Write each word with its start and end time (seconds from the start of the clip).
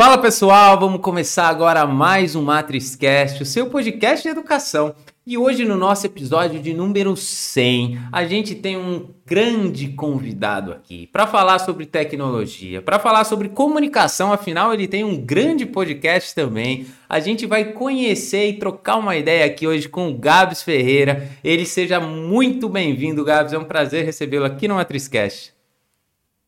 Fala 0.00 0.16
pessoal, 0.16 0.80
vamos 0.80 1.02
começar 1.02 1.46
agora 1.46 1.86
mais 1.86 2.34
um 2.34 2.40
MatrizCast, 2.40 3.42
o 3.42 3.44
seu 3.44 3.68
podcast 3.68 4.22
de 4.22 4.30
educação. 4.30 4.94
E 5.26 5.36
hoje 5.36 5.66
no 5.66 5.76
nosso 5.76 6.06
episódio 6.06 6.58
de 6.58 6.72
número 6.72 7.14
100, 7.14 8.00
a 8.10 8.24
gente 8.24 8.54
tem 8.54 8.78
um 8.78 9.10
grande 9.26 9.88
convidado 9.88 10.72
aqui 10.72 11.06
para 11.08 11.26
falar 11.26 11.58
sobre 11.58 11.84
tecnologia, 11.84 12.80
para 12.80 12.98
falar 12.98 13.24
sobre 13.24 13.50
comunicação, 13.50 14.32
afinal 14.32 14.72
ele 14.72 14.88
tem 14.88 15.04
um 15.04 15.20
grande 15.20 15.66
podcast 15.66 16.34
também. 16.34 16.86
A 17.06 17.20
gente 17.20 17.44
vai 17.44 17.66
conhecer 17.66 18.48
e 18.48 18.58
trocar 18.58 18.96
uma 18.96 19.16
ideia 19.16 19.44
aqui 19.44 19.66
hoje 19.66 19.86
com 19.86 20.08
o 20.08 20.16
Gabs 20.16 20.62
Ferreira. 20.62 21.30
Ele 21.44 21.66
seja 21.66 22.00
muito 22.00 22.70
bem-vindo, 22.70 23.22
Gabs, 23.22 23.52
é 23.52 23.58
um 23.58 23.64
prazer 23.64 24.06
recebê-lo 24.06 24.46
aqui 24.46 24.66
no 24.66 24.76
MatrizCast. 24.76 25.52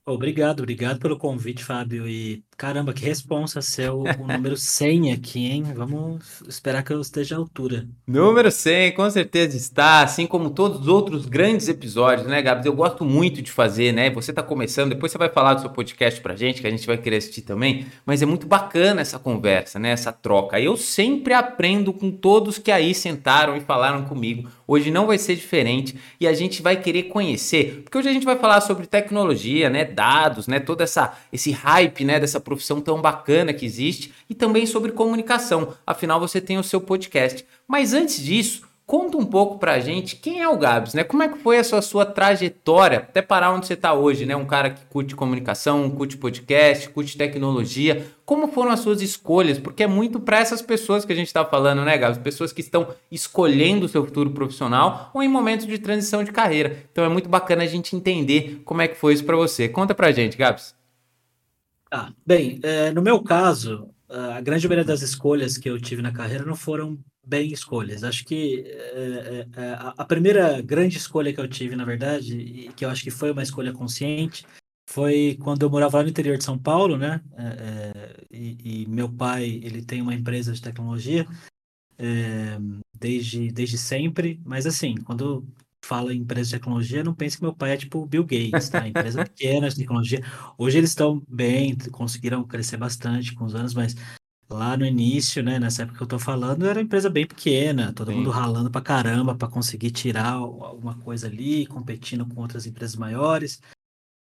Obrigado, 0.05 0.61
obrigado 0.61 0.99
pelo 0.99 1.17
convite, 1.17 1.63
Fábio. 1.63 2.09
E 2.09 2.43
caramba, 2.63 2.93
que 2.93 3.05
responsa 3.05 3.61
ser 3.61 3.91
o, 3.91 4.05
o 4.05 4.25
número 4.25 4.57
100 4.57 5.11
aqui, 5.11 5.51
hein? 5.51 5.65
Vamos 5.75 6.43
esperar 6.49 6.85
que 6.85 6.93
eu 6.93 7.01
esteja 7.01 7.35
à 7.35 7.39
altura. 7.39 7.89
Número 8.07 8.53
100, 8.53 8.93
com 8.93 9.11
certeza 9.11 9.57
está, 9.57 10.03
assim 10.03 10.29
como 10.29 10.49
todos 10.49 10.83
os 10.83 10.87
outros 10.87 11.27
grandes 11.27 11.69
episódios, 11.69 12.29
né, 12.29 12.41
Gabs? 12.41 12.65
Eu 12.65 12.73
gosto 12.73 13.05
muito 13.05 13.43
de 13.43 13.51
fazer, 13.51 13.91
né? 13.91 14.11
Você 14.11 14.31
está 14.31 14.45
começando, 14.45 14.91
depois 14.91 15.11
você 15.11 15.19
vai 15.19 15.29
falar 15.29 15.55
do 15.55 15.63
seu 15.63 15.71
podcast 15.71 16.21
pra 16.21 16.37
gente, 16.37 16.61
que 16.61 16.67
a 16.69 16.71
gente 16.71 16.87
vai 16.87 16.97
querer 16.97 17.17
assistir 17.17 17.43
também, 17.43 17.87
mas 18.07 18.23
é 18.23 18.27
muito 18.27 18.47
bacana 18.47 19.01
essa 19.01 19.19
conversa, 19.19 19.81
né? 19.81 19.91
Essa 19.91 20.13
troca. 20.13 20.61
Eu 20.61 20.77
sempre 20.77 21.35
aprendo 21.35 21.93
com 21.93 22.13
todos 22.13 22.59
que 22.59 22.71
aí 22.71 22.95
sentaram 22.95 23.57
e 23.57 23.61
falaram 23.61 24.05
comigo. 24.05 24.49
Hoje 24.69 24.93
não 24.93 25.09
vai 25.09 25.19
ser 25.19 25.35
diferente 25.35 25.99
e 26.21 26.29
a 26.29 26.33
gente 26.33 26.63
vai 26.63 26.77
querer 26.77 27.05
conhecer, 27.05 27.83
porque 27.83 27.99
hoje 27.99 28.09
a 28.09 28.13
gente 28.13 28.25
vai 28.25 28.39
falar 28.39 28.61
sobre 28.61 28.87
tecnologia, 28.87 29.69
né? 29.69 29.85
dados, 29.85 30.47
né, 30.47 30.61
todo 30.61 30.81
essa, 30.81 31.13
esse 31.33 31.51
hype, 31.51 32.05
né, 32.05 32.21
dessa 32.21 32.41
profissão 32.53 32.83
tão 32.83 33.01
bacana 33.01 33.55
que 33.55 33.65
existe 33.65 34.13
e 34.29 34.35
também 34.35 34.67
sobre 34.67 34.93
comunicação. 34.93 35.75
Afinal, 35.87 36.21
você 36.21 36.39
tem 36.39 36.59
o 36.59 36.63
seu 36.63 36.83
podcast. 36.83 37.47
Mas 37.67 37.95
antes 37.95 38.23
disso, 38.23 38.69
conta 38.87 39.17
um 39.17 39.25
pouco 39.25 39.59
pra 39.59 39.81
gente 39.81 40.17
quem 40.17 40.43
é 40.43 40.49
o 40.49 40.59
Gabs, 40.59 40.93
né? 40.93 41.03
Como 41.03 41.23
é 41.23 41.29
que 41.29 41.39
foi 41.39 41.57
a 41.57 41.65
sua, 41.65 41.81
sua 41.81 42.05
trajetória 42.05 42.99
até 42.99 43.23
parar 43.23 43.51
onde 43.51 43.67
você 43.67 43.73
está 43.73 43.95
hoje, 43.95 44.27
né? 44.27 44.37
Um 44.37 44.45
cara 44.45 44.69
que 44.69 44.85
curte 44.85 45.17
comunicação, 45.17 45.89
curte 45.89 46.19
podcast, 46.19 46.91
curte 46.91 47.17
tecnologia. 47.17 48.07
Como 48.27 48.49
foram 48.49 48.71
as 48.71 48.81
suas 48.81 49.01
escolhas? 49.01 49.59
Porque 49.59 49.85
é 49.85 49.87
muito 49.87 50.21
para 50.21 50.41
essas 50.41 50.61
pessoas 50.61 51.07
que 51.07 51.13
a 51.13 51.17
gente 51.17 51.29
está 51.29 51.43
falando, 51.43 51.83
né, 51.87 51.97
Gabs? 51.97 52.19
Pessoas 52.19 52.53
que 52.53 52.61
estão 52.61 52.89
escolhendo 53.11 53.87
o 53.87 53.89
seu 53.89 54.05
futuro 54.05 54.31
profissional 54.31 55.11
ou 55.15 55.23
em 55.23 55.29
momentos 55.29 55.67
de 55.67 55.79
transição 55.79 56.23
de 56.23 56.31
carreira. 56.31 56.85
Então 56.93 57.03
é 57.03 57.09
muito 57.09 57.31
bacana 57.31 57.63
a 57.63 57.67
gente 57.67 57.97
entender 57.97 58.61
como 58.63 58.83
é 58.83 58.89
que 58.89 58.97
foi 58.97 59.15
isso 59.15 59.25
para 59.25 59.37
você. 59.37 59.71
Conta 59.71 59.95
pra 59.95 60.13
gente, 60.13 60.37
Gabs. 60.37 60.82
Ah, 61.95 62.11
bem, 62.25 62.59
é, 62.63 62.91
no 62.91 63.03
meu 63.03 63.23
caso, 63.23 63.95
a 64.09 64.41
grande 64.41 64.67
maioria 64.67 64.83
das 64.83 65.03
escolhas 65.03 65.59
que 65.59 65.69
eu 65.69 65.79
tive 65.79 66.01
na 66.01 66.11
carreira 66.11 66.43
não 66.43 66.57
foram 66.57 66.99
bem 67.23 67.53
escolhas. 67.53 68.03
Acho 68.03 68.25
que 68.25 68.65
é, 68.67 69.47
é, 69.55 69.77
a 69.79 70.03
primeira 70.03 70.63
grande 70.63 70.97
escolha 70.97 71.35
que 71.35 71.39
eu 71.39 71.47
tive, 71.47 71.77
na 71.77 71.85
verdade, 71.85 72.35
e 72.39 72.73
que 72.73 72.83
eu 72.83 72.89
acho 72.89 73.03
que 73.05 73.11
foi 73.11 73.31
uma 73.31 73.43
escolha 73.43 73.75
consciente, 73.75 74.47
foi 74.89 75.37
quando 75.43 75.65
eu 75.65 75.71
morava 75.71 75.99
lá 75.99 76.03
no 76.03 76.09
interior 76.09 76.39
de 76.39 76.45
São 76.45 76.59
Paulo, 76.59 76.97
né? 76.97 77.21
É, 77.37 78.25
e, 78.31 78.85
e, 78.85 78.87
meu 78.89 79.11
pai, 79.11 79.61
ele 79.63 79.83
tem 79.83 80.01
uma 80.01 80.15
empresa 80.15 80.51
de 80.55 80.63
tecnologia 80.63 81.27
desde, 82.99 83.53
desde 83.53 83.77
sempre, 83.77 84.41
mas 84.45 84.67
assim, 84.67 84.95
quando 85.05 85.47
fala 85.93 86.15
em 86.15 86.21
empresa 86.21 86.49
de 86.49 86.57
tecnologia, 86.57 87.05
não 87.05 87.15
pense 87.15 87.37
que 87.37 87.43
meu 87.43 87.53
pai 87.55 87.73
é 87.73 87.77
tipo 87.77 88.07
Bill 88.07 88.25
Gates, 88.25 88.71
tá? 88.71 88.89
Empresa 88.89 89.23
pequena 89.23 89.69
de 89.69 89.77
tecnologia. 89.77 90.25
Hoje 90.57 90.79
eles 90.79 90.89
estão 90.89 91.23
bem, 91.29 91.77
conseguiram 91.91 92.43
crescer 92.45 92.79
bastante 92.79 93.35
com 93.35 93.45
os 93.45 93.55
anos, 93.55 93.75
mas 93.75 93.95
lá 94.49 94.75
no 94.75 94.87
início, 94.87 95.43
né, 95.43 95.59
nessa 95.59 95.83
época 95.83 95.99
que 95.99 96.03
eu 96.03 96.09
tô 96.09 96.19
falando, 96.19 96.65
era 96.65 96.79
uma 96.79 96.85
empresa 96.85 97.11
bem 97.11 97.27
pequena, 97.27 97.93
todo 97.93 98.11
Sim. 98.11 98.17
mundo 98.17 98.31
ralando 98.31 98.71
pra 98.71 98.81
caramba 98.81 99.35
para 99.35 99.49
conseguir 99.49 99.91
tirar 99.91 100.33
alguma 100.33 100.97
coisa 100.97 101.27
ali, 101.27 101.67
competindo 101.67 102.25
com 102.25 102.41
outras 102.41 102.65
empresas 102.65 102.97
maiores. 102.97 103.61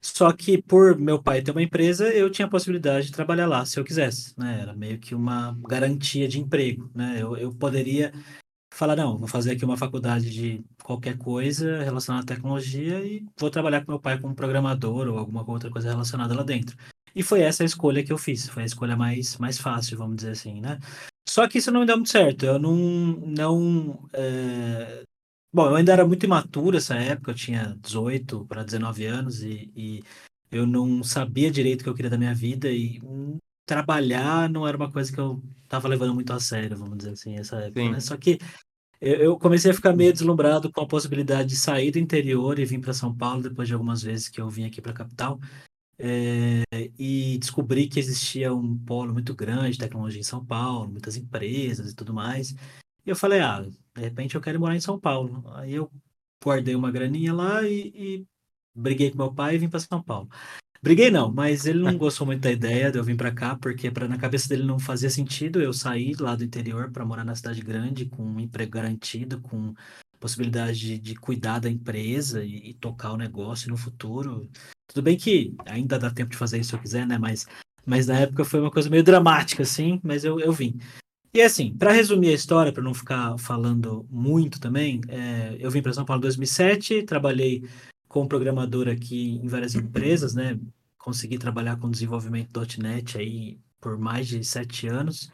Só 0.03 0.32
que 0.32 0.62
por 0.62 0.96
meu 1.00 1.20
pai 1.20 1.42
ter 1.42 1.50
uma 1.50 1.64
empresa, 1.64 2.08
eu 2.14 2.30
tinha 2.30 2.46
a 2.46 2.50
possibilidade 2.50 3.08
de 3.08 3.12
trabalhar 3.12 3.47
lá 3.47 3.66
se 3.66 3.80
eu 3.80 3.84
quisesse, 3.84 4.38
né? 4.38 4.59
Era 4.62 4.76
meio 4.76 5.00
que 5.00 5.16
uma 5.16 5.58
garantia 5.68 6.28
de 6.28 6.40
emprego, 6.40 6.92
né? 6.94 7.18
Eu, 7.20 7.36
eu 7.36 7.52
poderia 7.52 8.14
falar, 8.75 8.96
não, 8.96 9.18
vou 9.18 9.28
fazer 9.28 9.52
aqui 9.52 9.63
uma 9.63 9.78
faculdade 9.78 10.30
de 10.30 10.63
qualquer 10.84 11.18
coisa 11.18 11.81
relacionada 11.81 12.24
à 12.24 12.36
tecnologia 12.36 13.00
e 13.06 13.25
vou 13.40 13.50
trabalhar 13.50 13.86
com 13.86 13.91
meu 13.94 14.00
pai 14.00 14.19
como 14.19 14.36
programador 14.36 15.08
ou 15.08 15.18
alguma 15.18 15.50
outra 15.50 15.72
coisa 15.72 15.90
relacionada 15.90 16.36
lá 16.36 16.44
dentro. 16.44 16.75
E 17.16 17.24
foi 17.24 17.41
essa 17.41 17.64
a 17.64 17.66
escolha 17.66 18.03
que 18.03 18.12
eu 18.12 18.18
fiz, 18.18 18.50
foi 18.50 18.64
a 18.64 18.66
escolha 18.66 18.97
mais, 18.97 19.38
mais 19.38 19.58
fácil, 19.58 19.97
vamos 19.97 20.18
dizer 20.18 20.31
assim, 20.31 20.59
né? 20.59 20.78
Só 21.28 21.47
que 21.47 21.58
isso 21.59 21.72
não 21.72 21.80
me 21.80 21.85
deu 21.85 21.96
muito 21.96 22.09
certo, 22.09 22.46
eu 22.46 22.59
não... 22.59 22.75
não 22.75 24.09
é... 24.12 25.03
Bom, 25.53 25.68
eu 25.68 25.75
ainda 25.75 25.94
era 25.94 26.06
muito 26.06 26.25
imaturo 26.25 26.75
essa 26.75 26.96
época, 26.96 27.31
eu 27.31 27.35
tinha 27.35 27.78
18 27.81 28.46
para 28.46 28.64
19 28.64 29.06
anos 29.06 29.41
e, 29.41 29.72
e 29.74 30.03
eu 30.52 30.68
não 30.68 31.02
sabia 31.02 31.50
direito 31.50 31.80
o 31.80 31.84
que 31.85 31.90
eu 31.90 31.96
queria 31.96 32.12
da 32.12 32.18
minha 32.18 32.35
vida 32.35 32.69
e 32.69 33.00
trabalhar 33.66 34.50
não 34.50 34.68
era 34.68 34.78
uma 34.78 34.91
coisa 34.91 35.12
que 35.12 35.19
eu 35.19 35.41
tava 35.68 35.88
levando 35.88 36.14
muito 36.14 36.31
a 36.31 36.40
sério, 36.40 36.78
vamos 36.78 36.97
dizer 36.97 37.12
assim, 37.12 37.35
essa 37.38 37.58
época, 37.58 37.90
né? 37.90 38.00
Só 38.00 38.16
que 38.16 38.38
eu 39.06 39.38
comecei 39.38 39.70
a 39.70 39.74
ficar 39.74 39.96
meio 39.96 40.12
deslumbrado 40.12 40.72
com 40.72 40.82
a 40.82 40.88
possibilidade 40.88 41.50
de 41.50 41.56
sair 41.56 41.92
do 41.92 42.00
interior 42.00 42.58
e 42.58 42.66
vir 42.66 42.80
para 42.80 42.94
São 42.94 43.16
Paulo 43.16 43.44
depois 43.44 43.68
de 43.68 43.74
algumas 43.74 44.02
vezes 44.02 44.30
que 44.30 44.42
eu 44.42 44.50
vim 44.50 44.66
aqui 44.66 44.82
para 44.82 44.92
a 44.92 44.96
capital 44.96 45.40
é, 45.98 46.64
e 46.98 47.38
descobri 47.38 47.88
que 47.88 48.00
existia 48.00 48.54
um 48.54 48.78
polo 48.78 49.14
muito 49.14 49.34
grande 49.36 49.74
de 49.74 49.80
tecnologia 49.80 50.20
em 50.20 50.24
São 50.24 50.44
Paulo, 50.44 50.90
muitas 50.90 51.16
empresas 51.16 51.92
e 51.92 51.96
tudo 51.96 52.14
mais. 52.14 52.52
E 53.06 53.10
eu 53.10 53.16
falei, 53.16 53.42
ah, 53.42 53.62
de 53.62 54.02
repente 54.02 54.36
eu 54.36 54.42
quero 54.42 54.60
morar 54.60 54.76
em 54.76 54.82
São 54.82 55.00
Paulo. 55.00 55.44
Aí 55.54 55.74
eu 55.74 55.92
guardei 56.44 56.76
uma 56.76 56.92
graninha 56.92 57.34
lá 57.34 57.64
e, 57.64 57.92
e 57.96 58.28
briguei 58.76 59.12
com 59.12 59.18
meu 59.18 59.34
pai 59.34 59.56
e 59.56 59.58
vim 59.60 59.70
para 59.70 59.80
São 59.80 60.02
Paulo. 60.02 60.30
Briguei 60.85 61.09
não, 61.09 61.31
mas 61.34 61.66
ele 61.66 61.79
não 61.79 61.97
gostou 61.97 62.28
muito 62.28 62.41
da 62.41 62.51
ideia 62.51 62.91
de 62.91 63.00
eu 63.00 63.03
vir 63.03 63.18
para 63.18 63.31
cá, 63.31 63.56
porque 63.56 63.91
na 64.07 64.19
cabeça 64.19 64.47
dele 64.47 64.62
não 64.62 64.78
fazia 64.78 65.09
sentido 65.09 65.59
eu 65.59 65.73
sair 65.73 66.16
lá 66.22 66.35
do 66.35 66.44
interior 66.44 66.91
para 66.91 67.03
morar 67.03 67.25
na 67.25 67.34
cidade 67.34 67.59
grande, 67.59 68.06
com 68.06 68.22
um 68.22 68.40
emprego 68.40 68.73
garantido, 68.73 69.41
com 69.41 69.73
possibilidade 70.19 70.78
de, 70.78 71.00
de 71.00 71.16
cuidar 71.16 71.57
da 71.57 71.72
empresa 71.72 72.46
e, 72.46 72.69
e, 72.69 72.73
tocar 72.75 73.13
o 73.13 73.18
negócio 73.18 73.68
no 73.68 73.75
futuro. 73.75 74.47
Tudo 74.88 75.01
bem 75.01 75.18
que 75.18 75.56
ainda 75.66 75.97
dá 75.97 76.12
tempo 76.12 76.29
de 76.29 76.38
fazer 76.38 76.59
isso 76.59 76.69
se 76.69 76.75
eu 76.75 76.79
quiser, 76.79 77.07
né? 77.07 77.17
Mas, 77.17 77.47
mas 77.84 78.06
na 78.06 78.19
época 78.19 78.46
foi 78.46 78.62
uma 78.62 78.69
coisa 78.69 78.88
meio 78.88 79.03
dramática, 79.03 79.63
assim, 79.63 80.00
mas 80.03 80.23
eu, 80.23 80.40
eu 80.40 80.53
vim. 80.53 80.78
E 81.34 81.41
assim, 81.41 81.75
para 81.75 81.94
resumir 81.94 82.29
a 82.29 82.34
história, 82.34 82.72
para 82.72 82.84
não 82.84 82.94
ficar 82.94 83.40
falando 83.40 84.06
muito 84.07 84.59
também, 84.59 85.02
é, 85.07 85.57
eu 85.59 85.72
vim 85.72 85.81
para 85.81 85.94
São 85.94 86.06
Paulo 86.06 86.19
em 86.19 86.29
2007, 86.29 87.02
trabalhei 87.02 87.63
como 88.16 88.30
programador 88.30 88.88
aqui 88.88 89.42
em 89.44 89.46
várias 89.46 89.76
empresas, 89.76 90.34
né? 90.34 90.58
Consegui 90.98 91.38
trabalhar 91.38 91.76
com 91.76 91.92
desenvolvimento 91.92 92.58
.NET 92.80 93.18
aí 93.18 93.59
por 93.81 93.98
mais 93.98 94.26
de 94.26 94.42
sete 94.42 94.88
anos. 94.88 95.30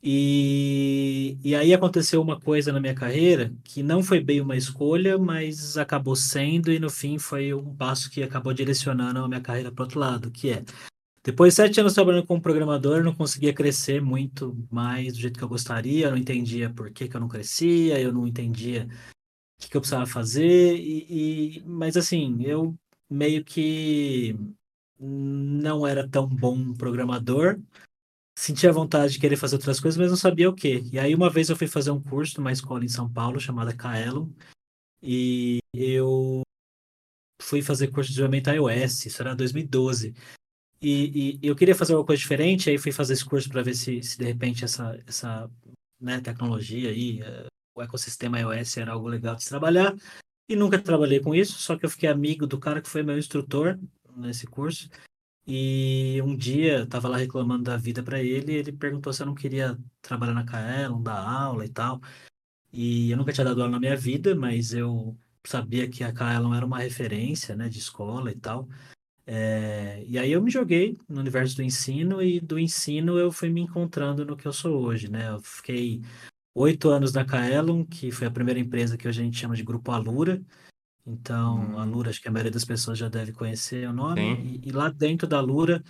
E, 0.00 1.36
e 1.42 1.56
aí 1.56 1.74
aconteceu 1.74 2.22
uma 2.22 2.38
coisa 2.38 2.72
na 2.72 2.78
minha 2.78 2.94
carreira 2.94 3.52
que 3.64 3.82
não 3.82 4.04
foi 4.04 4.20
bem 4.20 4.40
uma 4.40 4.56
escolha, 4.56 5.18
mas 5.18 5.76
acabou 5.76 6.14
sendo, 6.14 6.70
e 6.70 6.78
no 6.78 6.88
fim 6.88 7.18
foi 7.18 7.52
um 7.52 7.74
passo 7.74 8.08
que 8.08 8.22
acabou 8.22 8.54
direcionando 8.54 9.18
a 9.18 9.26
minha 9.26 9.40
carreira 9.40 9.72
para 9.72 9.82
outro 9.82 9.98
lado, 9.98 10.30
que 10.30 10.50
é 10.50 10.64
depois 11.24 11.54
de 11.54 11.56
sete 11.56 11.80
anos 11.80 11.92
trabalhando 11.92 12.24
como 12.24 12.40
programador, 12.40 12.98
eu 12.98 13.04
não 13.04 13.16
conseguia 13.16 13.52
crescer 13.52 14.00
muito 14.00 14.56
mais 14.70 15.14
do 15.14 15.18
jeito 15.18 15.36
que 15.36 15.44
eu 15.44 15.48
gostaria, 15.48 16.06
eu 16.06 16.12
não 16.12 16.18
entendia 16.18 16.70
por 16.70 16.88
que, 16.92 17.08
que 17.08 17.16
eu 17.16 17.20
não 17.20 17.26
crescia, 17.26 18.00
eu 18.00 18.12
não 18.12 18.28
entendia 18.28 18.86
que, 19.58 19.68
que 19.68 19.76
eu 19.76 19.80
precisava 19.80 20.06
fazer, 20.06 20.76
e, 20.76 21.58
e, 21.58 21.62
mas 21.64 21.96
assim, 21.96 22.42
eu 22.42 22.76
meio 23.10 23.44
que 23.44 24.36
não 24.98 25.86
era 25.86 26.08
tão 26.08 26.26
bom 26.26 26.72
programador, 26.74 27.60
sentia 28.38 28.72
vontade 28.72 29.14
de 29.14 29.18
querer 29.18 29.36
fazer 29.36 29.56
outras 29.56 29.80
coisas, 29.80 29.98
mas 29.98 30.10
não 30.10 30.16
sabia 30.16 30.48
o 30.48 30.54
quê. 30.54 30.82
E 30.92 30.98
aí 30.98 31.14
uma 31.14 31.30
vez 31.30 31.48
eu 31.48 31.56
fui 31.56 31.66
fazer 31.66 31.90
um 31.90 32.02
curso 32.02 32.38
numa 32.38 32.52
escola 32.52 32.84
em 32.84 32.88
São 32.88 33.10
Paulo 33.10 33.40
chamada 33.40 33.74
Kaelon 33.74 34.28
e 35.02 35.60
eu 35.74 36.42
fui 37.40 37.62
fazer 37.62 37.88
curso 37.88 38.08
de 38.08 38.16
desenvolvimento 38.16 38.50
iOS, 38.50 39.06
isso 39.06 39.22
era 39.22 39.34
2012. 39.34 40.14
E, 40.80 41.38
e, 41.42 41.46
eu 41.46 41.56
queria 41.56 41.74
fazer 41.74 41.94
uma 41.94 42.04
coisa 42.04 42.20
diferente, 42.20 42.68
aí 42.68 42.78
fui 42.78 42.92
fazer 42.92 43.14
esse 43.14 43.24
curso 43.24 43.48
para 43.48 43.62
ver 43.62 43.74
se, 43.74 44.02
se 44.02 44.18
de 44.18 44.24
repente 44.24 44.64
essa, 44.64 45.02
essa 45.06 45.50
né, 46.00 46.20
tecnologia 46.20 46.90
aí, 46.90 47.22
uh, 47.22 47.46
o 47.76 47.82
ecossistema 47.82 48.40
iOS 48.40 48.78
era 48.78 48.92
algo 48.92 49.06
legal 49.08 49.36
de 49.36 49.44
se 49.44 49.50
trabalhar. 49.50 49.94
E 50.48 50.56
nunca 50.56 50.78
trabalhei 50.78 51.20
com 51.20 51.34
isso, 51.34 51.58
só 51.58 51.76
que 51.76 51.84
eu 51.84 51.90
fiquei 51.90 52.08
amigo 52.08 52.46
do 52.46 52.58
cara 52.58 52.80
que 52.80 52.88
foi 52.88 53.02
meu 53.02 53.18
instrutor 53.18 53.78
nesse 54.16 54.46
curso. 54.46 54.88
E 55.46 56.20
um 56.24 56.36
dia 56.36 56.80
eu 56.80 56.88
tava 56.88 57.08
lá 57.08 57.18
reclamando 57.18 57.64
da 57.64 57.76
vida 57.76 58.02
para 58.02 58.22
ele, 58.22 58.52
e 58.52 58.56
ele 58.56 58.72
perguntou 58.72 59.12
se 59.12 59.22
eu 59.22 59.26
não 59.26 59.34
queria 59.34 59.78
trabalhar 60.02 60.34
na 60.34 60.44
Kaelon, 60.44 61.02
dar 61.02 61.18
aula 61.20 61.64
e 61.64 61.68
tal. 61.68 62.00
E 62.72 63.10
eu 63.10 63.16
nunca 63.16 63.32
tinha 63.32 63.44
dado 63.44 63.60
aula 63.62 63.72
na 63.72 63.80
minha 63.80 63.96
vida, 63.96 64.34
mas 64.34 64.72
eu 64.72 65.16
sabia 65.44 65.88
que 65.88 66.02
a 66.04 66.12
Kaelon 66.12 66.54
era 66.54 66.66
uma 66.66 66.78
referência, 66.78 67.54
né, 67.56 67.68
de 67.68 67.78
escola 67.78 68.30
e 68.32 68.36
tal. 68.36 68.68
É, 69.26 70.04
e 70.06 70.18
aí 70.18 70.30
eu 70.30 70.42
me 70.42 70.50
joguei 70.50 70.96
no 71.08 71.20
universo 71.20 71.56
do 71.56 71.62
ensino 71.62 72.22
e 72.22 72.40
do 72.40 72.58
ensino 72.58 73.18
eu 73.18 73.32
fui 73.32 73.50
me 73.50 73.60
encontrando 73.60 74.24
no 74.24 74.36
que 74.36 74.46
eu 74.46 74.52
sou 74.52 74.80
hoje, 74.82 75.10
né? 75.10 75.30
Eu 75.30 75.40
fiquei 75.42 76.00
oito 76.56 76.88
anos 76.88 77.12
na 77.12 77.24
Kaelon, 77.24 77.84
que 77.84 78.10
foi 78.10 78.26
a 78.26 78.30
primeira 78.30 78.58
empresa 78.58 78.96
que 78.96 79.06
hoje 79.06 79.20
a 79.20 79.24
gente 79.24 79.38
chama 79.38 79.54
de 79.54 79.62
Grupo 79.62 79.92
Alura. 79.92 80.42
Então, 81.06 81.60
hum. 81.60 81.78
Alura, 81.78 82.10
acho 82.10 82.20
que 82.20 82.28
a 82.28 82.32
maioria 82.32 82.50
das 82.50 82.64
pessoas 82.64 82.98
já 82.98 83.08
deve 83.08 83.32
conhecer 83.32 83.86
o 83.88 83.92
nome. 83.92 84.60
E, 84.64 84.68
e, 84.68 84.72
lá 84.72 84.88
dentro 84.88 85.28
da 85.28 85.38
Alura, 85.38 85.84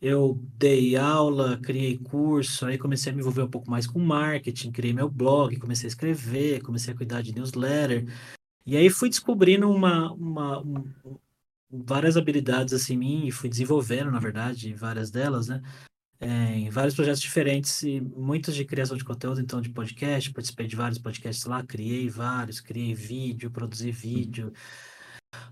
eu 0.00 0.38
dei 0.58 0.94
aula, 0.94 1.58
criei 1.58 1.98
curso, 1.98 2.66
aí 2.66 2.76
comecei 2.76 3.10
a 3.10 3.14
me 3.14 3.20
envolver 3.20 3.42
um 3.42 3.50
pouco 3.50 3.70
mais 3.70 3.86
com 3.86 3.98
marketing, 3.98 4.70
criei 4.70 4.92
meu 4.92 5.08
blog, 5.08 5.56
comecei 5.56 5.86
a 5.86 5.88
escrever, 5.88 6.62
comecei 6.62 6.92
a 6.92 6.96
cuidar 6.96 7.22
de 7.22 7.34
newsletter. 7.34 8.06
E 8.66 8.76
aí 8.76 8.90
fui 8.90 9.08
descobrindo 9.08 9.70
uma, 9.70 10.12
uma 10.12 10.60
um, 10.60 10.84
várias 11.70 12.16
habilidades 12.16 12.74
assim 12.74 12.94
em 12.94 12.98
mim 12.98 13.26
e 13.26 13.32
fui 13.32 13.48
desenvolvendo, 13.48 14.10
na 14.10 14.20
verdade, 14.20 14.74
várias 14.74 15.10
delas, 15.10 15.48
né? 15.48 15.62
É, 16.22 16.26
em 16.54 16.68
vários 16.68 16.94
projetos 16.94 17.20
diferentes 17.22 17.82
e 17.82 17.98
muitos 17.98 18.54
de 18.54 18.66
criação 18.66 18.94
de 18.94 19.04
conteúdo, 19.04 19.40
então 19.40 19.58
de 19.58 19.70
podcast, 19.70 20.30
participei 20.32 20.66
de 20.66 20.76
vários 20.76 20.98
podcasts 20.98 21.46
lá, 21.46 21.62
criei 21.62 22.10
vários, 22.10 22.60
criei 22.60 22.94
vídeo, 22.94 23.50
produzi 23.50 23.90
vídeo, 23.90 24.52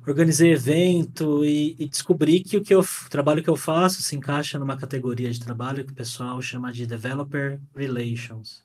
organizei 0.06 0.53
evento 0.53 1.43
e, 1.43 1.75
e 1.79 1.88
descobri 1.88 2.41
que 2.41 2.59
o 2.59 2.62
que 2.62 2.75
eu, 2.75 2.81
o 2.81 3.11
trabalho 3.11 3.43
que 3.43 3.49
eu 3.49 3.56
faço 3.56 4.03
se 4.03 4.15
encaixa 4.15 4.59
numa 4.59 4.76
categoria 4.76 5.31
de 5.31 5.41
trabalho 5.41 5.87
que 5.87 5.93
o 5.93 5.97
pessoal 5.97 6.41
chama 6.43 6.70
de 6.70 6.87
Developer 6.87 7.59
Relations, 7.75 8.62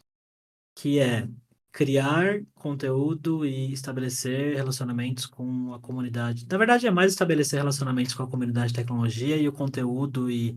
que 0.76 1.00
é 1.00 1.28
criar 1.74 2.40
conteúdo 2.54 3.44
e 3.44 3.74
estabelecer 3.74 4.56
relacionamentos 4.56 5.26
com 5.26 5.74
a 5.74 5.80
comunidade. 5.80 6.46
Na 6.48 6.58
verdade, 6.58 6.86
é 6.86 6.92
mais 6.92 7.12
estabelecer 7.12 7.58
relacionamentos 7.60 8.14
com 8.14 8.22
a 8.22 8.30
comunidade 8.30 8.68
de 8.68 8.76
tecnologia 8.76 9.36
e 9.36 9.48
o 9.48 9.52
conteúdo 9.52 10.30
e 10.30 10.56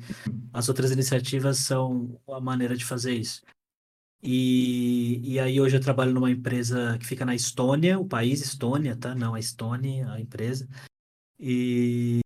as 0.52 0.68
outras 0.68 0.90
iniciativas 0.90 1.56
são 1.56 2.20
a 2.28 2.38
maneira 2.38 2.76
de 2.76 2.84
fazer 2.84 3.14
isso. 3.14 3.42
E, 4.22 5.20
e 5.24 5.40
aí 5.40 5.58
hoje 5.58 5.76
eu 5.78 5.80
trabalho 5.80 6.12
numa 6.12 6.30
empresa 6.30 6.98
que 6.98 7.06
fica 7.06 7.24
na 7.24 7.34
Estônia, 7.34 7.98
o 7.98 8.06
país 8.06 8.42
Estônia, 8.42 8.94
tá? 8.94 9.14
Não 9.14 9.34
a 9.34 9.40
Estônia, 9.40 10.10
a 10.12 10.20
empresa. 10.20 10.68
E, 11.40 12.20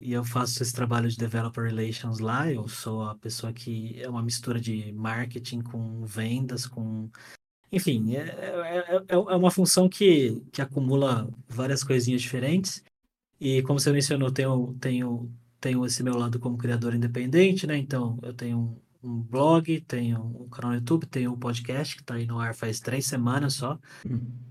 e 0.00 0.12
eu 0.12 0.24
faço 0.24 0.62
esse 0.62 0.72
trabalho 0.72 1.08
de 1.10 1.18
developer 1.18 1.64
relations 1.64 2.18
lá. 2.18 2.50
Eu 2.50 2.66
sou 2.66 3.02
a 3.02 3.14
pessoa 3.14 3.52
que 3.52 4.00
é 4.00 4.08
uma 4.08 4.22
mistura 4.22 4.58
de 4.58 4.90
marketing 4.92 5.60
com 5.60 6.06
vendas, 6.06 6.66
com 6.66 7.10
enfim, 7.72 8.14
é, 8.14 8.20
é, 8.20 8.96
é, 9.08 9.14
é 9.14 9.16
uma 9.16 9.50
função 9.50 9.88
que, 9.88 10.42
que 10.52 10.60
acumula 10.60 11.26
várias 11.48 11.82
coisinhas 11.82 12.20
diferentes. 12.20 12.84
E 13.40 13.62
como 13.62 13.80
você 13.80 13.90
mencionou, 13.90 14.30
tenho, 14.30 14.76
tenho, 14.78 15.32
tenho 15.58 15.84
esse 15.86 16.02
meu 16.02 16.16
lado 16.16 16.38
como 16.38 16.58
criador 16.58 16.94
independente, 16.94 17.66
né? 17.66 17.78
Então, 17.78 18.18
eu 18.22 18.34
tenho 18.34 18.58
um, 19.02 19.08
um 19.08 19.20
blog, 19.22 19.80
tenho 19.80 20.20
um 20.20 20.48
canal 20.50 20.72
no 20.72 20.76
YouTube, 20.76 21.06
tenho 21.06 21.32
um 21.32 21.38
podcast 21.38 21.96
que 21.96 22.02
está 22.02 22.14
aí 22.14 22.26
no 22.26 22.38
ar 22.38 22.54
faz 22.54 22.78
três 22.78 23.06
semanas 23.06 23.54
só, 23.54 23.78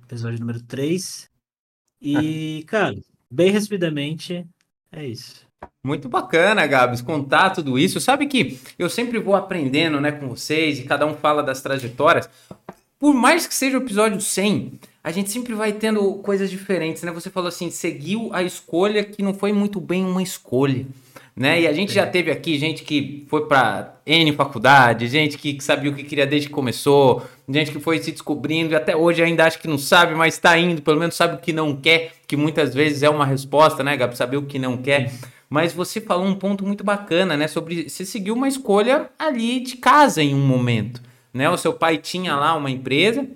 episódio 0.04 0.40
número 0.40 0.62
3. 0.64 1.30
E, 2.02 2.66
cara, 2.68 2.96
bem 3.30 3.52
resumidamente, 3.52 4.46
é 4.92 5.06
isso. 5.06 5.46
Muito 5.84 6.10
bacana, 6.10 6.66
Gabs, 6.68 7.02
contar 7.02 7.52
tudo 7.52 7.78
isso. 7.78 8.00
Sabe 8.00 8.28
que 8.28 8.60
eu 8.78 8.90
sempre 8.90 9.20
vou 9.20 9.36
aprendendo 9.36 10.00
né, 10.02 10.12
com 10.12 10.28
vocês 10.28 10.80
e 10.80 10.84
cada 10.84 11.06
um 11.06 11.16
fala 11.16 11.42
das 11.42 11.62
trajetórias 11.62 12.30
por 13.02 13.16
mais 13.16 13.48
que 13.48 13.56
seja 13.56 13.80
o 13.80 13.82
episódio 13.82 14.22
100, 14.22 14.74
a 15.04 15.12
gente 15.12 15.32
sempre 15.32 15.56
vai 15.56 15.74
tendo 15.74 16.14
coisas 16.18 16.52
diferentes, 16.52 17.02
né? 17.02 17.12
Você 17.12 17.32
falou 17.32 17.48
assim, 17.48 17.72
seguiu 17.72 18.30
a 18.32 18.44
escolha 18.44 19.04
que 19.04 19.24
não 19.24 19.34
foi 19.34 19.52
muito 19.52 19.82
bem 19.82 20.06
uma 20.06 20.22
escolha, 20.22 20.86
né? 21.36 21.62
E 21.62 21.68
a 21.68 21.74
gente 21.74 21.92
já 21.92 22.06
teve 22.06 22.30
aqui 22.30 22.60
gente 22.60 22.84
que 22.84 23.26
foi 23.28 23.48
para 23.48 23.96
N 24.06 24.32
faculdade, 24.34 25.08
gente 25.08 25.36
que 25.36 25.60
sabia 25.62 25.90
o 25.90 25.96
que 25.96 26.04
queria 26.04 26.28
desde 26.28 26.48
que 26.48 26.54
começou, 26.54 27.24
gente 27.50 27.72
que 27.72 27.80
foi 27.80 27.98
se 27.98 28.12
descobrindo 28.12 28.74
e 28.74 28.76
até 28.76 28.96
hoje 28.96 29.24
ainda 29.24 29.46
acha 29.46 29.58
que 29.58 29.68
não 29.68 29.80
sabe, 29.80 30.14
mas 30.14 30.36
está 30.36 30.56
indo, 30.56 30.84
pelo 30.84 31.00
menos 31.00 31.16
sabe 31.16 31.34
o 31.34 31.40
que 31.40 31.52
não 31.52 31.76
quer, 31.76 32.12
que 32.28 32.38
muitas 32.38 32.72
vezes 32.72 33.02
é 33.02 33.10
uma 33.10 33.26
resposta, 33.26 33.84
né, 33.84 33.98
Gabi? 33.98 34.16
Saber 34.16 34.38
o 34.38 34.46
que 34.46 34.60
não 34.60 34.78
quer. 34.78 35.12
Mas 35.50 35.74
você 35.74 36.00
falou 36.00 36.28
um 36.28 36.36
ponto 36.36 36.64
muito 36.64 36.84
bacana, 36.84 37.36
né? 37.36 37.48
Sobre 37.48 37.90
você 37.90 38.06
seguiu 38.06 38.36
uma 38.36 38.48
escolha 38.48 39.10
ali 39.18 39.60
de 39.60 39.78
casa 39.78 40.22
em 40.22 40.36
um 40.36 40.46
momento 40.46 41.02
né? 41.34 41.50
O 41.50 41.58
seu 41.58 41.74
pai 41.74 41.98
tinha 41.98 42.36
lá 42.36 42.56
uma 42.56 42.70
empresa, 42.70 43.28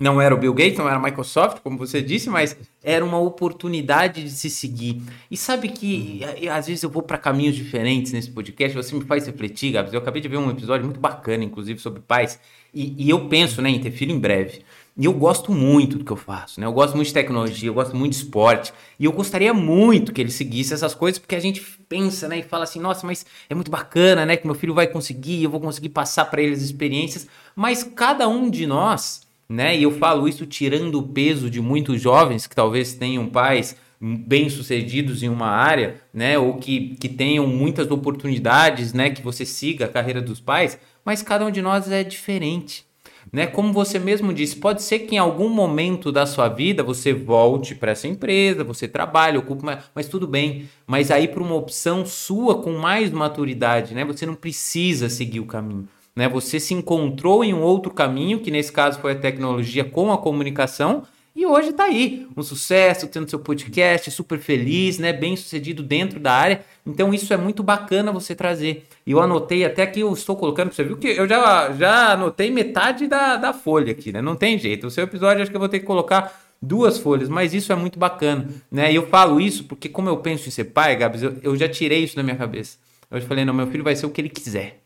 não 0.00 0.20
era 0.20 0.32
o 0.32 0.38
Bill 0.38 0.54
Gates, 0.54 0.78
não 0.78 0.88
era 0.88 0.96
a 0.96 1.02
Microsoft, 1.02 1.58
como 1.60 1.76
você 1.76 2.00
disse, 2.00 2.30
mas 2.30 2.56
era 2.84 3.04
uma 3.04 3.18
oportunidade 3.18 4.22
de 4.22 4.30
se 4.30 4.48
seguir. 4.48 5.02
E 5.28 5.36
sabe 5.36 5.68
que 5.68 6.20
às 6.52 6.68
vezes 6.68 6.84
eu 6.84 6.90
vou 6.90 7.02
para 7.02 7.18
caminhos 7.18 7.56
diferentes 7.56 8.12
nesse 8.12 8.30
podcast, 8.30 8.76
você 8.76 8.94
me 8.94 9.04
faz 9.04 9.26
refletir, 9.26 9.72
Gabs. 9.72 9.92
Eu 9.92 9.98
acabei 9.98 10.22
de 10.22 10.28
ver 10.28 10.36
um 10.36 10.50
episódio 10.50 10.84
muito 10.84 11.00
bacana, 11.00 11.42
inclusive, 11.42 11.80
sobre 11.80 12.00
pais, 12.00 12.38
e, 12.72 12.94
e 13.06 13.10
eu 13.10 13.28
penso 13.28 13.60
né, 13.60 13.70
em 13.70 13.80
ter 13.80 13.90
filho 13.90 14.14
em 14.14 14.18
breve. 14.20 14.62
E 14.98 15.04
eu 15.04 15.12
gosto 15.12 15.52
muito 15.52 15.96
do 15.96 16.04
que 16.04 16.10
eu 16.10 16.16
faço, 16.16 16.58
né? 16.58 16.66
Eu 16.66 16.72
gosto 16.72 16.96
muito 16.96 17.06
de 17.06 17.14
tecnologia, 17.14 17.68
eu 17.68 17.74
gosto 17.74 17.94
muito 17.94 18.14
de 18.14 18.18
esporte. 18.18 18.72
E 18.98 19.04
eu 19.04 19.12
gostaria 19.12 19.54
muito 19.54 20.12
que 20.12 20.20
ele 20.20 20.30
seguisse 20.32 20.74
essas 20.74 20.92
coisas, 20.92 21.20
porque 21.20 21.36
a 21.36 21.40
gente 21.40 21.60
pensa, 21.88 22.26
né? 22.26 22.40
E 22.40 22.42
fala 22.42 22.64
assim, 22.64 22.80
nossa, 22.80 23.06
mas 23.06 23.24
é 23.48 23.54
muito 23.54 23.70
bacana, 23.70 24.26
né? 24.26 24.36
Que 24.36 24.44
meu 24.44 24.56
filho 24.56 24.74
vai 24.74 24.88
conseguir, 24.88 25.44
eu 25.44 25.50
vou 25.50 25.60
conseguir 25.60 25.90
passar 25.90 26.24
para 26.24 26.42
ele 26.42 26.52
as 26.52 26.62
experiências. 26.62 27.28
Mas 27.54 27.84
cada 27.84 28.26
um 28.26 28.50
de 28.50 28.66
nós, 28.66 29.22
né? 29.48 29.78
E 29.78 29.84
eu 29.84 29.92
falo 29.92 30.26
isso 30.26 30.44
tirando 30.46 30.98
o 30.98 31.04
peso 31.04 31.48
de 31.48 31.60
muitos 31.60 32.00
jovens 32.00 32.48
que 32.48 32.56
talvez 32.56 32.92
tenham 32.94 33.28
pais 33.28 33.76
bem-sucedidos 34.00 35.22
em 35.22 35.28
uma 35.28 35.48
área, 35.48 36.00
né? 36.12 36.36
Ou 36.40 36.56
que, 36.56 36.96
que 36.96 37.08
tenham 37.08 37.46
muitas 37.46 37.88
oportunidades, 37.88 38.92
né? 38.92 39.10
Que 39.10 39.22
você 39.22 39.46
siga 39.46 39.84
a 39.84 39.88
carreira 39.88 40.20
dos 40.20 40.40
pais. 40.40 40.76
Mas 41.04 41.22
cada 41.22 41.46
um 41.46 41.52
de 41.52 41.62
nós 41.62 41.88
é 41.88 42.02
diferente. 42.02 42.87
Né? 43.32 43.46
Como 43.46 43.72
você 43.72 43.98
mesmo 43.98 44.32
disse, 44.32 44.56
pode 44.56 44.82
ser 44.82 45.00
que 45.00 45.14
em 45.14 45.18
algum 45.18 45.48
momento 45.48 46.10
da 46.10 46.26
sua 46.26 46.48
vida 46.48 46.82
você 46.82 47.12
volte 47.12 47.74
para 47.74 47.92
essa 47.92 48.08
empresa, 48.08 48.64
você 48.64 48.88
trabalhe, 48.88 49.38
ocupe, 49.38 49.64
mas, 49.64 49.84
mas 49.94 50.08
tudo 50.08 50.26
bem. 50.26 50.68
Mas 50.86 51.10
aí 51.10 51.28
para 51.28 51.42
uma 51.42 51.54
opção 51.54 52.06
sua 52.06 52.62
com 52.62 52.72
mais 52.72 53.10
maturidade, 53.10 53.94
né? 53.94 54.04
Você 54.04 54.24
não 54.24 54.34
precisa 54.34 55.08
seguir 55.08 55.40
o 55.40 55.46
caminho. 55.46 55.86
Né? 56.16 56.28
Você 56.28 56.58
se 56.58 56.74
encontrou 56.74 57.44
em 57.44 57.54
um 57.54 57.62
outro 57.62 57.92
caminho, 57.92 58.40
que 58.40 58.50
nesse 58.50 58.72
caso 58.72 58.98
foi 58.98 59.12
a 59.12 59.18
tecnologia 59.18 59.84
com 59.84 60.12
a 60.12 60.18
comunicação, 60.18 61.04
e 61.38 61.46
hoje 61.46 61.68
está 61.68 61.84
aí, 61.84 62.26
um 62.36 62.42
sucesso, 62.42 63.06
tendo 63.06 63.30
seu 63.30 63.38
podcast, 63.38 64.10
super 64.10 64.40
feliz, 64.40 64.98
né? 64.98 65.12
Bem 65.12 65.36
sucedido 65.36 65.84
dentro 65.84 66.18
da 66.18 66.32
área. 66.32 66.64
Então 66.84 67.14
isso 67.14 67.32
é 67.32 67.36
muito 67.36 67.62
bacana 67.62 68.10
você 68.10 68.34
trazer. 68.34 68.88
E 69.06 69.12
eu 69.12 69.20
anotei 69.20 69.64
até 69.64 69.86
que 69.86 70.00
eu 70.00 70.12
estou 70.12 70.34
colocando, 70.34 70.72
você 70.72 70.82
viu 70.82 70.96
que 70.96 71.06
eu 71.06 71.28
já, 71.28 71.70
já 71.74 72.14
anotei 72.14 72.50
metade 72.50 73.06
da, 73.06 73.36
da 73.36 73.52
folha 73.52 73.92
aqui, 73.92 74.10
né? 74.10 74.20
Não 74.20 74.34
tem 74.34 74.58
jeito. 74.58 74.88
O 74.88 74.90
seu 74.90 75.04
episódio 75.04 75.40
acho 75.40 75.48
que 75.48 75.56
eu 75.56 75.60
vou 75.60 75.68
ter 75.68 75.78
que 75.78 75.86
colocar 75.86 76.42
duas 76.60 76.98
folhas, 76.98 77.28
mas 77.28 77.54
isso 77.54 77.72
é 77.72 77.76
muito 77.76 78.00
bacana, 78.00 78.48
né? 78.68 78.90
E 78.90 78.96
eu 78.96 79.06
falo 79.06 79.40
isso 79.40 79.62
porque 79.62 79.88
como 79.88 80.08
eu 80.08 80.16
penso 80.16 80.48
em 80.48 80.50
ser 80.50 80.64
pai, 80.64 80.96
Gabs, 80.96 81.22
eu, 81.22 81.36
eu 81.40 81.56
já 81.56 81.68
tirei 81.68 82.02
isso 82.02 82.16
da 82.16 82.22
minha 82.24 82.34
cabeça. 82.34 82.78
Eu 83.08 83.22
falei, 83.22 83.44
não, 83.44 83.54
meu 83.54 83.68
filho 83.68 83.84
vai 83.84 83.94
ser 83.94 84.06
o 84.06 84.10
que 84.10 84.20
ele 84.20 84.28
quiser. 84.28 84.80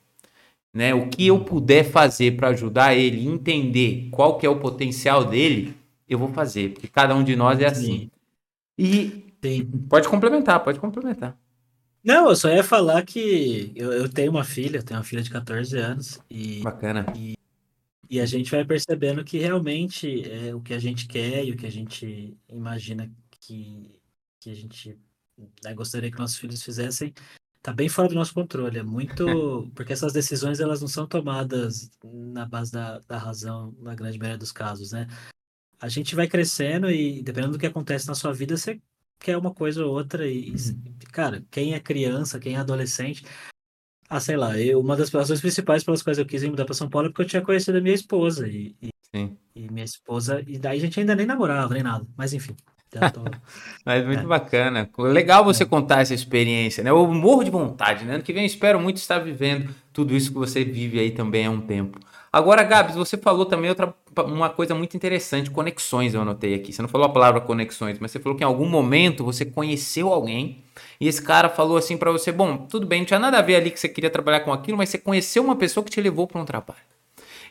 Né? 0.75 0.95
O 0.95 1.07
que 1.09 1.27
eu 1.27 1.41
puder 1.41 1.83
fazer 1.83 2.37
para 2.37 2.49
ajudar 2.49 2.95
ele 2.95 3.27
a 3.27 3.33
entender 3.33 4.09
qual 4.11 4.37
que 4.37 4.45
é 4.45 4.50
o 4.50 4.57
potencial 4.57 5.25
dele, 5.25 5.81
eu 6.09 6.19
vou 6.19 6.33
fazer, 6.33 6.73
porque 6.73 6.89
cada 6.89 7.15
um 7.15 7.25
de 7.25 7.37
nós 7.37 7.61
é 7.61 7.67
assim. 7.67 8.11
E 8.79 9.33
Sim. 9.43 9.65
pode 9.89 10.09
complementar, 10.09 10.63
pode 10.63 10.81
complementar. 10.81 11.39
Não, 12.03 12.29
eu 12.29 12.37
só 12.37 12.49
ia 12.49 12.65
falar 12.65 13.05
que 13.05 13.73
eu, 13.77 13.93
eu 13.93 14.09
tenho 14.09 14.31
uma 14.31 14.45
filha, 14.45 14.83
tenho 14.83 14.99
uma 14.99 15.05
filha 15.05 15.23
de 15.23 15.31
14 15.31 15.79
anos 15.79 16.21
e 16.29 16.61
bacana. 16.61 17.07
E, 17.17 17.35
e 18.11 18.21
a 18.21 18.27
gente 18.27 18.51
vai 18.51 18.65
percebendo 18.65 19.25
que 19.25 19.39
realmente 19.39 20.29
é 20.29 20.55
o 20.55 20.61
que 20.61 20.75
a 20.75 20.79
gente 20.79 21.07
quer 21.07 21.45
e 21.45 21.53
o 21.53 21.57
que 21.57 21.67
a 21.67 21.71
gente 21.71 22.37
imagina 22.49 23.11
que, 23.31 24.01
que 24.41 24.51
a 24.51 24.55
gente 24.55 24.99
né, 25.65 25.73
gostaria 25.75 26.11
que 26.11 26.19
nossos 26.19 26.39
filhos 26.39 26.63
fizessem 26.63 27.15
tá 27.63 27.73
bem 27.73 27.89
fora 27.89 28.09
do 28.09 28.15
nosso 28.15 28.35
controle. 28.35 28.79
É 28.79 28.83
muito. 28.83 29.71
Porque 29.75 29.93
essas 29.93 30.13
decisões 30.13 30.59
elas 30.59 30.81
não 30.81 30.89
são 30.89 31.07
tomadas 31.07 31.91
na 32.03 32.45
base 32.45 32.73
da, 32.73 32.99
da 33.01 33.17
razão, 33.17 33.75
na 33.79 33.95
grande 33.95 34.19
maioria 34.19 34.39
dos 34.39 34.53
casos, 34.53 34.93
né? 34.93 35.07
A 35.83 35.89
gente 35.89 36.15
vai 36.15 36.29
crescendo 36.29 36.89
e 36.89 37.21
dependendo 37.25 37.55
do 37.55 37.59
que 37.59 37.67
acontece 37.67 38.07
na 38.07 38.15
sua 38.15 38.33
vida, 38.33 38.57
você 38.57 38.81
quer 39.19 39.37
uma 39.37 39.53
coisa 39.53 39.85
ou 39.85 39.93
outra. 39.93 40.25
E, 40.29 40.53
uhum. 40.53 40.95
cara, 41.11 41.45
quem 41.51 41.75
é 41.75 41.81
criança, 41.81 42.39
quem 42.39 42.55
é 42.55 42.59
adolescente. 42.59 43.25
Ah, 44.09 44.21
sei 44.21 44.37
lá, 44.37 44.57
eu, 44.57 44.79
uma 44.79 44.97
das 44.97 45.11
razões 45.11 45.41
principais 45.41 45.83
pelas 45.83 46.01
quais 46.01 46.19
eu 46.19 46.27
quis 46.27 46.45
ir 46.45 46.51
mudar 46.51 46.67
para 46.67 46.75
São 46.75 46.89
Paulo 46.89 47.09
é 47.09 47.11
porque 47.11 47.23
eu 47.23 47.27
tinha 47.27 47.43
conhecido 47.43 47.79
a 47.79 47.81
minha 47.81 47.97
esposa. 47.97 48.47
E, 48.47 48.77
e, 48.81 48.91
e, 49.57 49.73
minha 49.73 49.85
esposa. 49.85 50.41
E 50.47 50.57
daí 50.57 50.79
a 50.79 50.81
gente 50.81 51.01
ainda 51.01 51.17
nem 51.17 51.27
namorava, 51.27 51.75
nem 51.75 51.83
nada. 51.83 52.07
Mas 52.17 52.33
enfim. 52.33 52.55
Tô... 53.12 53.23
Mas 53.85 54.07
muito 54.07 54.23
é. 54.23 54.27
bacana. 54.27 54.89
Legal 54.99 55.45
você 55.45 55.65
é. 55.65 55.67
contar 55.67 56.03
essa 56.03 56.15
experiência, 56.15 56.85
né? 56.85 56.91
Eu 56.91 57.09
morro 57.09 57.43
de 57.43 57.51
vontade, 57.51 58.05
né? 58.05 58.15
Ano 58.15 58.23
que 58.23 58.33
vem 58.33 58.45
eu 58.45 58.47
espero 58.47 58.79
muito 58.79 58.99
estar 58.99 59.19
vivendo 59.19 59.75
tudo 59.93 60.15
isso 60.15 60.31
que 60.31 60.39
você 60.39 60.65
vive 60.65 61.01
aí 61.01 61.11
também 61.11 61.47
há 61.47 61.51
um 61.51 61.61
tempo. 61.61 61.99
Agora, 62.33 62.62
Gabs, 62.62 62.95
você 62.97 63.19
falou 63.19 63.45
também 63.45 63.69
outra, 63.69 63.95
uma 64.25 64.49
coisa 64.49 64.75
muito 64.75 64.97
interessante, 64.97 65.51
conexões, 65.51 66.15
eu 66.15 66.23
anotei 66.23 66.55
aqui. 66.55 66.73
Você 66.73 66.81
não 66.81 66.89
falou 66.89 67.07
a 67.07 67.12
palavra 67.12 67.43
conexões, 67.43 67.99
mas 67.99 68.11
você 68.11 68.19
falou 68.19 68.39
que 68.39 68.43
em 68.43 68.47
algum 68.47 68.67
momento 68.67 69.23
você 69.23 69.45
conheceu 69.45 70.09
alguém 70.09 70.65
e 70.99 71.07
esse 71.07 71.21
cara 71.21 71.51
falou 71.51 71.77
assim 71.77 71.99
para 71.99 72.11
você: 72.11 72.33
bom, 72.33 72.57
tudo 72.57 72.87
bem, 72.87 73.01
não 73.01 73.07
tinha 73.07 73.21
nada 73.21 73.39
a 73.39 73.43
ver 73.43 73.57
ali 73.57 73.71
que 73.71 73.79
você 73.79 73.89
queria 73.89 74.09
trabalhar 74.09 74.41
com 74.41 74.53
aquilo, 74.53 74.79
mas 74.79 74.89
você 74.89 74.97
conheceu 74.97 75.45
uma 75.45 75.57
pessoa 75.57 75.85
que 75.85 75.91
te 75.91 76.01
levou 76.01 76.27
para 76.27 76.41
um 76.41 76.45
trabalho. 76.47 76.92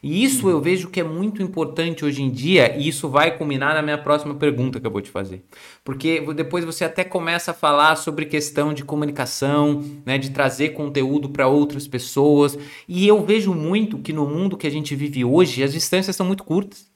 E 0.04 0.24
isso 0.24 0.50
eu 0.50 0.60
vejo 0.60 0.90
que 0.90 1.00
é 1.00 1.04
muito 1.04 1.44
importante 1.44 2.04
hoje 2.04 2.24
em 2.24 2.32
dia, 2.32 2.76
e 2.76 2.88
isso 2.88 3.08
vai 3.08 3.38
culminar 3.38 3.76
na 3.76 3.82
minha 3.82 3.98
próxima 3.98 4.34
pergunta 4.34 4.80
que 4.80 4.88
eu 4.88 4.92
vou 4.92 5.02
te 5.02 5.12
fazer. 5.12 5.44
Porque 5.84 6.22
depois 6.34 6.66
você 6.66 6.84
até 6.84 7.04
começa 7.04 7.52
a 7.52 7.54
falar 7.54 7.96
sobre 7.96 8.26
questão 8.26 8.74
de 8.74 8.84
comunicação, 8.84 9.84
né, 10.06 10.18
de 10.18 10.32
trazer 10.32 10.70
conteúdo 10.70 11.30
para 11.30 11.48
outras 11.48 11.88
pessoas, 11.88 12.58
e 12.88 13.08
eu 13.08 13.24
vejo 13.24 13.54
muito 13.54 14.00
que 14.00 14.12
no 14.12 14.26
mundo 14.26 14.58
que 14.58 14.66
a 14.66 14.72
gente 14.72 14.96
vive 14.96 15.24
hoje, 15.24 15.64
as 15.64 15.74
distâncias 15.74 16.16
são 16.16 16.26
muito 16.26 16.44
curtas. 16.44 16.90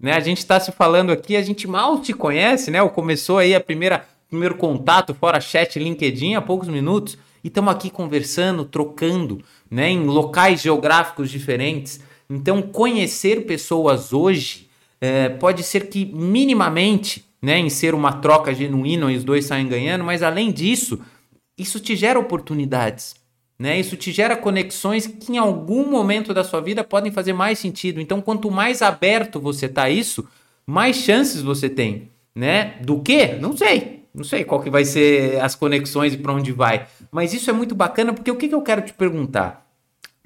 Né? 0.00 0.12
A 0.12 0.20
gente 0.20 0.38
está 0.38 0.58
se 0.58 0.72
falando 0.72 1.10
aqui, 1.10 1.36
a 1.36 1.42
gente 1.42 1.66
mal 1.66 2.00
te 2.00 2.12
conhece, 2.12 2.70
né? 2.70 2.80
Ou 2.80 2.88
começou 2.88 3.38
aí 3.38 3.54
a 3.54 3.60
primeira 3.60 4.06
primeiro 4.28 4.56
contato 4.56 5.14
fora 5.14 5.40
chat, 5.40 5.78
LinkedIn 5.78 6.34
há 6.34 6.42
poucos 6.42 6.68
minutos 6.68 7.16
e 7.42 7.48
estamos 7.48 7.72
aqui 7.72 7.88
conversando, 7.88 8.64
trocando, 8.64 9.42
né, 9.70 9.88
em 9.90 10.04
locais 10.04 10.60
geográficos 10.60 11.30
diferentes. 11.30 12.00
Então, 12.30 12.60
conhecer 12.60 13.46
pessoas 13.46 14.12
hoje 14.12 14.68
é, 15.00 15.28
pode 15.28 15.62
ser 15.62 15.88
que 15.88 16.04
minimamente, 16.04 17.24
né, 17.40 17.58
em 17.58 17.70
ser 17.70 17.94
uma 17.94 18.12
troca 18.12 18.52
genuína 18.52 19.06
os 19.06 19.24
dois 19.24 19.46
saem 19.46 19.66
ganhando, 19.66 20.04
mas 20.04 20.22
além 20.22 20.52
disso, 20.52 21.00
isso 21.56 21.80
te 21.80 21.96
gera 21.96 22.18
oportunidades. 22.18 23.16
Né? 23.58 23.80
Isso 23.80 23.96
te 23.96 24.12
gera 24.12 24.36
conexões 24.36 25.06
que 25.06 25.32
em 25.32 25.38
algum 25.38 25.90
momento 25.90 26.32
da 26.32 26.44
sua 26.44 26.60
vida 26.60 26.84
podem 26.84 27.10
fazer 27.10 27.32
mais 27.32 27.58
sentido. 27.58 28.00
Então, 28.00 28.20
quanto 28.20 28.50
mais 28.50 28.82
aberto 28.82 29.40
você 29.40 29.66
está 29.66 29.84
a 29.84 29.90
isso, 29.90 30.28
mais 30.64 30.96
chances 30.96 31.42
você 31.42 31.68
tem, 31.68 32.10
né? 32.34 32.76
Do 32.82 33.00
que? 33.00 33.34
Não 33.34 33.56
sei. 33.56 34.04
Não 34.14 34.22
sei 34.22 34.44
qual 34.44 34.60
que 34.60 34.70
vai 34.70 34.84
ser 34.84 35.40
as 35.40 35.54
conexões 35.54 36.14
e 36.14 36.18
para 36.18 36.32
onde 36.32 36.52
vai. 36.52 36.86
Mas 37.10 37.32
isso 37.32 37.50
é 37.50 37.52
muito 37.52 37.74
bacana 37.74 38.12
porque 38.12 38.30
o 38.30 38.36
que, 38.36 38.48
que 38.48 38.54
eu 38.54 38.62
quero 38.62 38.82
te 38.82 38.92
perguntar? 38.92 39.67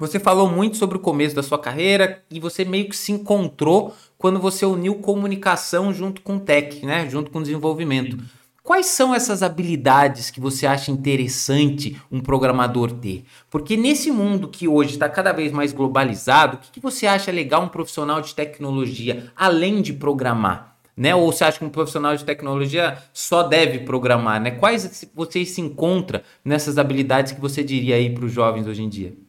Você 0.03 0.19
falou 0.19 0.49
muito 0.49 0.77
sobre 0.79 0.97
o 0.97 1.01
começo 1.01 1.33
da 1.33 1.45
sua 1.45 1.61
carreira 1.61 2.25
e 2.29 2.41
você 2.41 2.65
meio 2.65 2.89
que 2.89 2.97
se 2.97 3.13
encontrou 3.13 3.95
quando 4.19 4.41
você 4.41 4.67
uniu 4.67 4.97
comunicação 4.97 5.95
junto 5.95 6.23
com 6.23 6.41
tech, 6.41 6.85
né? 6.85 7.09
Junto 7.09 7.31
com 7.31 7.41
desenvolvimento. 7.41 8.19
Quais 8.65 8.87
são 8.87 9.15
essas 9.15 9.45
habilidades 9.45 10.29
que 10.29 10.41
você 10.41 10.67
acha 10.67 10.91
interessante 10.91 11.97
um 12.11 12.19
programador 12.19 12.91
ter? 12.91 13.23
Porque 13.49 13.77
nesse 13.77 14.11
mundo 14.11 14.49
que 14.49 14.67
hoje 14.67 14.95
está 14.95 15.09
cada 15.09 15.31
vez 15.31 15.53
mais 15.53 15.73
globalizado, 15.73 16.57
o 16.57 16.59
que, 16.59 16.73
que 16.73 16.81
você 16.81 17.07
acha 17.07 17.31
legal 17.31 17.63
um 17.63 17.69
profissional 17.69 18.21
de 18.21 18.35
tecnologia, 18.35 19.31
além 19.37 19.81
de 19.81 19.93
programar? 19.93 20.79
Né? 20.97 21.15
Ou 21.15 21.31
você 21.31 21.45
acha 21.45 21.61
que 21.61 21.65
um 21.65 21.71
profissional 21.71 22.17
de 22.17 22.25
tecnologia 22.25 22.99
só 23.13 23.45
deve 23.45 23.79
programar? 23.79 24.41
Né? 24.41 24.51
Quais 24.51 25.09
você 25.15 25.45
se 25.45 25.61
encontra 25.61 26.25
nessas 26.45 26.77
habilidades 26.77 27.31
que 27.31 27.41
você 27.41 27.63
diria 27.63 27.95
aí 27.95 28.13
para 28.13 28.25
os 28.25 28.33
jovens 28.33 28.67
hoje 28.67 28.83
em 28.83 28.89
dia? 28.89 29.22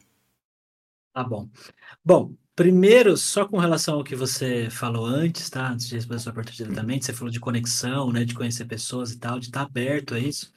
Tá 1.14 1.22
bom. 1.22 1.48
Bom, 2.04 2.34
primeiro, 2.56 3.16
só 3.16 3.46
com 3.46 3.58
relação 3.58 3.96
ao 3.96 4.04
que 4.04 4.16
você 4.16 4.70
falou 4.70 5.06
antes, 5.06 5.50
tá? 5.50 5.70
Antes 5.70 5.88
de 5.88 5.96
responder 5.96 6.16
a 6.16 6.20
sua 6.20 6.32
pergunta 6.32 6.56
diretamente, 6.56 7.04
você 7.06 7.12
falou 7.14 7.30
de 7.30 7.40
conexão, 7.40 8.12
né? 8.12 8.24
De 8.24 8.34
conhecer 8.34 8.64
pessoas 8.66 9.12
e 9.12 9.18
tal, 9.18 9.38
de 9.40 9.46
estar 9.46 9.62
aberto 9.62 10.14
a 10.14 10.20
isso. 10.20 10.52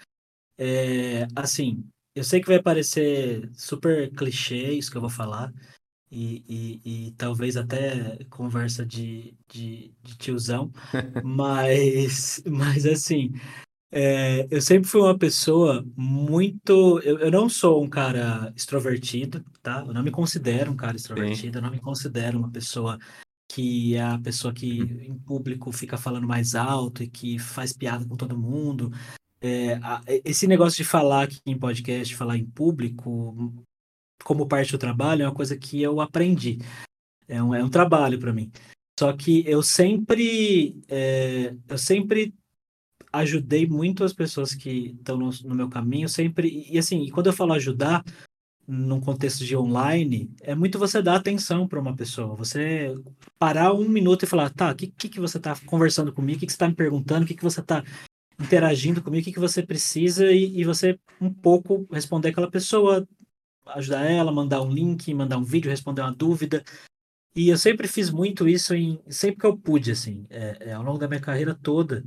É, 0.58 1.28
assim, 1.36 1.86
eu 2.16 2.24
sei 2.24 2.42
que 2.42 2.48
vai 2.48 2.62
parecer 2.62 3.50
super 3.56 4.12
clichê 4.16 4.74
isso 4.74 4.92
que 4.92 4.98
eu 4.98 5.02
vou 5.02 5.10
falar, 5.10 5.54
e, 6.12 6.44
e, 6.86 7.08
e 7.10 7.12
talvez 7.14 7.58
até 7.58 8.24
conversa 8.30 8.86
de, 8.86 9.38
de, 9.50 9.94
de 10.04 10.18
tiozão, 10.18 10.72
mas, 11.26 12.42
mas 12.48 12.86
assim, 12.86 13.34
é, 13.92 14.48
eu 14.52 14.62
sempre 14.62 14.88
fui 14.88 15.02
uma 15.02 15.18
pessoa 15.18 15.86
muito. 15.96 17.00
Eu, 17.00 17.20
eu, 17.20 17.32
não 17.32 17.48
sou 17.48 17.84
um 17.84 17.90
cara 17.90 18.52
extrovertido, 18.56 19.44
tá? 19.62 19.84
Eu 19.88 19.94
não 19.94 20.04
me 20.04 20.12
considero 20.12 20.72
um 20.72 20.76
cara 20.76 20.98
extrovertido, 20.98 21.54
Sim. 21.54 21.58
eu 21.58 21.62
não 21.62 21.72
me 21.72 21.80
considero 21.80 22.38
uma 22.38 22.52
pessoa 22.52 23.00
que 23.50 23.96
é 23.96 24.02
a 24.02 24.20
pessoa 24.20 24.54
que 24.54 24.80
em 24.80 25.18
público 25.20 25.72
fica 25.72 25.98
falando 25.98 26.28
mais 26.28 26.54
alto 26.54 27.02
e 27.02 27.08
que 27.08 27.40
faz 27.40 27.72
piada 27.72 28.06
com 28.06 28.18
todo 28.18 28.38
mundo. 28.38 28.92
É, 29.40 29.76
a, 29.76 30.02
esse 30.26 30.48
negócio 30.48 30.78
de 30.78 30.84
falar 30.84 31.24
aqui 31.24 31.40
em 31.46 31.58
podcast, 31.58 32.14
falar 32.14 32.38
em 32.38 32.46
público, 32.46 33.54
como 34.24 34.48
parte 34.48 34.74
do 34.74 34.78
trabalho, 34.78 35.24
é 35.24 35.28
uma 35.28 35.34
coisa 35.34 35.58
que 35.58 35.82
eu 35.82 36.02
aprendi. 36.02 36.58
É 37.26 37.42
um, 37.42 37.56
é 37.56 37.64
um 37.64 37.70
trabalho 37.70 38.20
para 38.20 38.34
mim. 38.34 38.52
Só 39.00 39.14
que 39.14 39.48
eu 39.48 39.64
sempre, 39.64 40.82
é, 40.90 41.56
eu 41.70 41.78
sempre 41.78 42.34
ajudei 43.12 43.66
muito 43.68 44.04
as 44.04 44.14
pessoas 44.14 44.54
que 44.54 44.96
estão 44.98 45.18
no, 45.18 45.30
no, 45.44 45.56
meu 45.56 45.70
caminho, 45.70 46.10
sempre. 46.10 46.68
E 46.70 46.78
assim, 46.78 47.10
quando 47.10 47.28
eu 47.28 47.34
falo 47.34 47.54
ajudar, 47.54 48.04
num 48.68 49.00
contexto 49.00 49.46
de 49.46 49.56
online, 49.56 50.30
é 50.42 50.54
muito 50.54 50.78
você 50.78 51.02
dar 51.02 51.16
atenção 51.16 51.68
para 51.68 51.80
uma 51.80 51.96
pessoa. 51.96 52.36
Você 52.36 52.94
parar 53.40 53.74
um 53.74 53.88
minuto 53.88 54.24
e 54.24 54.28
falar, 54.28 54.50
tá, 54.50 54.72
o 54.72 54.76
que, 54.76 54.88
que, 54.88 55.08
que 55.08 55.20
você 55.22 55.38
está 55.38 55.56
conversando 55.66 56.12
comigo? 56.12 56.38
O 56.38 56.40
que, 56.42 56.46
que 56.46 56.52
você 56.52 56.58
está 56.58 56.68
me 56.68 56.76
perguntando? 56.76 57.24
O 57.24 57.28
que, 57.28 57.34
que 57.34 57.44
você 57.44 57.62
está 57.62 57.82
interagindo 58.38 59.02
comigo? 59.02 59.22
O 59.22 59.24
que, 59.24 59.32
que 59.32 59.40
você 59.40 59.64
precisa? 59.64 60.30
E, 60.32 60.60
e 60.60 60.66
você 60.66 61.00
um 61.22 61.34
pouco 61.34 61.88
responder 61.90 62.30
aquela 62.30 62.52
pessoa, 62.52 63.08
ajudar 63.68 64.04
ela, 64.04 64.34
mandar 64.34 64.62
um 64.62 64.72
link, 64.72 65.14
mandar 65.14 65.38
um 65.38 65.46
vídeo, 65.46 65.72
responder 65.72 66.02
uma 66.02 66.14
dúvida. 66.14 66.62
E 67.34 67.50
eu 67.50 67.58
sempre 67.58 67.88
fiz 67.88 68.10
muito 68.10 68.50
isso 68.50 68.74
em 68.74 69.00
sempre 69.08 69.40
que 69.40 69.46
eu 69.46 69.58
pude, 69.58 69.92
assim, 69.92 70.26
é, 70.30 70.58
é, 70.72 70.74
ao 70.74 70.84
longo 70.84 70.98
da 70.98 71.08
minha 71.08 71.22
carreira 71.22 71.56
toda. 71.56 72.04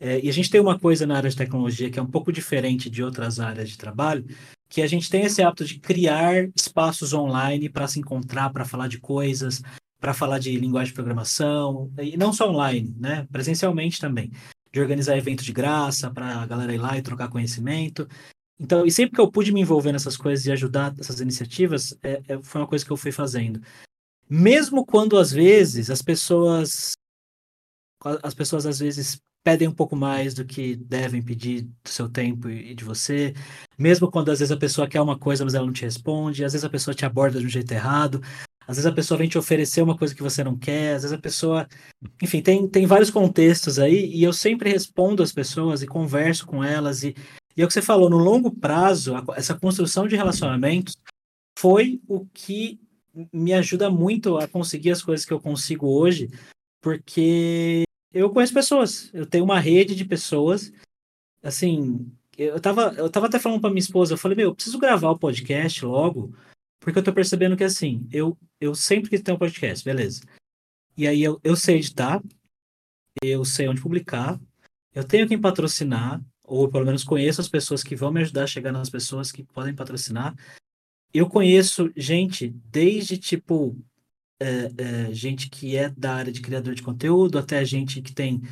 É, 0.00 0.20
e 0.20 0.28
a 0.28 0.32
gente 0.32 0.50
tem 0.50 0.60
uma 0.60 0.78
coisa 0.78 1.06
na 1.06 1.16
área 1.16 1.30
de 1.30 1.36
tecnologia 1.36 1.90
que 1.90 1.98
é 1.98 2.02
um 2.02 2.10
pouco 2.10 2.32
diferente 2.32 2.90
de 2.90 3.02
outras 3.02 3.38
áreas 3.40 3.68
de 3.70 3.78
trabalho, 3.78 4.24
que 4.68 4.82
a 4.82 4.86
gente 4.86 5.08
tem 5.08 5.24
esse 5.24 5.42
hábito 5.42 5.64
de 5.64 5.78
criar 5.78 6.48
espaços 6.56 7.12
online 7.12 7.68
para 7.68 7.86
se 7.86 8.00
encontrar, 8.00 8.50
para 8.50 8.64
falar 8.64 8.88
de 8.88 8.98
coisas, 8.98 9.62
para 10.00 10.12
falar 10.12 10.38
de 10.38 10.56
linguagem 10.58 10.88
de 10.88 10.94
programação, 10.94 11.90
e 11.98 12.16
não 12.16 12.32
só 12.32 12.50
online, 12.50 12.94
né? 12.98 13.26
Presencialmente 13.30 14.00
também. 14.00 14.30
De 14.72 14.80
organizar 14.80 15.16
eventos 15.16 15.44
de 15.44 15.52
graça 15.52 16.10
para 16.10 16.40
a 16.40 16.46
galera 16.46 16.74
ir 16.74 16.78
lá 16.78 16.98
e 16.98 17.02
trocar 17.02 17.28
conhecimento. 17.28 18.08
Então, 18.58 18.84
e 18.84 18.90
sempre 18.90 19.14
que 19.14 19.20
eu 19.20 19.30
pude 19.30 19.52
me 19.52 19.60
envolver 19.60 19.92
nessas 19.92 20.16
coisas 20.16 20.44
e 20.46 20.52
ajudar 20.52 20.94
essas 20.98 21.20
iniciativas, 21.20 21.96
é, 22.02 22.22
é, 22.28 22.42
foi 22.42 22.60
uma 22.60 22.66
coisa 22.66 22.84
que 22.84 22.90
eu 22.90 22.96
fui 22.96 23.12
fazendo. 23.12 23.60
Mesmo 24.28 24.84
quando 24.84 25.16
às 25.16 25.30
vezes 25.30 25.90
as 25.90 26.02
pessoas 26.02 26.92
as 28.22 28.34
pessoas 28.34 28.66
às 28.66 28.78
vezes 28.78 29.18
pedem 29.44 29.68
um 29.68 29.74
pouco 29.74 29.94
mais 29.94 30.32
do 30.32 30.44
que 30.44 30.74
devem 30.74 31.22
pedir 31.22 31.62
do 31.62 31.88
seu 31.88 32.08
tempo 32.08 32.48
e 32.48 32.74
de 32.74 32.82
você. 32.82 33.34
Mesmo 33.78 34.10
quando 34.10 34.30
às 34.30 34.38
vezes 34.38 34.50
a 34.50 34.56
pessoa 34.56 34.88
quer 34.88 35.02
uma 35.02 35.18
coisa, 35.18 35.44
mas 35.44 35.54
ela 35.54 35.66
não 35.66 35.72
te 35.72 35.82
responde, 35.82 36.44
às 36.44 36.54
vezes 36.54 36.64
a 36.64 36.70
pessoa 36.70 36.94
te 36.94 37.04
aborda 37.04 37.38
de 37.38 37.46
um 37.46 37.50
jeito 37.50 37.70
errado, 37.70 38.22
às 38.66 38.76
vezes 38.76 38.86
a 38.86 38.92
pessoa 38.92 39.18
vem 39.18 39.28
te 39.28 39.36
oferecer 39.36 39.82
uma 39.82 39.96
coisa 39.96 40.14
que 40.14 40.22
você 40.22 40.42
não 40.42 40.56
quer, 40.56 40.94
às 40.94 41.02
vezes 41.02 41.12
a 41.12 41.20
pessoa. 41.20 41.68
Enfim, 42.22 42.40
tem, 42.40 42.66
tem 42.66 42.86
vários 42.86 43.10
contextos 43.10 43.78
aí, 43.78 44.06
e 44.06 44.22
eu 44.22 44.32
sempre 44.32 44.70
respondo 44.70 45.22
às 45.22 45.32
pessoas 45.32 45.82
e 45.82 45.86
converso 45.86 46.46
com 46.46 46.64
elas. 46.64 47.02
E, 47.02 47.14
e 47.54 47.60
é 47.60 47.64
o 47.64 47.68
que 47.68 47.74
você 47.74 47.82
falou, 47.82 48.08
no 48.08 48.16
longo 48.16 48.50
prazo, 48.50 49.14
essa 49.36 49.54
construção 49.54 50.08
de 50.08 50.16
relacionamentos 50.16 50.96
foi 51.58 52.00
o 52.08 52.26
que 52.26 52.80
me 53.32 53.52
ajuda 53.52 53.90
muito 53.90 54.38
a 54.38 54.48
conseguir 54.48 54.90
as 54.90 55.02
coisas 55.02 55.24
que 55.24 55.32
eu 55.32 55.40
consigo 55.40 55.86
hoje, 55.86 56.30
porque 56.80 57.84
eu 58.14 58.30
conheço 58.30 58.54
pessoas, 58.54 59.12
eu 59.12 59.26
tenho 59.26 59.44
uma 59.44 59.58
rede 59.58 59.94
de 59.96 60.04
pessoas, 60.04 60.72
assim, 61.42 62.10
eu 62.38 62.60
tava, 62.60 62.94
eu 62.96 63.10
tava 63.10 63.26
até 63.26 63.38
falando 63.40 63.60
pra 63.60 63.70
minha 63.70 63.80
esposa, 63.80 64.14
eu 64.14 64.18
falei, 64.18 64.36
meu, 64.36 64.50
eu 64.50 64.54
preciso 64.54 64.78
gravar 64.78 65.10
o 65.10 65.18
podcast 65.18 65.84
logo, 65.84 66.32
porque 66.80 66.98
eu 66.98 67.02
tô 67.02 67.12
percebendo 67.12 67.56
que, 67.56 67.64
assim, 67.64 68.06
eu, 68.12 68.38
eu 68.60 68.74
sempre 68.74 69.10
quis 69.10 69.20
ter 69.20 69.32
um 69.32 69.38
podcast, 69.38 69.84
beleza. 69.84 70.22
E 70.96 71.08
aí 71.08 71.22
eu, 71.22 71.40
eu 71.42 71.56
sei 71.56 71.76
editar, 71.76 72.22
eu 73.20 73.44
sei 73.44 73.68
onde 73.68 73.80
publicar, 73.80 74.40
eu 74.94 75.02
tenho 75.02 75.26
quem 75.26 75.40
patrocinar, 75.40 76.24
ou 76.44 76.68
pelo 76.70 76.86
menos 76.86 77.02
conheço 77.02 77.40
as 77.40 77.48
pessoas 77.48 77.82
que 77.82 77.96
vão 77.96 78.12
me 78.12 78.20
ajudar 78.20 78.44
a 78.44 78.46
chegar 78.46 78.70
nas 78.70 78.88
pessoas 78.88 79.32
que 79.32 79.42
podem 79.42 79.74
patrocinar. 79.74 80.36
Eu 81.12 81.28
conheço 81.28 81.90
gente 81.96 82.48
desde, 82.66 83.18
tipo, 83.18 83.76
é, 84.44 84.70
é, 85.08 85.12
gente 85.14 85.48
que 85.48 85.76
é 85.76 85.88
da 85.90 86.14
área 86.14 86.32
de 86.32 86.42
criador 86.42 86.74
de 86.74 86.82
conteúdo, 86.82 87.38
até 87.38 87.64
gente 87.64 88.02
que 88.02 88.12
tem 88.12 88.42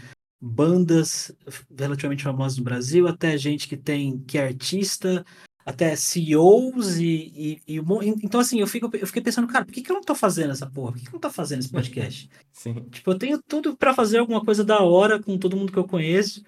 bandas 0.41 1.31
relativamente 1.79 2.25
famosas 2.25 2.59
no 2.59 2.65
Brasil, 2.65 3.07
até 3.07 3.37
gente 3.37 3.69
que 3.69 3.77
tem 3.77 4.19
que 4.21 4.39
é 4.39 4.45
artista, 4.45 5.25
até 5.65 5.95
CEOs 5.95 6.99
e, 6.99 7.61
e, 7.67 7.77
e, 7.77 7.83
então 8.23 8.41
assim, 8.41 8.59
eu, 8.59 8.67
fico, 8.67 8.91
eu 8.97 9.07
fiquei 9.07 9.23
pensando, 9.23 9.47
cara, 9.47 9.65
por 9.65 9.73
que, 9.73 9.83
que 9.83 9.91
eu 9.91 9.95
não 9.95 10.03
tô 10.03 10.15
fazendo 10.15 10.51
essa 10.51 10.67
porra? 10.67 10.93
Por 10.93 10.99
que, 10.99 11.05
que 11.05 11.11
eu 11.11 11.15
não 11.15 11.21
tô 11.21 11.31
fazendo 11.31 11.61
esse 11.61 11.71
podcast? 11.71 12.29
Sim. 12.53 12.75
Tipo, 12.91 13.11
eu 13.11 13.19
tenho 13.19 13.43
tudo 13.43 13.77
para 13.77 13.95
fazer 13.95 14.19
alguma 14.19 14.45
coisa 14.45 14.65
da 14.65 14.81
hora 14.81 15.23
com 15.23 15.39
todo 15.39 15.57
mundo 15.57 15.73
que 15.73 15.79
eu 15.79 15.87
conheço. 15.87 16.43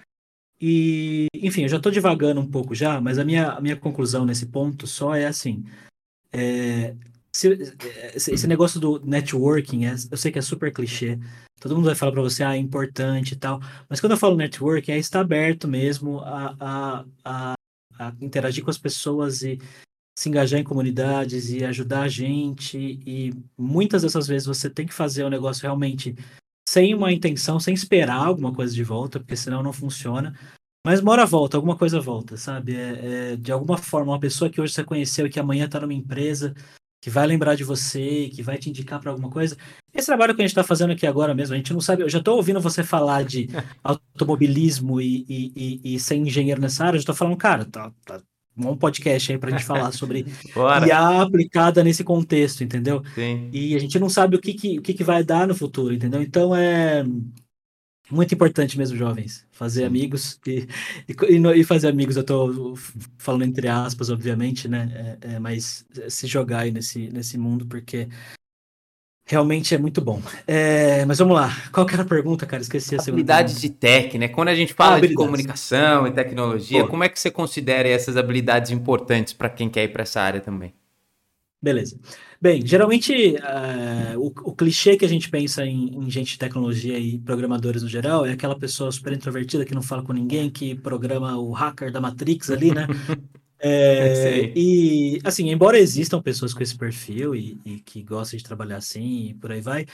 E, 0.60 1.26
enfim, 1.34 1.62
eu 1.62 1.68
já 1.68 1.78
tô 1.78 1.90
divagando 1.90 2.40
um 2.40 2.50
pouco 2.50 2.74
já, 2.74 3.00
mas 3.00 3.18
a 3.18 3.24
minha, 3.24 3.50
a 3.52 3.60
minha 3.60 3.76
conclusão 3.76 4.24
nesse 4.24 4.46
ponto 4.46 4.86
só 4.86 5.14
é 5.14 5.26
assim: 5.26 5.64
é, 6.32 6.96
esse 7.34 8.46
negócio 8.46 8.78
do 8.78 9.00
networking, 9.04 9.86
é, 9.86 9.94
eu 10.10 10.16
sei 10.16 10.30
que 10.30 10.38
é 10.38 10.42
super 10.42 10.72
clichê, 10.72 11.18
todo 11.60 11.74
mundo 11.74 11.86
vai 11.86 11.94
falar 11.94 12.12
para 12.12 12.22
você, 12.22 12.44
ah, 12.44 12.54
é 12.54 12.58
importante 12.58 13.32
e 13.32 13.36
tal, 13.36 13.60
mas 13.88 14.00
quando 14.00 14.12
eu 14.12 14.18
falo 14.18 14.36
networking, 14.36 14.92
é 14.92 14.98
estar 14.98 15.20
aberto 15.20 15.66
mesmo 15.66 16.20
a, 16.20 16.56
a, 16.60 17.04
a, 17.24 17.54
a 17.98 18.12
interagir 18.20 18.62
com 18.62 18.70
as 18.70 18.78
pessoas 18.78 19.42
e 19.42 19.58
se 20.16 20.28
engajar 20.28 20.60
em 20.60 20.64
comunidades 20.64 21.50
e 21.50 21.64
ajudar 21.64 22.02
a 22.02 22.08
gente, 22.08 22.78
e 23.04 23.34
muitas 23.58 24.02
dessas 24.02 24.28
vezes 24.28 24.46
você 24.46 24.70
tem 24.70 24.86
que 24.86 24.94
fazer 24.94 25.24
o 25.24 25.30
negócio 25.30 25.62
realmente 25.62 26.14
sem 26.68 26.94
uma 26.94 27.12
intenção, 27.12 27.58
sem 27.58 27.74
esperar 27.74 28.24
alguma 28.24 28.52
coisa 28.54 28.72
de 28.72 28.84
volta, 28.84 29.18
porque 29.18 29.36
senão 29.36 29.62
não 29.62 29.72
funciona. 29.72 30.34
Mas 30.86 31.00
uma 31.00 31.12
hora 31.12 31.26
volta, 31.26 31.56
alguma 31.56 31.76
coisa 31.76 32.00
volta, 32.00 32.36
sabe? 32.36 32.76
É, 32.76 33.32
é, 33.32 33.36
de 33.36 33.50
alguma 33.50 33.76
forma, 33.76 34.12
uma 34.12 34.20
pessoa 34.20 34.50
que 34.50 34.60
hoje 34.60 34.72
você 34.72 34.84
conheceu 34.84 35.26
e 35.26 35.30
que 35.30 35.40
amanhã 35.40 35.64
está 35.64 35.80
numa 35.80 35.94
empresa, 35.94 36.54
que 37.04 37.10
vai 37.10 37.26
lembrar 37.26 37.54
de 37.54 37.64
você, 37.64 38.30
que 38.32 38.42
vai 38.42 38.56
te 38.56 38.70
indicar 38.70 38.98
para 38.98 39.10
alguma 39.10 39.28
coisa. 39.28 39.58
Esse 39.92 40.06
trabalho 40.06 40.34
que 40.34 40.40
a 40.40 40.44
gente 40.44 40.52
está 40.52 40.64
fazendo 40.64 40.94
aqui 40.94 41.06
agora 41.06 41.34
mesmo, 41.34 41.52
a 41.52 41.56
gente 41.58 41.70
não 41.70 41.78
sabe. 41.78 42.02
Eu 42.02 42.08
já 42.08 42.18
estou 42.18 42.34
ouvindo 42.34 42.62
você 42.62 42.82
falar 42.82 43.26
de 43.26 43.46
automobilismo 43.84 45.02
e, 45.02 45.22
e, 45.28 45.52
e, 45.54 45.94
e, 45.94 46.00
ser 46.00 46.16
engenheiro 46.16 46.62
nessa 46.62 46.82
área. 46.82 46.96
Eu 46.96 47.00
estou 47.00 47.14
falando, 47.14 47.36
cara, 47.36 47.66
tá, 47.66 47.92
tá 48.06 48.22
um 48.56 48.74
podcast 48.74 49.30
aí 49.30 49.36
para 49.36 49.50
a 49.50 49.52
gente 49.52 49.66
falar 49.66 49.92
sobre 49.92 50.24
IA 50.88 51.20
aplicada 51.20 51.84
nesse 51.84 52.02
contexto, 52.02 52.64
entendeu? 52.64 53.02
Sim. 53.14 53.50
E 53.52 53.76
a 53.76 53.78
gente 53.78 53.98
não 53.98 54.08
sabe 54.08 54.36
o 54.36 54.40
que, 54.40 54.54
que, 54.54 54.78
o 54.78 54.82
que, 54.82 54.94
que 54.94 55.04
vai 55.04 55.22
dar 55.22 55.46
no 55.46 55.54
futuro, 55.54 55.92
entendeu? 55.92 56.22
Então 56.22 56.56
é 56.56 57.04
muito 58.10 58.34
importante 58.34 58.76
mesmo, 58.76 58.96
jovens, 58.96 59.46
fazer 59.50 59.80
Sim. 59.80 59.86
amigos 59.86 60.40
e, 60.46 60.68
e, 61.08 61.60
e, 61.60 61.64
fazer 61.64 61.88
amigos. 61.88 62.16
Eu 62.16 62.22
estou 62.22 62.74
falando 63.16 63.44
entre 63.44 63.66
aspas, 63.68 64.10
obviamente, 64.10 64.68
né? 64.68 65.18
É, 65.22 65.34
é, 65.34 65.38
mas 65.38 65.86
se 66.08 66.26
jogar 66.26 66.60
aí 66.60 66.70
nesse, 66.70 67.08
nesse 67.10 67.38
mundo, 67.38 67.66
porque 67.66 68.08
realmente 69.26 69.74
é 69.74 69.78
muito 69.78 70.00
bom. 70.00 70.20
É, 70.46 71.04
mas 71.06 71.18
vamos 71.18 71.34
lá. 71.34 71.50
Qual 71.72 71.86
que 71.86 71.94
era 71.94 72.02
a 72.02 72.06
pergunta, 72.06 72.44
cara? 72.44 72.62
Esqueci 72.62 72.94
a 72.94 72.98
segunda. 72.98 73.32
Habilidades 73.32 73.60
de 73.60 73.70
tech, 73.70 74.18
né? 74.18 74.28
Quando 74.28 74.48
a 74.48 74.54
gente 74.54 74.74
fala 74.74 75.00
de 75.00 75.14
comunicação 75.14 76.06
e 76.06 76.12
tecnologia, 76.12 76.82
Pô. 76.82 76.90
como 76.90 77.04
é 77.04 77.08
que 77.08 77.18
você 77.18 77.30
considera 77.30 77.88
essas 77.88 78.16
habilidades 78.16 78.70
importantes 78.70 79.32
para 79.32 79.48
quem 79.48 79.70
quer 79.70 79.84
ir 79.84 79.88
para 79.88 80.02
essa 80.02 80.20
área 80.20 80.40
também? 80.40 80.74
Beleza. 81.60 81.98
Bem, 82.44 82.60
geralmente 82.62 83.36
uh, 83.36 84.20
o, 84.20 84.26
o, 84.26 84.54
clichê 84.54 84.98
que 84.98 85.04
a 85.06 85.08
gente 85.08 85.30
pensa 85.30 85.64
em, 85.64 85.96
em, 85.96 86.10
gente 86.10 86.32
de 86.32 86.38
tecnologia 86.38 86.98
e 86.98 87.18
programadores 87.18 87.82
no 87.82 87.88
geral 87.88 88.26
é 88.26 88.32
aquela 88.32 88.54
pessoa 88.54 88.92
super 88.92 89.14
introvertida 89.14 89.64
que 89.64 89.74
não 89.74 89.80
fala 89.80 90.02
com 90.02 90.12
ninguém, 90.12 90.50
que 90.50 90.74
programa 90.74 91.38
o 91.38 91.52
hacker 91.52 91.90
da 91.90 92.02
Matrix 92.02 92.50
ali, 92.50 92.70
né? 92.70 92.86
É, 93.66 94.52
e 94.54 95.18
assim, 95.24 95.48
embora 95.48 95.78
existam 95.78 96.20
pessoas 96.20 96.52
com 96.52 96.62
esse 96.62 96.76
perfil 96.76 97.34
e, 97.34 97.58
e, 97.64 97.80
que 97.80 98.02
gostam 98.02 98.36
de 98.36 98.44
trabalhar 98.44 98.76
assim 98.76 99.28
e 99.28 99.34
por 99.34 99.50
aí 99.50 99.62
vai, 99.62 99.86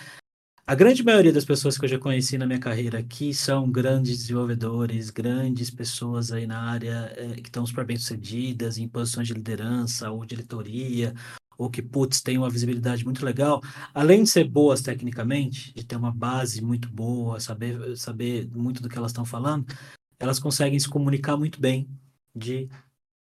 a 0.70 0.74
grande 0.76 1.02
maioria 1.02 1.32
das 1.32 1.44
pessoas 1.44 1.76
que 1.76 1.84
eu 1.84 1.88
já 1.88 1.98
conheci 1.98 2.38
na 2.38 2.46
minha 2.46 2.60
carreira 2.60 3.00
aqui 3.00 3.34
são 3.34 3.68
grandes 3.68 4.18
desenvolvedores, 4.18 5.10
grandes 5.10 5.68
pessoas 5.68 6.30
aí 6.30 6.46
na 6.46 6.62
área 6.62 7.12
é, 7.16 7.26
que 7.40 7.48
estão 7.48 7.66
super 7.66 7.84
bem 7.84 7.96
sucedidas 7.96 8.78
em 8.78 8.86
posições 8.86 9.26
de 9.26 9.34
liderança 9.34 10.12
ou 10.12 10.24
diretoria 10.24 11.12
ou 11.58 11.68
que, 11.68 11.82
putz, 11.82 12.20
tem 12.20 12.38
uma 12.38 12.48
visibilidade 12.48 13.04
muito 13.04 13.24
legal, 13.24 13.60
além 13.92 14.22
de 14.22 14.30
ser 14.30 14.44
boas 14.44 14.80
tecnicamente, 14.80 15.74
de 15.74 15.84
ter 15.84 15.96
uma 15.96 16.12
base 16.12 16.62
muito 16.62 16.88
boa, 16.88 17.40
saber, 17.40 17.96
saber 17.96 18.48
muito 18.54 18.80
do 18.80 18.88
que 18.88 18.96
elas 18.96 19.10
estão 19.10 19.24
falando, 19.24 19.66
elas 20.20 20.38
conseguem 20.38 20.78
se 20.78 20.88
comunicar 20.88 21.36
muito 21.36 21.60
bem 21.60 21.88
de 22.32 22.68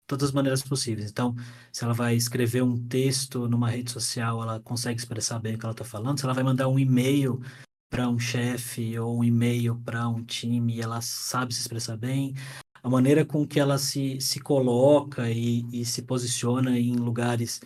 todas 0.08 0.30
as 0.30 0.34
maneiras 0.34 0.64
possíveis. 0.64 1.12
Então, 1.12 1.36
se 1.72 1.84
ela 1.84 1.94
vai 1.94 2.16
escrever 2.16 2.64
um 2.64 2.78
texto 2.88 3.48
numa 3.48 3.70
rede 3.70 3.92
social, 3.92 4.42
ela 4.42 4.60
consegue 4.62 5.00
expressar 5.00 5.40
bem 5.40 5.56
o 5.56 5.60
que 5.60 5.66
ela 5.66 5.74
está 5.74 5.84
falando. 5.84 6.18
Se 6.18 6.26
ela 6.26 6.34
vai 6.34 6.44
mandar 6.44 6.70
um 6.70 6.80
e-mail 6.80 7.42
para 7.90 8.10
um 8.10 8.18
chefe 8.18 8.98
ou 8.98 9.20
um 9.20 9.24
e-mail 9.24 9.76
para 9.76 10.08
um 10.08 10.24
time, 10.24 10.80
ela 10.80 11.02
sabe 11.02 11.54
se 11.54 11.62
expressar 11.62 11.98
bem. 11.98 12.34
A 12.82 12.90
maneira 12.90 13.26
com 13.26 13.46
que 13.46 13.60
ela 13.60 13.78
se, 13.78 14.20
se 14.22 14.40
coloca 14.40 15.30
e, 15.30 15.66
e 15.74 15.86
se 15.86 16.02
posiciona 16.02 16.80
em 16.80 16.96
lugares 16.96 17.60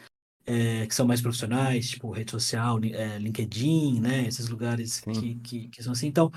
é, 0.45 0.88
que 0.88 0.95
são 0.95 1.05
mais 1.05 1.21
profissionais, 1.21 1.89
tipo 1.89 2.12
rede 2.12 2.31
social, 2.31 2.79
é, 2.83 3.19
LinkedIn, 3.19 4.00
né? 4.01 4.27
Esses 4.27 4.50
lugares 4.50 5.00
que, 5.00 5.36
que, 5.36 5.67
que, 5.69 5.83
são 5.83 5.93
assim. 5.93 6.07
Então, 6.07 6.31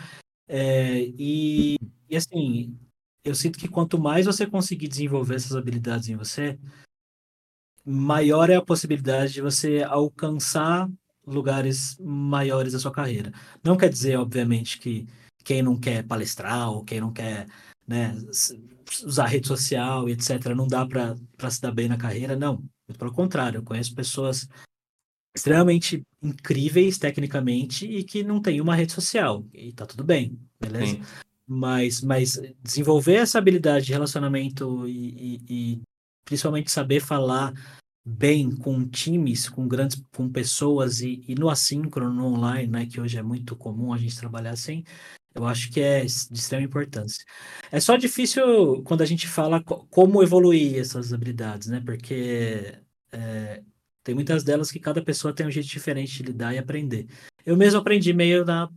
é, 0.46 1.00
e, 1.18 1.78
e 2.08 2.16
assim, 2.16 2.78
eu 3.24 3.34
sinto 3.34 3.58
que 3.58 3.68
quanto 3.68 3.98
mais 3.98 4.26
você 4.26 4.46
conseguir 4.46 4.86
desenvolver 4.86 5.36
essas 5.36 5.56
habilidades 5.56 6.08
em 6.08 6.16
você, 6.16 6.58
maior 7.84 8.50
é 8.50 8.56
a 8.56 8.64
possibilidade 8.64 9.32
de 9.32 9.40
você 9.40 9.82
alcançar 9.82 10.88
lugares 11.26 11.96
maiores 11.98 12.74
da 12.74 12.78
sua 12.78 12.92
carreira. 12.92 13.32
Não 13.62 13.76
quer 13.76 13.88
dizer, 13.88 14.16
obviamente, 14.16 14.78
que 14.78 15.06
quem 15.42 15.62
não 15.62 15.78
quer 15.78 16.04
palestrar 16.04 16.70
ou 16.70 16.84
quem 16.84 17.00
não 17.00 17.12
quer 17.12 17.46
né, 17.86 18.14
usar 19.04 19.26
rede 19.26 19.48
social, 19.48 20.08
etc., 20.08 20.54
não 20.54 20.66
dá 20.66 20.86
para 20.86 21.50
se 21.50 21.60
dar 21.60 21.72
bem 21.72 21.88
na 21.88 21.96
carreira, 21.96 22.36
não. 22.36 22.62
Pelo 22.98 23.12
contrário, 23.12 23.58
eu 23.58 23.62
conheço 23.62 23.94
pessoas 23.94 24.46
extremamente 25.34 26.02
incríveis 26.22 26.98
tecnicamente 26.98 27.86
e 27.86 28.04
que 28.04 28.22
não 28.22 28.40
têm 28.40 28.60
uma 28.60 28.74
rede 28.74 28.92
social. 28.92 29.44
E 29.52 29.72
tá 29.72 29.84
tudo 29.86 30.04
bem, 30.04 30.38
beleza? 30.60 30.92
Sim. 30.92 31.02
Mas, 31.46 32.00
mas 32.00 32.40
desenvolver 32.62 33.16
essa 33.16 33.38
habilidade 33.38 33.86
de 33.86 33.92
relacionamento 33.92 34.88
e, 34.88 35.36
e, 35.36 35.40
e 35.48 35.82
principalmente 36.24 36.70
saber 36.70 37.00
falar 37.00 37.52
bem 38.04 38.50
com 38.50 38.86
times, 38.88 39.48
com 39.48 39.66
grandes, 39.66 40.02
com 40.14 40.28
pessoas 40.30 41.00
e, 41.00 41.24
e, 41.26 41.34
no 41.34 41.48
assíncrono, 41.48 42.12
no 42.12 42.26
online, 42.26 42.70
né, 42.70 42.86
que 42.86 43.00
hoje 43.00 43.18
é 43.18 43.22
muito 43.22 43.56
comum 43.56 43.92
a 43.92 43.98
gente 43.98 44.16
trabalhar 44.16 44.50
assim, 44.50 44.84
eu 45.34 45.46
acho 45.46 45.70
que 45.70 45.80
é 45.80 46.00
de 46.02 46.06
extrema 46.06 46.64
importância. 46.64 47.24
É 47.72 47.80
só 47.80 47.96
difícil 47.96 48.82
quando 48.84 49.02
a 49.02 49.06
gente 49.06 49.26
fala 49.26 49.62
como 49.62 50.22
evoluir 50.22 50.78
essas 50.78 51.12
habilidades, 51.12 51.66
né? 51.66 51.82
Porque 51.84 52.78
é, 53.10 53.62
tem 54.04 54.14
muitas 54.14 54.44
delas 54.44 54.70
que 54.70 54.78
cada 54.78 55.02
pessoa 55.02 55.34
tem 55.34 55.44
um 55.44 55.50
jeito 55.50 55.68
diferente 55.68 56.18
de 56.18 56.22
lidar 56.22 56.54
e 56.54 56.58
aprender. 56.58 57.08
Eu 57.44 57.56
mesmo 57.56 57.80
aprendi 57.80 58.12
meio 58.12 58.44
na 58.44 58.70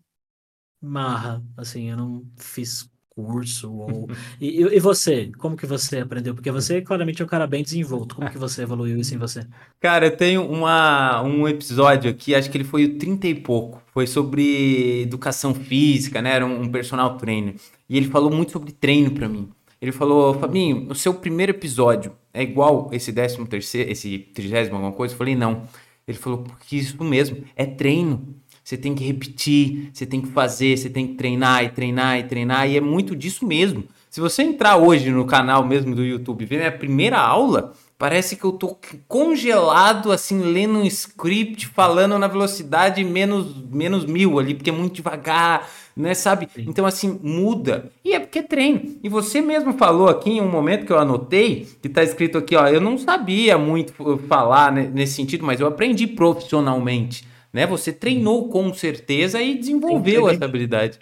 marra, 0.88 1.44
assim, 1.58 1.90
eu 1.90 1.98
não 1.98 2.24
fiz 2.38 2.90
curso 3.18 3.74
ou 3.74 4.08
e, 4.40 4.62
e, 4.62 4.80
você? 4.80 5.32
Como 5.40 5.58
que 5.58 5.66
você 5.66 5.98
aprendeu? 5.98 6.36
Porque 6.36 6.52
você 6.52 6.82
claramente 6.82 7.20
é 7.20 7.26
um 7.26 7.28
cara 7.28 7.48
bem 7.48 7.64
desenvolto. 7.64 8.16
Como 8.16 8.30
que 8.30 8.38
você 8.38 8.62
evoluiu 8.62 9.00
isso 9.00 9.16
em 9.16 9.18
você? 9.18 9.48
Cara 9.80 10.06
eu 10.06 10.16
tenho 10.16 10.48
uma 10.48 11.24
um 11.24 11.48
episódio 11.48 12.12
aqui 12.12 12.36
acho 12.36 12.52
que 12.52 12.58
ele 12.58 12.64
foi 12.64 12.86
o 12.86 12.98
30 13.00 13.28
e 13.28 13.34
pouco. 13.36 13.82
Foi 13.92 14.06
sobre 14.06 15.02
educação 15.02 15.56
física 15.56 16.22
né? 16.22 16.36
Era 16.36 16.46
um, 16.46 16.62
um 16.62 16.70
personal 16.70 17.18
trainer. 17.18 17.56
E 17.90 17.98
ele 17.98 18.08
falou 18.08 18.30
muito 18.30 18.52
sobre 18.52 18.72
treino 18.72 19.10
para 19.10 19.28
mim. 19.28 19.50
Ele 19.82 19.92
falou 19.92 20.36
Fabinho 20.36 20.88
o 20.90 20.96
seu 20.96 21.16
primeiro 21.16 21.52
episódio 21.52 22.12
é 22.32 22.44
igual 22.44 22.90
esse 22.92 23.12
décimo 23.12 23.48
terceiro 23.48 23.92
esse 23.92 24.20
trigésimo 24.20 24.76
alguma 24.76 24.94
coisa? 24.94 25.16
Eu 25.16 25.18
falei 25.18 25.36
não. 25.36 25.64
Ele 26.08 26.18
falou 26.18 26.44
porque 26.44 26.78
isso 26.78 27.04
mesmo 27.04 27.44
é 27.56 27.66
treino 27.66 28.36
você 28.68 28.76
tem 28.76 28.94
que 28.94 29.02
repetir, 29.02 29.92
você 29.94 30.06
tem 30.06 30.20
que 30.20 30.28
fazer, 30.28 30.76
você 30.76 30.90
tem 30.90 31.08
que 31.08 31.14
treinar 31.14 31.64
e 31.64 31.70
treinar 31.70 32.20
e 32.20 32.24
treinar, 32.24 32.70
e 32.70 32.76
é 32.76 32.82
muito 32.82 33.16
disso 33.16 33.48
mesmo. 33.48 33.86
Se 34.10 34.20
você 34.20 34.44
entrar 34.44 34.76
hoje 34.76 35.10
no 35.10 35.24
canal 35.24 35.66
mesmo 35.66 35.96
do 35.96 36.04
YouTube 36.04 36.42
e 36.42 36.46
ver 36.46 36.58
minha 36.58 36.72
primeira 36.74 37.18
aula, 37.18 37.72
parece 37.98 38.36
que 38.36 38.44
eu 38.44 38.52
tô 38.52 38.78
congelado, 39.08 40.12
assim, 40.12 40.42
lendo 40.42 40.80
um 40.80 40.84
script, 40.86 41.66
falando 41.68 42.20
na 42.20 42.28
velocidade 42.28 43.02
menos, 43.06 43.56
menos 43.72 44.04
mil 44.04 44.38
ali, 44.38 44.54
porque 44.54 44.70
é 44.70 44.74
muito 44.74 44.96
devagar, 44.96 45.70
né, 45.96 46.14
sabe? 46.14 46.50
Então, 46.58 46.86
assim, 46.86 47.18
muda. 47.24 47.90
E 48.04 48.12
é 48.12 48.20
porque 48.20 48.40
é 48.40 48.44
treino. 48.44 48.98
E 49.02 49.08
você 49.08 49.40
mesmo 49.40 49.78
falou 49.78 50.10
aqui 50.10 50.32
em 50.32 50.42
um 50.42 50.52
momento 50.52 50.86
que 50.86 50.92
eu 50.92 51.00
anotei, 51.00 51.66
que 51.82 51.88
tá 51.88 52.04
escrito 52.04 52.38
aqui, 52.38 52.54
ó, 52.54 52.68
eu 52.68 52.82
não 52.82 52.98
sabia 52.98 53.58
muito 53.58 53.94
falar 54.28 54.74
nesse 54.74 55.14
sentido, 55.14 55.46
mas 55.46 55.62
eu 55.62 55.68
aprendi 55.68 56.06
profissionalmente 56.06 57.26
né? 57.58 57.66
Você 57.66 57.92
treinou 57.92 58.50
com 58.50 58.72
certeza 58.72 59.42
e 59.42 59.58
desenvolveu 59.58 60.30
essa 60.30 60.46
habilidade, 60.46 61.00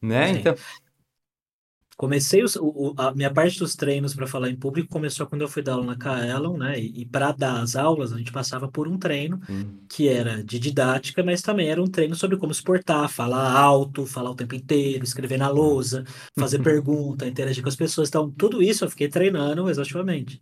né? 0.00 0.32
Sim. 0.32 0.38
Então 0.38 0.54
comecei 1.96 2.40
o, 2.60 2.94
a 2.96 3.12
minha 3.12 3.32
parte 3.32 3.58
dos 3.58 3.74
treinos 3.74 4.14
para 4.14 4.28
falar 4.28 4.48
em 4.48 4.54
público 4.54 4.88
começou 4.88 5.26
quando 5.26 5.42
eu 5.42 5.48
fui 5.48 5.60
dar 5.60 5.72
aula 5.72 5.86
na 5.86 5.96
Kaelon, 5.96 6.56
né? 6.56 6.78
E, 6.78 7.00
e 7.00 7.04
para 7.04 7.32
dar 7.32 7.60
as 7.60 7.74
aulas 7.74 8.12
a 8.12 8.18
gente 8.18 8.30
passava 8.30 8.68
por 8.68 8.86
um 8.86 8.96
treino 8.96 9.40
hum. 9.50 9.80
que 9.88 10.06
era 10.06 10.40
de 10.44 10.60
didática, 10.60 11.20
mas 11.24 11.42
também 11.42 11.68
era 11.68 11.82
um 11.82 11.88
treino 11.88 12.14
sobre 12.14 12.36
como 12.36 12.54
se 12.54 12.62
portar, 12.62 13.08
falar 13.08 13.50
alto, 13.50 14.06
falar 14.06 14.30
o 14.30 14.36
tempo 14.36 14.54
inteiro, 14.54 15.02
escrever 15.02 15.36
na 15.36 15.48
lousa, 15.48 16.04
fazer 16.38 16.62
pergunta, 16.62 17.26
interagir 17.26 17.60
com 17.60 17.68
as 17.68 17.74
pessoas. 17.74 18.08
Então 18.08 18.30
tudo 18.30 18.62
isso 18.62 18.84
eu 18.84 18.90
fiquei 18.90 19.08
treinando 19.08 19.68
exaustivamente. 19.68 20.40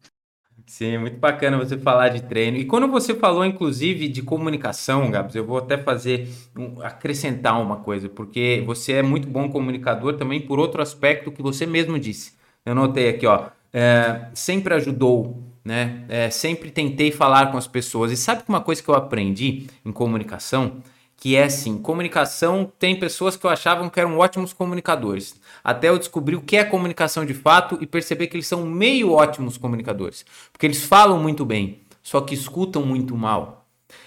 Sim, 0.66 0.98
muito 0.98 1.18
bacana 1.18 1.56
você 1.56 1.78
falar 1.78 2.08
de 2.08 2.22
treino. 2.22 2.56
E 2.56 2.64
quando 2.64 2.88
você 2.88 3.14
falou, 3.14 3.44
inclusive, 3.44 4.08
de 4.08 4.20
comunicação, 4.20 5.10
Gabs, 5.10 5.34
eu 5.36 5.46
vou 5.46 5.58
até 5.58 5.78
fazer, 5.78 6.28
um, 6.56 6.82
acrescentar 6.82 7.60
uma 7.62 7.76
coisa, 7.76 8.08
porque 8.08 8.62
você 8.66 8.94
é 8.94 9.02
muito 9.02 9.28
bom 9.28 9.48
comunicador 9.48 10.16
também 10.16 10.40
por 10.40 10.58
outro 10.58 10.82
aspecto 10.82 11.30
que 11.30 11.40
você 11.40 11.66
mesmo 11.66 11.98
disse. 11.98 12.34
Eu 12.64 12.74
notei 12.74 13.08
aqui, 13.08 13.26
ó, 13.26 13.46
é, 13.72 14.28
sempre 14.34 14.74
ajudou 14.74 15.46
né? 15.66 16.04
É, 16.08 16.30
sempre 16.30 16.70
tentei 16.70 17.10
falar 17.10 17.50
com 17.50 17.58
as 17.58 17.66
pessoas. 17.66 18.12
E 18.12 18.16
sabe 18.16 18.44
uma 18.48 18.60
coisa 18.60 18.80
que 18.80 18.88
eu 18.88 18.94
aprendi 18.94 19.66
em 19.84 19.90
comunicação? 19.90 20.80
Que 21.16 21.36
é 21.36 21.44
assim, 21.44 21.78
comunicação 21.78 22.70
tem 22.78 22.98
pessoas 22.98 23.36
que 23.36 23.46
eu 23.46 23.50
achavam 23.50 23.88
que 23.88 23.98
eram 23.98 24.18
ótimos 24.18 24.52
comunicadores. 24.52 25.34
Até 25.64 25.88
eu 25.88 25.98
descobri 25.98 26.36
o 26.36 26.42
que 26.42 26.56
é 26.56 26.64
comunicação 26.64 27.24
de 27.24 27.34
fato 27.34 27.78
e 27.80 27.86
perceber 27.86 28.26
que 28.26 28.36
eles 28.36 28.46
são 28.46 28.66
meio 28.66 29.12
ótimos 29.12 29.56
comunicadores. 29.56 30.24
Porque 30.52 30.66
eles 30.66 30.84
falam 30.84 31.18
muito 31.18 31.44
bem, 31.44 31.80
só 32.02 32.20
que 32.20 32.34
escutam 32.34 32.82
muito 32.82 33.16
mal. 33.16 33.66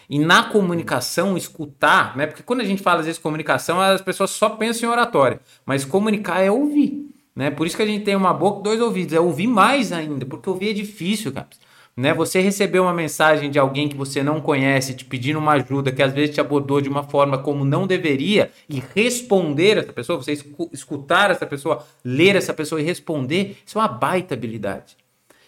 E 0.09 0.17
na 0.17 0.43
comunicação, 0.43 1.37
escutar, 1.37 2.17
né? 2.17 2.25
Porque 2.25 2.43
quando 2.43 2.61
a 2.61 2.65
gente 2.65 2.81
fala 2.81 2.99
às 2.99 3.05
vezes 3.05 3.21
comunicação, 3.21 3.79
as 3.79 4.01
pessoas 4.01 4.31
só 4.31 4.49
pensam 4.49 4.89
em 4.89 4.91
oratória. 4.91 5.39
Mas 5.65 5.85
comunicar 5.85 6.41
é 6.41 6.49
ouvir. 6.49 7.09
Né? 7.35 7.51
Por 7.51 7.67
isso 7.67 7.77
que 7.77 7.83
a 7.83 7.85
gente 7.85 8.03
tem 8.03 8.15
uma 8.15 8.33
boca 8.33 8.59
e 8.59 8.63
dois 8.63 8.81
ouvidos. 8.81 9.13
É 9.13 9.19
ouvir 9.19 9.47
mais 9.47 9.91
ainda, 9.91 10.25
porque 10.25 10.49
ouvir 10.49 10.71
é 10.71 10.73
difícil, 10.73 11.31
cara. 11.31 11.47
Né? 11.95 12.13
Você 12.13 12.39
receber 12.39 12.79
uma 12.79 12.93
mensagem 12.93 13.51
de 13.51 13.59
alguém 13.59 13.89
que 13.89 13.97
você 13.97 14.23
não 14.23 14.39
conhece, 14.39 14.93
te 14.93 15.03
pedindo 15.05 15.39
uma 15.39 15.53
ajuda, 15.53 15.91
que 15.91 16.01
às 16.01 16.13
vezes 16.13 16.33
te 16.33 16.41
abordou 16.41 16.79
de 16.79 16.89
uma 16.89 17.03
forma 17.03 17.37
como 17.37 17.65
não 17.65 17.85
deveria, 17.85 18.51
e 18.69 18.81
responder 18.95 19.77
essa 19.77 19.93
pessoa, 19.93 20.17
você 20.17 20.37
escutar 20.71 21.31
essa 21.31 21.45
pessoa, 21.45 21.85
ler 22.03 22.35
essa 22.35 22.53
pessoa 22.53 22.79
e 22.79 22.83
responder, 22.83 23.57
isso 23.65 23.77
é 23.77 23.81
uma 23.81 23.87
baita 23.87 24.33
habilidade. 24.33 24.97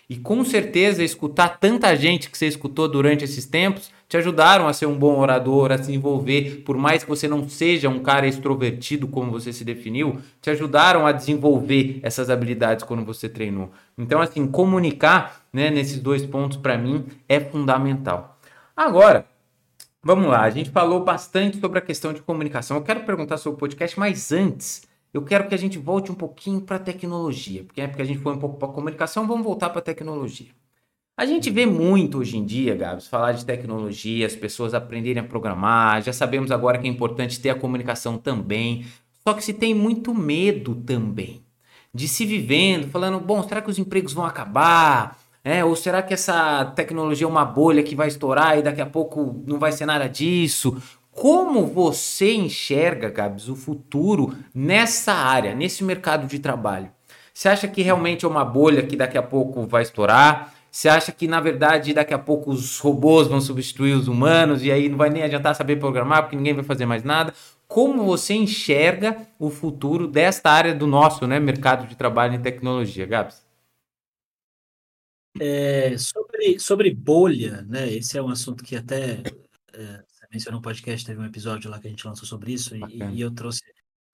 E 0.10 0.18
com 0.18 0.44
certeza 0.44 1.02
escutar 1.02 1.58
tanta 1.58 1.96
gente 1.96 2.30
que 2.30 2.38
você 2.38 2.46
escutou 2.46 2.90
durante 2.90 3.24
esses 3.24 3.46
tempos 3.46 3.92
te 4.12 4.18
ajudaram 4.18 4.68
a 4.68 4.74
ser 4.74 4.88
um 4.88 5.00
bom 5.00 5.20
orador, 5.20 5.72
a 5.72 5.82
se 5.82 5.94
envolver, 5.94 6.64
por 6.66 6.76
mais 6.76 7.02
que 7.02 7.10
você 7.10 7.30
não 7.30 7.48
seja 7.48 7.88
um 7.88 8.00
cara 8.00 8.28
extrovertido 8.28 9.08
como 9.08 9.32
você 9.32 9.54
se 9.54 9.64
definiu, 9.64 10.20
te 10.42 10.50
ajudaram 10.50 11.08
a 11.08 11.14
desenvolver 11.14 12.02
essas 12.04 12.30
habilidades 12.30 12.84
quando 12.84 13.06
você 13.06 13.30
treinou. 13.30 13.72
Então, 13.98 14.20
assim, 14.20 14.46
comunicar, 14.46 15.46
né, 15.54 15.70
nesses 15.70 15.98
dois 15.98 16.26
pontos 16.26 16.58
para 16.58 16.78
mim 16.78 17.06
é 17.30 17.40
fundamental. 17.40 18.38
Agora, 18.76 19.26
vamos 20.04 20.28
lá, 20.28 20.42
a 20.42 20.50
gente 20.50 20.72
falou 20.72 21.06
bastante 21.06 21.62
sobre 21.62 21.80
a 21.80 21.82
questão 21.82 22.12
de 22.12 22.22
comunicação. 22.22 22.76
Eu 22.76 22.84
quero 22.84 23.06
perguntar 23.06 23.38
sobre 23.38 23.56
o 23.56 23.60
podcast, 23.62 23.98
mas 23.98 24.30
antes, 24.34 24.82
eu 25.14 25.22
quero 25.22 25.48
que 25.48 25.56
a 25.56 25.58
gente 25.58 25.78
volte 25.78 26.12
um 26.12 26.16
pouquinho 26.16 26.60
para 26.60 26.76
a 26.76 26.80
tecnologia, 26.80 27.64
porque 27.64 27.80
é 27.80 27.88
porque 27.88 28.02
a 28.02 28.06
gente 28.06 28.20
foi 28.20 28.34
um 28.34 28.40
pouco 28.40 28.58
para 28.60 28.68
a 28.68 28.74
comunicação, 28.74 29.26
vamos 29.26 29.46
voltar 29.46 29.70
para 29.70 29.80
a 29.80 29.82
tecnologia. 29.82 30.50
A 31.22 31.26
gente 31.28 31.52
vê 31.52 31.68
muito 31.68 32.18
hoje 32.18 32.36
em 32.36 32.44
dia, 32.44 32.76
Gabs, 32.76 33.06
falar 33.08 33.34
de 33.34 33.46
tecnologia, 33.46 34.26
as 34.26 34.36
pessoas 34.36 34.74
aprenderem 34.74 35.22
a 35.22 35.24
programar. 35.24 36.02
Já 36.02 36.12
sabemos 36.12 36.50
agora 36.50 36.80
que 36.80 36.88
é 36.88 36.90
importante 36.90 37.40
ter 37.40 37.52
a 37.52 37.56
comunicação 37.56 38.18
também. 38.18 38.88
Só 39.24 39.36
que 39.36 39.44
se 39.44 39.54
tem 39.54 39.72
muito 39.72 40.16
medo 40.16 40.74
também 40.74 41.44
de 41.94 42.08
se 42.08 42.26
vivendo, 42.26 42.90
falando, 42.90 43.20
bom, 43.20 43.48
será 43.48 43.62
que 43.62 43.70
os 43.70 43.78
empregos 43.78 44.14
vão 44.14 44.26
acabar? 44.26 45.16
É, 45.44 45.64
ou 45.64 45.76
será 45.76 46.02
que 46.02 46.12
essa 46.12 46.66
tecnologia 46.76 47.28
é 47.28 47.30
uma 47.30 47.46
bolha 47.46 47.84
que 47.84 47.94
vai 47.94 48.08
estourar 48.08 48.58
e 48.58 48.64
daqui 48.64 48.82
a 48.82 48.88
pouco 48.88 49.44
não 49.46 49.60
vai 49.60 49.72
ser 49.72 49.86
nada 49.86 50.10
disso? 50.10 50.82
Como 51.12 51.68
você 51.68 52.34
enxerga, 52.34 53.12
Gabs, 53.12 53.48
o 53.48 53.56
futuro 53.56 54.36
nessa 54.56 55.14
área, 55.14 55.54
nesse 55.54 55.84
mercado 55.84 56.26
de 56.26 56.40
trabalho? 56.40 56.90
Você 57.32 57.48
acha 57.48 57.68
que 57.68 57.84
realmente 57.84 58.26
é 58.26 58.28
uma 58.28 58.44
bolha 58.44 58.82
que 58.82 58.96
daqui 58.96 59.20
a 59.20 59.24
pouco 59.24 59.68
vai 59.68 59.84
estourar? 59.84 60.56
Você 60.72 60.88
acha 60.88 61.12
que, 61.12 61.28
na 61.28 61.42
verdade, 61.42 61.94
daqui 61.94 62.14
a 62.14 62.20
pouco 62.20 62.50
os 62.50 62.80
robôs 62.80 63.28
vão 63.28 63.42
substituir 63.42 63.94
os 63.94 64.08
humanos 64.08 64.64
e 64.64 64.72
aí 64.72 64.88
não 64.88 64.98
vai 64.98 65.10
nem 65.10 65.22
adiantar 65.22 65.54
saber 65.54 65.76
programar 65.76 66.24
porque 66.24 66.38
ninguém 66.38 66.54
vai 66.54 66.64
fazer 66.64 66.86
mais 66.86 67.04
nada? 67.04 67.34
Como 67.68 68.06
você 68.06 68.34
enxerga 68.34 69.28
o 69.38 69.50
futuro 69.50 70.08
desta 70.08 70.50
área 70.50 70.74
do 70.74 70.88
nosso 70.88 71.28
né, 71.28 71.40
mercado 71.42 71.88
de 71.88 71.96
trabalho 71.98 72.36
em 72.36 72.42
tecnologia, 72.42 73.06
Gabs? 73.06 73.46
É, 75.40 75.98
sobre, 75.98 76.60
sobre 76.60 76.94
bolha, 76.94 77.62
né? 77.64 77.92
Esse 77.92 78.18
é 78.18 78.22
um 78.22 78.30
assunto 78.30 78.64
que 78.64 78.76
até 78.76 79.22
é, 79.74 80.04
você 80.08 80.26
mencionou 80.32 80.60
no 80.60 80.64
podcast, 80.64 81.06
teve 81.06 81.20
um 81.20 81.26
episódio 81.26 81.70
lá 81.70 81.80
que 81.80 81.88
a 81.88 81.90
gente 81.90 82.06
lançou 82.06 82.26
sobre 82.26 82.54
isso, 82.54 82.76
e, 82.76 82.82
e, 83.14 83.22
eu 83.22 83.32
trouxe 83.32 83.62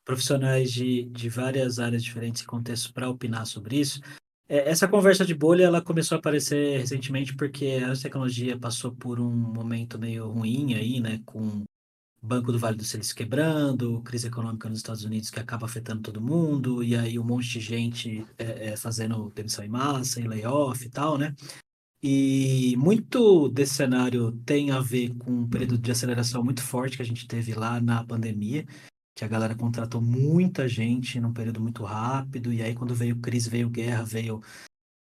profissionais 0.06 0.72
de, 0.72 1.06
de 1.06 1.30
várias 1.30 1.80
áreas 1.80 2.04
diferentes 2.04 2.42
e 2.42 2.46
contextos 2.46 2.92
para 2.92 3.10
opinar 3.10 3.46
sobre 3.46 3.80
isso. 3.80 4.00
É, 4.50 4.70
essa 4.70 4.88
conversa 4.88 5.26
de 5.26 5.36
bolha 5.36 5.66
ela 5.66 5.82
começou 5.82 6.16
a 6.16 6.20
aparecer 6.20 6.80
recentemente 6.80 7.36
porque 7.36 7.80
a 7.86 7.94
tecnologia 7.96 8.58
passou 8.58 8.94
por 8.94 9.20
um 9.20 9.30
momento 9.30 10.00
meio 10.00 10.30
ruim 10.30 10.74
aí, 10.74 11.00
né, 11.02 11.22
com 11.26 11.66
Banco 12.22 12.52
do 12.52 12.60
Vale 12.60 12.78
do 12.78 12.84
Silício 12.84 13.16
quebrando, 13.16 14.02
crise 14.02 14.28
econômica 14.28 14.70
nos 14.70 14.80
Estados 14.80 15.04
Unidos 15.04 15.30
que 15.30 15.40
acaba 15.40 15.66
afetando 15.66 16.02
todo 16.02 16.22
mundo, 16.22 16.84
e 16.84 16.96
aí 16.96 17.20
um 17.20 17.24
monte 17.24 17.48
de 17.48 17.60
gente 17.60 18.26
é, 18.38 18.70
é, 18.70 18.78
fazendo 18.78 19.30
demissão 19.36 19.64
em 19.64 19.70
massa, 19.70 20.20
em 20.20 20.28
layoff 20.28 20.86
e 20.86 20.90
tal, 20.90 21.18
né? 21.18 21.36
E 22.02 22.76
muito 22.78 23.50
desse 23.50 23.76
cenário 23.76 24.32
tem 24.46 24.72
a 24.72 24.80
ver 24.80 25.16
com 25.16 25.32
um 25.32 25.50
período 25.50 25.78
de 25.78 25.92
aceleração 25.92 26.44
muito 26.44 26.62
forte 26.62 26.96
que 26.96 27.04
a 27.04 27.06
gente 27.06 27.28
teve 27.28 27.54
lá 27.54 27.82
na 27.82 28.04
pandemia, 28.04 28.66
que 29.18 29.26
a 29.26 29.28
galera 29.28 29.56
contratou 29.56 30.00
muita 30.00 30.68
gente 30.68 31.20
num 31.20 31.34
período 31.34 31.60
muito 31.60 31.84
rápido, 31.84 32.54
e 32.54 32.62
aí 32.62 32.76
quando 32.76 32.94
veio 32.94 33.18
crise, 33.18 33.50
veio 33.50 33.68
guerra, 33.68 34.04
veio 34.04 34.44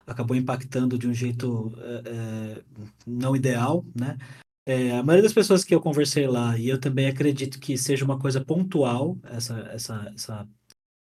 acabou 0.07 0.37
impactando 0.37 0.99
de 0.99 1.09
um 1.09 1.15
jeito 1.15 1.73
é, 2.05 2.63
não 3.07 3.35
ideal, 3.35 3.83
né? 3.99 4.19
É, 4.67 4.99
a 4.99 5.03
maioria 5.03 5.23
das 5.23 5.33
pessoas 5.33 5.65
que 5.65 5.75
eu 5.75 5.81
conversei 5.81 6.27
lá, 6.27 6.59
e 6.59 6.69
eu 6.69 6.79
também 6.79 7.07
acredito 7.07 7.59
que 7.59 7.79
seja 7.79 8.05
uma 8.05 8.19
coisa 8.19 8.45
pontual, 8.45 9.19
essa, 9.25 9.59
essa, 9.73 10.13
essa 10.15 10.49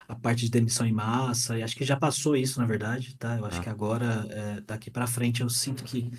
a 0.09 0.15
parte 0.15 0.47
de 0.47 0.51
demissão 0.51 0.87
em 0.87 0.93
massa, 0.93 1.59
e 1.59 1.63
acho 1.63 1.77
que 1.77 1.85
já 1.85 1.97
passou 1.97 2.35
isso, 2.35 2.59
na 2.59 2.67
verdade, 2.67 3.17
tá? 3.17 3.37
Eu 3.37 3.45
acho 3.45 3.61
ah. 3.61 3.63
que 3.63 3.69
agora, 3.69 4.27
é, 4.31 4.61
daqui 4.63 4.91
para 4.91 5.07
frente, 5.07 5.43
eu 5.43 5.51
sinto 5.51 5.85
que 5.85 6.11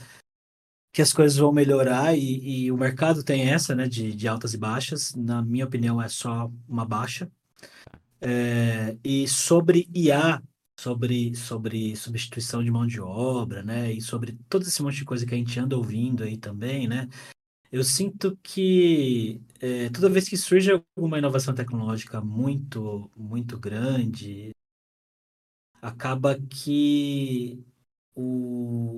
que 0.95 1.01
as 1.01 1.11
coisas 1.11 1.37
vão 1.37 1.51
melhorar 1.51 2.17
e, 2.17 2.67
e 2.67 2.71
o 2.71 2.77
mercado 2.77 3.21
tem 3.21 3.49
essa, 3.49 3.75
né, 3.75 3.85
de, 3.85 4.15
de, 4.15 4.27
altas 4.29 4.53
e 4.53 4.57
baixas. 4.57 5.13
Na 5.13 5.41
minha 5.41 5.65
opinião, 5.65 6.01
é 6.01 6.07
só 6.07 6.49
uma 6.69 6.85
baixa. 6.85 7.29
É, 8.21 8.97
e 9.03 9.27
sobre 9.27 9.89
IA, 9.93 10.41
sobre, 10.79 11.35
sobre 11.35 11.97
substituição 11.97 12.63
de 12.63 12.71
mão 12.71 12.87
de 12.87 13.01
obra, 13.01 13.61
né, 13.61 13.91
e 13.91 13.99
sobre 14.01 14.37
todo 14.47 14.63
esse 14.63 14.81
monte 14.81 14.95
de 14.95 15.05
coisa 15.05 15.25
que 15.25 15.35
a 15.35 15.37
gente 15.37 15.59
anda 15.59 15.75
ouvindo 15.77 16.23
aí 16.23 16.37
também, 16.37 16.87
né, 16.87 17.09
eu 17.71 17.83
sinto 17.83 18.37
que 18.41 19.41
é, 19.59 19.89
toda 19.89 20.09
vez 20.09 20.29
que 20.29 20.37
surge 20.37 20.71
alguma 20.71 21.17
inovação 21.17 21.53
tecnológica 21.53 22.21
muito, 22.21 23.11
muito 23.17 23.59
grande, 23.59 24.51
acaba 25.81 26.39
que 26.39 27.61
o, 28.15 28.95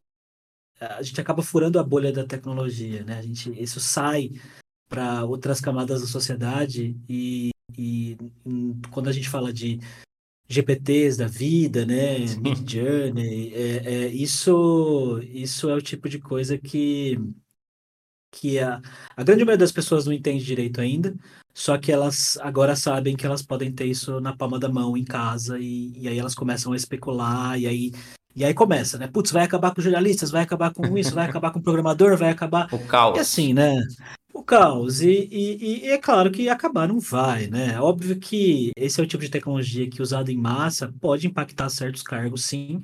a 0.80 1.02
gente 1.02 1.20
acaba 1.20 1.42
furando 1.42 1.80
a 1.80 1.84
bolha 1.84 2.12
da 2.12 2.26
tecnologia, 2.26 3.04
né? 3.04 3.18
A 3.18 3.22
gente, 3.22 3.52
isso 3.62 3.80
sai 3.80 4.32
para 4.88 5.26
outras 5.26 5.60
camadas 5.60 6.02
da 6.02 6.08
sociedade 6.08 6.96
e, 7.10 7.50
e 7.78 8.18
quando 8.92 9.10
a 9.10 9.12
gente 9.12 9.30
fala 9.30 9.52
de 9.52 9.80
GPTs 10.48 11.18
da 11.18 11.28
vida, 11.28 11.86
né, 11.86 12.20
Mid 12.40 12.70
Journey, 12.70 13.54
é, 13.54 13.78
é, 13.86 14.08
isso, 14.08 15.20
isso 15.24 15.70
é 15.70 15.76
o 15.76 15.82
tipo 15.82 16.08
de 16.08 16.20
coisa 16.20 16.58
que 16.58 17.18
que 18.32 18.60
a, 18.60 18.82
a 19.16 19.24
grande 19.24 19.44
maioria 19.44 19.58
das 19.58 19.72
pessoas 19.72 20.06
não 20.06 20.14
entende 20.14 20.44
direito 20.44 20.80
ainda, 20.80 21.16
só 21.54 21.78
que 21.78 21.92
elas 21.92 22.38
agora 22.38 22.76
sabem 22.76 23.16
que 23.16 23.26
elas 23.26 23.42
podem 23.42 23.72
ter 23.72 23.86
isso 23.86 24.20
na 24.20 24.36
palma 24.36 24.60
da 24.60 24.70
mão 24.70 24.96
em 24.96 25.04
casa 25.04 25.58
e, 25.60 25.94
e 25.98 26.08
aí 26.08 26.20
elas 26.20 26.36
começam 26.36 26.72
a 26.74 26.76
especular 26.76 27.60
e 27.60 27.66
aí 27.66 27.92
e 28.38 28.46
aí 28.46 28.54
começa, 28.54 29.00
né? 29.00 29.08
Putz, 29.08 29.32
vai 29.32 29.44
acabar 29.44 29.74
com 29.74 29.82
jornalistas, 29.82 30.30
vai 30.30 30.44
acabar 30.44 30.72
com 30.72 30.96
isso, 30.96 31.16
vai 31.16 31.26
acabar 31.26 31.50
com 31.50 31.58
o 31.58 31.64
programador, 31.64 32.16
vai 32.16 32.30
acabar. 32.30 32.68
O 32.72 32.78
caos. 32.86 33.18
E 33.18 33.20
assim, 33.20 33.52
né? 33.52 33.82
O 34.32 34.44
caos. 34.44 35.02
E, 35.02 35.28
e, 35.32 35.86
e, 35.86 35.90
é 35.90 35.98
claro 35.98 36.30
que 36.30 36.48
acabar 36.48 36.88
não 36.88 37.00
vai, 37.00 37.48
né? 37.48 37.74
É 37.74 37.82
óbvio 37.82 38.20
que 38.20 38.70
esse 38.78 39.02
é 39.02 39.04
o 39.04 39.08
tipo 39.08 39.24
de 39.24 39.32
tecnologia 39.32 39.90
que, 39.90 40.04
usado 40.04 40.30
em 40.30 40.38
massa, 40.38 40.94
pode 41.02 41.26
impactar 41.26 41.68
certos 41.70 42.04
cargos, 42.04 42.46
sim, 42.46 42.80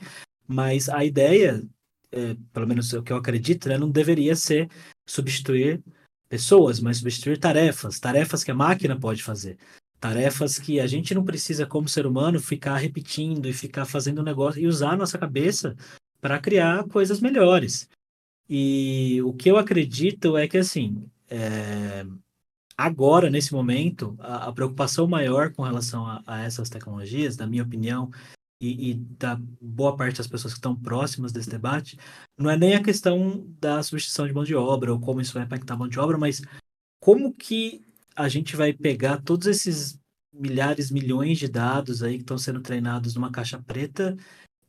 mas 0.48 0.89
a 0.89 1.06
ideia, 1.06 1.63
é, 2.12 2.36
pelo 2.52 2.66
menos 2.66 2.92
o 2.92 3.04
que 3.04 3.13
eu 3.13 3.18
acredito, 3.18 3.70
né, 3.70 3.78
não 3.78 3.92
deveria 3.92 4.36
ser 4.36 4.68
substituir 5.08 5.84
pessoas, 6.28 6.80
mas 6.80 6.98
substituir 6.98 7.38
tarefas, 7.38 8.00
tarefas 8.00 8.44
que 8.44 8.50
a 8.50 8.56
máquina 8.56 9.00
pode 9.00 9.22
fazer. 9.22 9.60
Tarefas 10.04 10.60
que 10.60 10.82
a 10.82 10.86
gente 10.86 11.16
não 11.16 11.24
precisa, 11.24 11.66
como 11.66 11.88
ser 11.88 12.06
humano, 12.06 12.38
ficar 12.38 12.76
repetindo 12.76 13.48
e 13.48 13.54
ficar 13.54 13.86
fazendo 13.86 14.20
um 14.20 14.26
negócio 14.26 14.62
e 14.62 14.68
usar 14.68 14.92
a 14.92 14.98
nossa 14.98 15.18
cabeça 15.18 15.78
para 16.20 16.38
criar 16.39 16.84
coisas 16.89 17.22
melhores. 17.22 17.88
E 18.50 19.22
o 19.24 19.32
que 19.32 19.50
eu 19.50 19.58
acredito 19.58 20.36
é 20.36 20.46
que, 20.46 20.58
assim, 20.58 21.06
é... 21.30 22.06
agora, 22.78 23.30
nesse 23.30 23.54
momento, 23.54 24.13
a, 24.20 24.50
a, 24.50 24.52
preocupação 24.52 25.08
maior 25.08 25.54
com 25.54 25.63
relação 25.63 26.06
a, 26.06 26.22
a, 26.28 26.44
essas 26.44 26.70
tecnologias, 26.70 27.38
na 27.38 27.48
minha 27.48 27.63
opinião, 27.63 28.12
e, 28.60 28.92
e, 28.92 28.94
da 28.96 29.39
boa 29.62 29.96
parte 29.96 30.18
das 30.18 30.28
pessoas 30.28 30.54
que 30.54 30.58
estão 30.58 30.76
próximas 30.76 31.32
desse 31.32 31.50
debate, 31.50 31.98
não 32.38 32.50
é 32.50 32.58
nem 32.58 32.76
a 32.76 32.84
questão 32.84 33.48
da 33.58 33.82
substituição 33.82 34.28
de 34.28 34.34
mão 34.34 34.44
de 34.44 34.54
obra 34.54 34.92
ou 34.92 35.00
como 35.00 35.22
isso 35.22 35.34
vai 35.34 35.44
impactar 35.44 35.76
a 35.76 35.78
mão 35.78 35.88
de 35.88 35.98
obra, 35.98 36.18
mas 36.18 36.42
como 37.00 37.34
que 37.34 37.86
a 38.15 38.28
gente 38.28 38.56
vai 38.56 38.73
pegar 38.73 39.21
todos 39.21 39.47
esses 39.47 39.99
milhares, 40.34 40.89
milhões 40.89 41.38
de 41.38 41.47
dados 41.47 42.02
aí 42.02 42.15
que 42.15 42.21
estão 42.23 42.38
sendo 42.38 42.62
treinados 42.62 43.15
numa 43.15 43.32
caixa 43.32 43.62
preta 43.62 44.17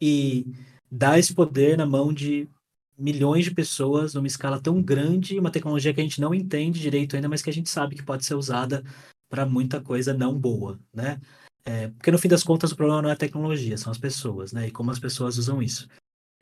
e 0.00 0.46
dar 0.90 1.18
esse 1.18 1.35
poder 1.35 1.76
na 1.76 1.87
mão 1.87 2.12
de 2.12 2.48
milhões 2.96 3.44
de 3.44 3.50
pessoas 3.50 4.14
numa 4.14 4.26
escala 4.26 4.61
tão 4.61 4.80
grande, 4.83 5.38
uma 5.38 5.50
tecnologia 5.50 5.92
que 5.92 6.00
a 6.00 6.04
gente 6.04 6.20
não 6.20 6.35
entende 6.35 6.80
direito 6.80 7.16
ainda, 7.16 7.28
mas 7.28 7.42
que 7.42 7.50
a 7.50 7.52
gente 7.52 7.68
sabe 7.68 7.96
que 7.96 8.02
pode 8.02 8.24
ser 8.24 8.35
usada 8.35 8.85
para 9.28 9.44
muita 9.44 9.80
coisa 9.80 10.14
não 10.14 10.38
boa, 10.38 10.78
né? 10.92 11.20
É, 11.64 11.88
porque 11.88 12.11
no 12.11 12.18
fim 12.18 12.28
das 12.28 12.44
contas 12.44 12.72
o 12.72 12.76
problema 12.76 13.02
não 13.02 13.09
é 13.09 13.14
a 13.14 13.16
tecnologia, 13.16 13.76
são 13.78 13.90
as 13.90 13.98
pessoas, 13.98 14.52
né? 14.52 14.68
E 14.68 14.70
como 14.70 14.90
as 14.90 14.98
pessoas 14.98 15.38
usam 15.38 15.62
isso. 15.62 15.88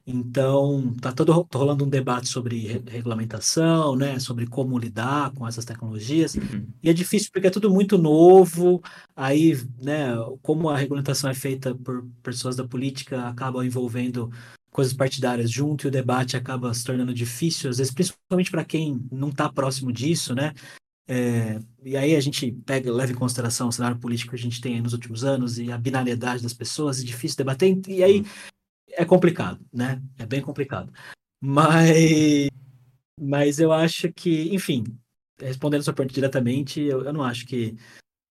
Então, 0.06 0.92
tá 1.00 1.12
todo 1.12 1.44
tá 1.44 1.58
rolando 1.58 1.84
um 1.84 1.88
debate 1.88 2.28
sobre 2.28 2.66
re 2.66 2.82
regulamentação, 2.86 3.94
né, 3.94 4.18
sobre 4.18 4.46
como 4.46 4.78
lidar 4.78 5.30
com 5.32 5.46
essas 5.46 5.64
tecnologias. 5.64 6.34
Uhum. 6.34 6.66
E 6.82 6.90
é 6.90 6.92
difícil 6.92 7.30
porque 7.32 7.46
é 7.46 7.50
tudo 7.50 7.70
muito 7.70 7.96
novo. 7.96 8.82
Aí, 9.14 9.56
né, 9.80 10.08
como 10.42 10.68
a 10.68 10.76
regulamentação 10.76 11.30
é 11.30 11.34
feita 11.34 11.74
por 11.74 12.04
pessoas 12.22 12.56
da 12.56 12.66
política, 12.66 13.28
acaba 13.28 13.64
envolvendo 13.64 14.30
coisas 14.72 14.92
partidárias 14.92 15.50
junto 15.50 15.86
e 15.86 15.88
o 15.88 15.90
debate 15.90 16.36
acaba 16.36 16.72
se 16.74 16.82
tornando 16.82 17.14
difícil, 17.14 17.70
às 17.70 17.78
vezes, 17.78 17.92
principalmente 17.92 18.50
para 18.50 18.64
quem 18.64 19.06
não 19.12 19.28
está 19.28 19.52
próximo 19.52 19.92
disso, 19.92 20.34
né? 20.34 20.52
É, 21.06 21.58
e 21.84 21.96
aí 21.96 22.16
a 22.16 22.20
gente 22.20 22.50
pega, 22.64 22.90
leva 22.90 23.12
em 23.12 23.16
consideração 23.16 23.68
o 23.68 23.72
cenário 23.72 23.98
político 23.98 24.30
que 24.30 24.36
a 24.36 24.38
gente 24.42 24.60
tem 24.60 24.80
nos 24.80 24.92
últimos 24.92 25.24
anos 25.24 25.58
e 25.58 25.70
a 25.70 25.76
binariedade 25.76 26.42
das 26.42 26.54
pessoas, 26.54 27.00
é 27.00 27.04
difícil 27.04 27.36
debater, 27.36 27.78
e 27.86 28.02
aí 28.02 28.24
é 28.92 29.04
complicado, 29.04 29.64
né? 29.72 30.02
É 30.18 30.26
bem 30.26 30.40
complicado. 30.40 30.92
Mas, 31.40 32.48
mas 33.20 33.58
eu 33.58 33.72
acho 33.72 34.12
que, 34.12 34.54
enfim, 34.54 34.84
respondendo 35.38 35.82
sua 35.82 35.92
pergunta 35.92 36.14
diretamente, 36.14 36.80
eu, 36.80 37.04
eu 37.04 37.12
não 37.12 37.22
acho 37.22 37.46
que 37.46 37.76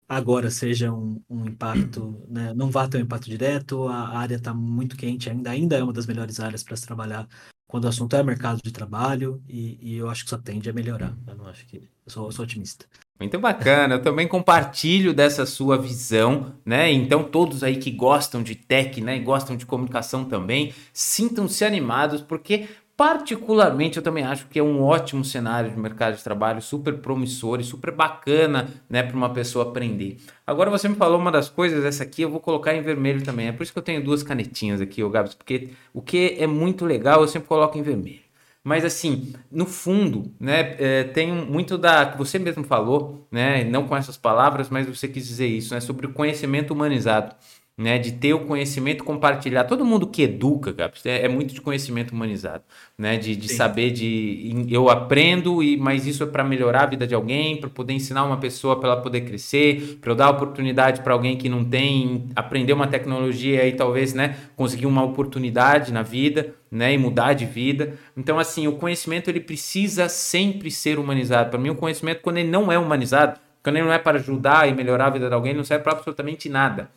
agora 0.08 0.52
seja 0.52 0.94
um, 0.94 1.22
um 1.30 1.46
impacto, 1.46 2.26
né? 2.28 2.54
não 2.54 2.70
vá 2.70 2.88
ter 2.88 2.98
um 2.98 3.02
impacto 3.02 3.30
direto, 3.30 3.88
a 3.88 4.18
área 4.18 4.36
está 4.36 4.54
muito 4.54 4.98
quente 4.98 5.30
ainda, 5.30 5.52
ainda 5.52 5.78
é 5.78 5.84
uma 5.84 5.94
das 5.94 6.06
melhores 6.06 6.40
áreas 6.40 6.64
para 6.64 6.76
se 6.76 6.86
trabalhar 6.86 7.28
quando 7.72 7.86
o 7.86 7.88
assunto 7.88 8.18
é 8.18 8.22
mercado 8.22 8.60
de 8.62 8.70
trabalho, 8.70 9.42
e, 9.48 9.80
e, 9.82 9.96
eu 9.96 10.10
acho 10.10 10.26
que 10.26 10.30
só 10.30 10.38
tende 10.38 10.70
a 10.70 10.74
melhorar. 10.74 11.18
Eu 11.26 11.36
não 11.36 11.48
acho 11.48 11.66
que. 11.66 11.78
Eu 11.78 12.12
sou, 12.12 12.26
eu 12.26 12.32
sou 12.34 12.44
otimista. 12.44 12.86
Muito 13.20 13.38
bacana, 13.38 13.96
eu 13.96 14.02
também 14.02 14.28
compartilho 14.28 15.14
dessa 15.14 15.46
sua 15.46 15.78
visão, 15.78 16.56
né? 16.66 16.92
Então, 16.92 17.24
todos 17.24 17.64
aí 17.64 17.78
que 17.78 17.92
gostam 17.92 18.42
de 18.42 18.56
tech, 18.56 19.00
né, 19.00 19.18
e 19.18 19.20
gostam 19.20 19.56
de 19.56 19.64
comunicação 19.64 20.26
também, 20.26 20.74
sintam-se 20.92 21.64
animados, 21.64 22.22
porque 22.22 22.68
particularmente 22.98 23.98
eu 23.98 24.04
também 24.04 24.24
acho 24.24 24.48
que 24.48 24.58
é 24.58 24.64
um 24.64 24.82
ótimo 24.82 25.24
cenário 25.24 25.70
de 25.70 25.80
mercado 25.80 26.18
de 26.18 26.24
trabalho, 26.24 26.62
super 26.62 26.98
promissor 26.98 27.60
e 27.60 27.64
super 27.64 27.92
bacana, 27.92 28.70
né, 28.90 29.04
para 29.04 29.16
uma 29.16 29.30
pessoa 29.30 29.66
aprender. 29.66 30.18
Agora 30.46 30.72
você 30.72 30.90
me 30.90 30.96
falou 30.96 31.20
uma 31.20 31.32
das 31.32 31.48
coisas, 31.48 31.86
essa 31.86 32.04
aqui 32.04 32.24
eu 32.24 32.30
vou 32.30 32.40
colocar 32.40 32.76
em 32.76 32.82
vermelho 32.82 33.24
também. 33.24 33.48
É 33.48 33.52
por 33.52 33.62
isso 33.64 33.72
que 33.72 33.78
eu 33.80 33.84
tenho 33.84 34.04
duas 34.04 34.24
canetinhas 34.24 34.82
aqui, 34.82 35.04
ô 35.04 35.10
Gabs, 35.10 35.36
porque 35.36 35.70
o 35.94 36.02
que 36.02 36.36
é 36.40 36.48
muito 36.48 36.86
legal 36.86 37.22
eu 37.22 37.28
sempre 37.28 37.48
coloco 37.48 37.78
em 37.78 37.84
vermelho. 37.84 38.31
Mas 38.64 38.86
assim, 38.86 39.34
no 39.52 39.66
fundo, 39.66 40.32
né, 40.40 40.76
é, 40.80 41.04
tem 41.06 41.32
muito 41.32 41.78
da 41.78 42.06
que 42.06 42.18
você 42.18 42.38
mesmo 42.38 42.64
falou, 42.64 43.28
né, 43.32 43.64
não 43.64 43.88
com 43.88 43.96
essas 43.98 44.18
palavras, 44.18 44.70
mas 44.70 44.86
você 44.88 45.08
quis 45.08 45.28
dizer 45.28 45.48
isso, 45.48 45.74
né, 45.74 45.80
sobre 45.80 46.06
o 46.06 46.14
conhecimento 46.14 46.72
humanizado 46.72 47.36
né, 47.78 47.98
de 47.98 48.12
ter 48.12 48.34
o 48.34 48.42
conhecimento 48.42 49.04
compartilhar. 49.04 49.64
Todo 49.64 49.86
mundo 49.86 50.06
que 50.06 50.24
educa, 50.24 50.72
Gabs, 50.72 51.06
é, 51.06 51.26
é 51.26 51.28
muito 51.28 51.54
de 51.54 51.62
conhecimento 51.62 52.12
humanizado, 52.12 52.64
né, 52.98 53.18
de, 53.18 53.36
de 53.36 53.50
saber 53.50 53.92
de 53.92 54.68
eu 54.70 54.90
aprendo 54.90 55.64
e 55.64 55.78
mas 55.78 56.06
isso 56.06 56.24
é 56.24 56.28
para 56.28 56.44
melhorar 56.44 56.84
a 56.84 56.86
vida 56.86 57.08
de 57.08 57.16
alguém, 57.16 57.58
para 57.60 57.70
poder 57.70 57.94
ensinar 57.94 58.24
uma 58.24 58.38
pessoa 58.38 58.80
para 58.80 58.92
ela 58.92 59.02
poder 59.02 59.22
crescer, 59.22 59.98
para 60.02 60.12
eu 60.12 60.16
dar 60.16 60.30
oportunidade 60.30 61.02
para 61.02 61.14
alguém 61.14 61.38
que 61.38 61.50
não 61.50 61.64
tem 61.64 62.28
aprender 62.36 62.74
uma 62.74 62.88
tecnologia 62.88 63.66
e 63.68 63.72
talvez, 63.74 64.14
né, 64.14 64.38
conseguir 64.56 64.86
uma 64.86 65.04
oportunidade 65.04 65.92
na 65.92 66.04
vida, 66.04 66.54
né, 66.70 66.94
e 66.94 66.98
mudar 66.98 67.34
de 67.34 67.46
vida. 67.46 67.98
Então 68.16 68.38
assim, 68.38 68.68
o 68.68 68.74
conhecimento 68.74 69.30
ele 69.30 69.40
precisa 69.40 70.08
sempre 70.08 70.70
ser 70.70 71.00
humanizado. 71.00 71.50
Para 71.50 71.60
mim 71.60 71.70
o 71.70 71.76
conhecimento 71.76 72.22
quando 72.22 72.38
ele 72.38 72.50
não 72.50 72.72
é 72.72 72.78
humanizado, 72.78 73.40
quando 73.64 73.76
ele 73.76 73.86
não 73.86 73.94
é 73.94 74.00
para 74.00 74.18
ajudar 74.18 74.68
e 74.68 74.74
melhorar 74.74 75.08
a 75.08 75.10
vida 75.12 75.28
de 75.28 75.34
alguém, 75.34 75.54
não 75.54 75.64
serve 75.64 75.84
para 75.84 75.94
absolutamente 75.94 76.50
nada. 76.50 76.90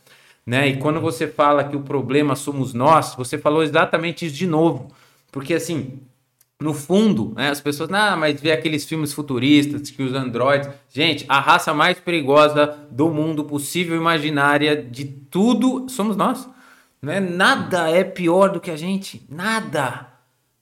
Né? 0.46 0.68
E 0.68 0.76
quando 0.76 1.00
você 1.00 1.26
fala 1.26 1.64
que 1.64 1.76
o 1.76 1.80
problema 1.80 2.36
somos 2.36 2.74
nós, 2.74 3.14
você 3.14 3.38
falou 3.38 3.62
exatamente 3.62 4.26
isso 4.26 4.36
de 4.36 4.46
novo. 4.46 4.90
Porque 5.32 5.54
assim, 5.54 6.00
no 6.60 6.74
fundo, 6.74 7.32
né, 7.34 7.50
as 7.50 7.60
pessoas, 7.60 7.90
ah, 7.92 8.16
mas 8.16 8.40
vê 8.40 8.52
aqueles 8.52 8.84
filmes 8.84 9.12
futuristas 9.12 9.90
que 9.90 10.02
os 10.02 10.12
androides. 10.12 10.68
Gente, 10.90 11.24
a 11.28 11.40
raça 11.40 11.72
mais 11.72 11.98
perigosa 11.98 12.78
do 12.90 13.08
mundo 13.10 13.44
possível, 13.44 13.96
imaginária, 13.96 14.76
de 14.76 15.04
tudo, 15.04 15.88
somos 15.88 16.16
nós. 16.16 16.48
Né? 17.00 17.20
Nada 17.20 17.90
é 17.90 18.04
pior 18.04 18.50
do 18.50 18.60
que 18.60 18.70
a 18.70 18.76
gente. 18.76 19.26
Nada. 19.28 20.08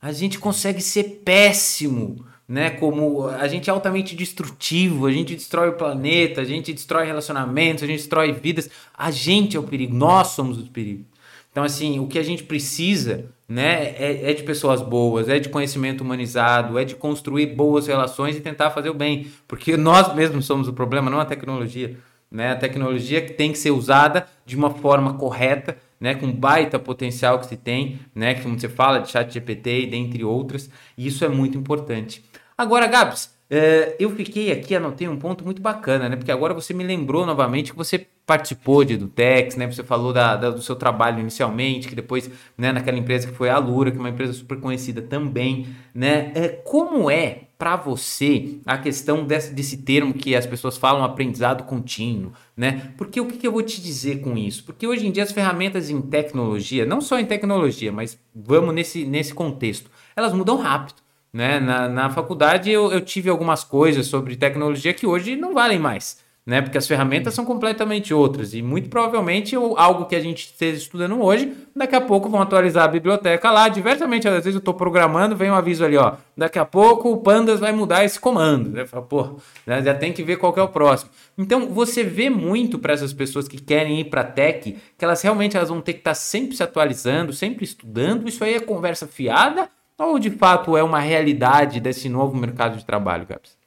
A 0.00 0.12
gente 0.12 0.38
consegue 0.38 0.80
ser 0.80 1.22
péssimo 1.24 2.24
né? 2.52 2.68
Como 2.68 3.28
a 3.28 3.48
gente 3.48 3.70
é 3.70 3.72
altamente 3.72 4.14
destrutivo, 4.14 5.06
a 5.06 5.10
gente 5.10 5.34
destrói 5.34 5.70
o 5.70 5.72
planeta, 5.72 6.42
a 6.42 6.44
gente 6.44 6.70
destrói 6.70 7.06
relacionamentos, 7.06 7.82
a 7.82 7.86
gente 7.86 8.00
destrói 8.00 8.30
vidas. 8.30 8.68
A 8.92 9.10
gente 9.10 9.56
é 9.56 9.60
o 9.60 9.62
perigo, 9.62 9.94
nós 9.94 10.28
somos 10.28 10.58
o 10.58 10.70
perigo. 10.70 11.02
Então, 11.50 11.64
assim, 11.64 11.98
o 11.98 12.06
que 12.06 12.18
a 12.18 12.22
gente 12.22 12.42
precisa, 12.42 13.24
né, 13.48 13.94
é, 13.98 14.30
é 14.30 14.34
de 14.34 14.42
pessoas 14.42 14.82
boas, 14.82 15.30
é 15.30 15.38
de 15.38 15.48
conhecimento 15.48 16.02
humanizado, 16.02 16.78
é 16.78 16.84
de 16.84 16.94
construir 16.94 17.46
boas 17.46 17.86
relações 17.86 18.36
e 18.36 18.40
tentar 18.40 18.70
fazer 18.70 18.90
o 18.90 18.94
bem, 18.94 19.28
porque 19.48 19.74
nós 19.74 20.14
mesmos 20.14 20.44
somos 20.44 20.68
o 20.68 20.74
problema, 20.74 21.10
não 21.10 21.20
a 21.20 21.24
tecnologia. 21.24 21.96
Né? 22.30 22.52
A 22.52 22.56
tecnologia 22.56 23.22
que 23.22 23.32
tem 23.32 23.50
que 23.50 23.58
ser 23.58 23.70
usada 23.70 24.26
de 24.44 24.56
uma 24.56 24.68
forma 24.68 25.14
correta, 25.14 25.78
né, 25.98 26.14
com 26.14 26.30
baita 26.30 26.78
potencial 26.78 27.38
que 27.38 27.46
se 27.46 27.56
tem, 27.56 28.00
né, 28.14 28.34
como 28.34 28.60
você 28.60 28.68
fala 28.68 28.98
de 28.98 29.10
chat 29.10 29.32
GPT 29.32 29.86
dentre 29.86 30.22
outras, 30.22 30.68
e 30.98 31.06
isso 31.06 31.24
é 31.24 31.28
muito 31.28 31.56
importante. 31.56 32.22
Agora, 32.56 32.86
Gabs, 32.86 33.32
é, 33.54 33.96
eu 33.98 34.08
fiquei 34.16 34.50
aqui, 34.50 34.74
anotei 34.74 35.06
um 35.06 35.18
ponto 35.18 35.44
muito 35.44 35.60
bacana, 35.60 36.08
né? 36.08 36.16
Porque 36.16 36.32
agora 36.32 36.54
você 36.54 36.72
me 36.72 36.82
lembrou 36.82 37.26
novamente 37.26 37.70
que 37.70 37.76
você 37.76 38.06
participou 38.24 38.82
de 38.82 38.94
Edutex, 38.94 39.56
né? 39.56 39.66
Você 39.66 39.84
falou 39.84 40.10
da, 40.10 40.36
da, 40.36 40.48
do 40.48 40.62
seu 40.62 40.74
trabalho 40.74 41.20
inicialmente, 41.20 41.86
que 41.86 41.94
depois, 41.94 42.30
né, 42.56 42.72
naquela 42.72 42.96
empresa 42.96 43.28
que 43.28 43.34
foi 43.34 43.50
a 43.50 43.58
Lura, 43.58 43.90
que 43.90 43.98
é 43.98 44.00
uma 44.00 44.08
empresa 44.08 44.32
super 44.32 44.58
conhecida 44.58 45.02
também, 45.02 45.66
né? 45.94 46.32
É, 46.34 46.48
como 46.48 47.10
é 47.10 47.42
para 47.58 47.76
você 47.76 48.56
a 48.64 48.78
questão 48.78 49.24
desse, 49.24 49.52
desse 49.52 49.76
termo 49.76 50.14
que 50.14 50.34
as 50.34 50.46
pessoas 50.46 50.78
falam 50.78 51.04
aprendizado 51.04 51.64
contínuo, 51.64 52.32
né? 52.56 52.92
Porque 52.96 53.20
o 53.20 53.26
que, 53.26 53.36
que 53.36 53.46
eu 53.46 53.52
vou 53.52 53.62
te 53.62 53.82
dizer 53.82 54.22
com 54.22 54.34
isso? 54.34 54.64
Porque 54.64 54.86
hoje 54.86 55.06
em 55.06 55.12
dia 55.12 55.24
as 55.24 55.30
ferramentas 55.30 55.90
em 55.90 56.00
tecnologia, 56.00 56.86
não 56.86 57.02
só 57.02 57.18
em 57.18 57.26
tecnologia, 57.26 57.92
mas 57.92 58.18
vamos 58.34 58.74
nesse, 58.74 59.04
nesse 59.04 59.34
contexto, 59.34 59.90
elas 60.16 60.32
mudam 60.32 60.56
rápido. 60.56 61.01
Né? 61.32 61.58
Na, 61.58 61.88
na 61.88 62.10
faculdade 62.10 62.70
eu, 62.70 62.92
eu 62.92 63.00
tive 63.00 63.30
algumas 63.30 63.64
coisas 63.64 64.06
sobre 64.06 64.36
tecnologia 64.36 64.92
que 64.92 65.06
hoje 65.06 65.34
não 65.34 65.54
valem 65.54 65.78
mais. 65.78 66.20
Né? 66.44 66.60
Porque 66.60 66.76
as 66.76 66.88
ferramentas 66.88 67.34
são 67.34 67.44
completamente 67.44 68.12
outras 68.12 68.52
e 68.52 68.60
muito 68.60 68.88
provavelmente 68.90 69.54
algo 69.54 70.06
que 70.06 70.16
a 70.16 70.20
gente 70.20 70.46
esteja 70.46 70.76
estudando 70.76 71.22
hoje, 71.22 71.52
daqui 71.74 71.94
a 71.94 72.00
pouco 72.00 72.28
vão 72.28 72.42
atualizar 72.42 72.84
a 72.84 72.88
biblioteca 72.88 73.48
lá, 73.48 73.68
diversamente, 73.68 74.26
às 74.26 74.34
vezes 74.34 74.54
eu 74.54 74.58
estou 74.58 74.74
programando, 74.74 75.36
vem 75.36 75.52
um 75.52 75.54
aviso 75.54 75.84
ali, 75.84 75.96
ó, 75.96 76.14
daqui 76.36 76.58
a 76.58 76.64
pouco 76.64 77.12
o 77.12 77.18
Pandas 77.18 77.60
vai 77.60 77.70
mudar 77.70 78.04
esse 78.04 78.18
comando, 78.18 78.70
né? 78.70 78.84
Fala, 78.84 79.04
pô, 79.04 79.36
né? 79.64 79.80
já 79.82 79.94
tem 79.94 80.12
que 80.12 80.24
ver 80.24 80.36
qual 80.36 80.52
que 80.52 80.58
é 80.58 80.62
o 80.64 80.68
próximo. 80.68 81.12
Então, 81.38 81.68
você 81.68 82.02
vê 82.02 82.28
muito 82.28 82.76
para 82.76 82.92
essas 82.92 83.12
pessoas 83.12 83.46
que 83.46 83.62
querem 83.62 84.00
ir 84.00 84.06
para 84.06 84.24
tech, 84.24 84.76
que 84.98 85.04
elas 85.04 85.22
realmente 85.22 85.56
elas 85.56 85.68
vão 85.68 85.80
ter 85.80 85.92
que 85.92 86.00
estar 86.00 86.10
tá 86.10 86.14
sempre 86.16 86.56
se 86.56 86.62
atualizando, 86.64 87.32
sempre 87.32 87.64
estudando, 87.64 88.28
isso 88.28 88.42
aí 88.42 88.54
é 88.54 88.60
conversa 88.60 89.06
fiada 89.06 89.70
ou 90.10 90.18
de 90.18 90.30
fato 90.30 90.76
é 90.76 90.82
uma 90.82 91.00
realidade 91.00 91.80
desse 91.80 92.08
novo 92.08 92.36
mercado 92.36 92.76
de 92.76 92.84
trabalho, 92.84 93.26
Gabs? 93.26 93.58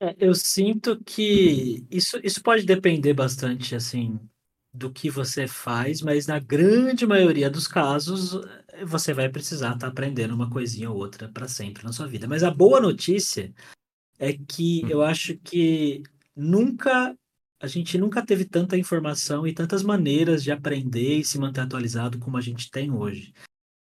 É, 0.00 0.14
eu 0.18 0.34
sinto 0.34 1.02
que 1.04 1.84
isso, 1.90 2.20
isso 2.22 2.42
pode 2.42 2.64
depender 2.64 3.14
bastante, 3.14 3.74
assim, 3.74 4.18
do 4.72 4.92
que 4.92 5.10
você 5.10 5.48
faz, 5.48 6.00
mas 6.02 6.26
na 6.26 6.38
grande 6.38 7.06
maioria 7.06 7.50
dos 7.50 7.66
casos 7.66 8.40
você 8.86 9.12
vai 9.12 9.28
precisar 9.28 9.74
estar 9.74 9.80
tá 9.80 9.86
aprendendo 9.88 10.34
uma 10.34 10.48
coisinha 10.48 10.90
ou 10.90 10.96
outra 10.96 11.28
para 11.28 11.48
sempre 11.48 11.82
na 11.82 11.92
sua 11.92 12.06
vida. 12.06 12.28
Mas 12.28 12.44
a 12.44 12.50
boa 12.50 12.80
notícia 12.80 13.52
é 14.18 14.32
que 14.32 14.82
hum. 14.84 14.88
eu 14.88 15.02
acho 15.02 15.36
que 15.38 16.02
nunca 16.34 17.16
a 17.60 17.66
gente 17.66 17.98
nunca 17.98 18.24
teve 18.24 18.44
tanta 18.44 18.76
informação 18.76 19.44
e 19.44 19.52
tantas 19.52 19.82
maneiras 19.82 20.44
de 20.44 20.52
aprender 20.52 21.18
e 21.18 21.24
se 21.24 21.40
manter 21.40 21.62
atualizado 21.62 22.16
como 22.18 22.36
a 22.36 22.40
gente 22.40 22.70
tem 22.70 22.92
hoje. 22.92 23.32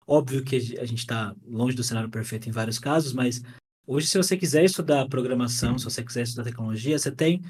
Óbvio 0.07 0.43
que 0.43 0.55
a 0.55 0.85
gente 0.85 0.99
está 0.99 1.35
longe 1.45 1.75
do 1.75 1.83
cenário 1.83 2.09
perfeito 2.09 2.49
em 2.49 2.51
vários 2.51 2.79
casos, 2.79 3.13
mas 3.13 3.41
hoje, 3.85 4.07
se 4.07 4.17
você 4.17 4.35
quiser 4.35 4.63
estudar 4.63 5.07
programação, 5.07 5.77
se 5.77 5.85
você 5.85 6.03
quiser 6.03 6.23
estudar 6.23 6.43
tecnologia, 6.43 6.97
você 6.97 7.11
tem 7.11 7.41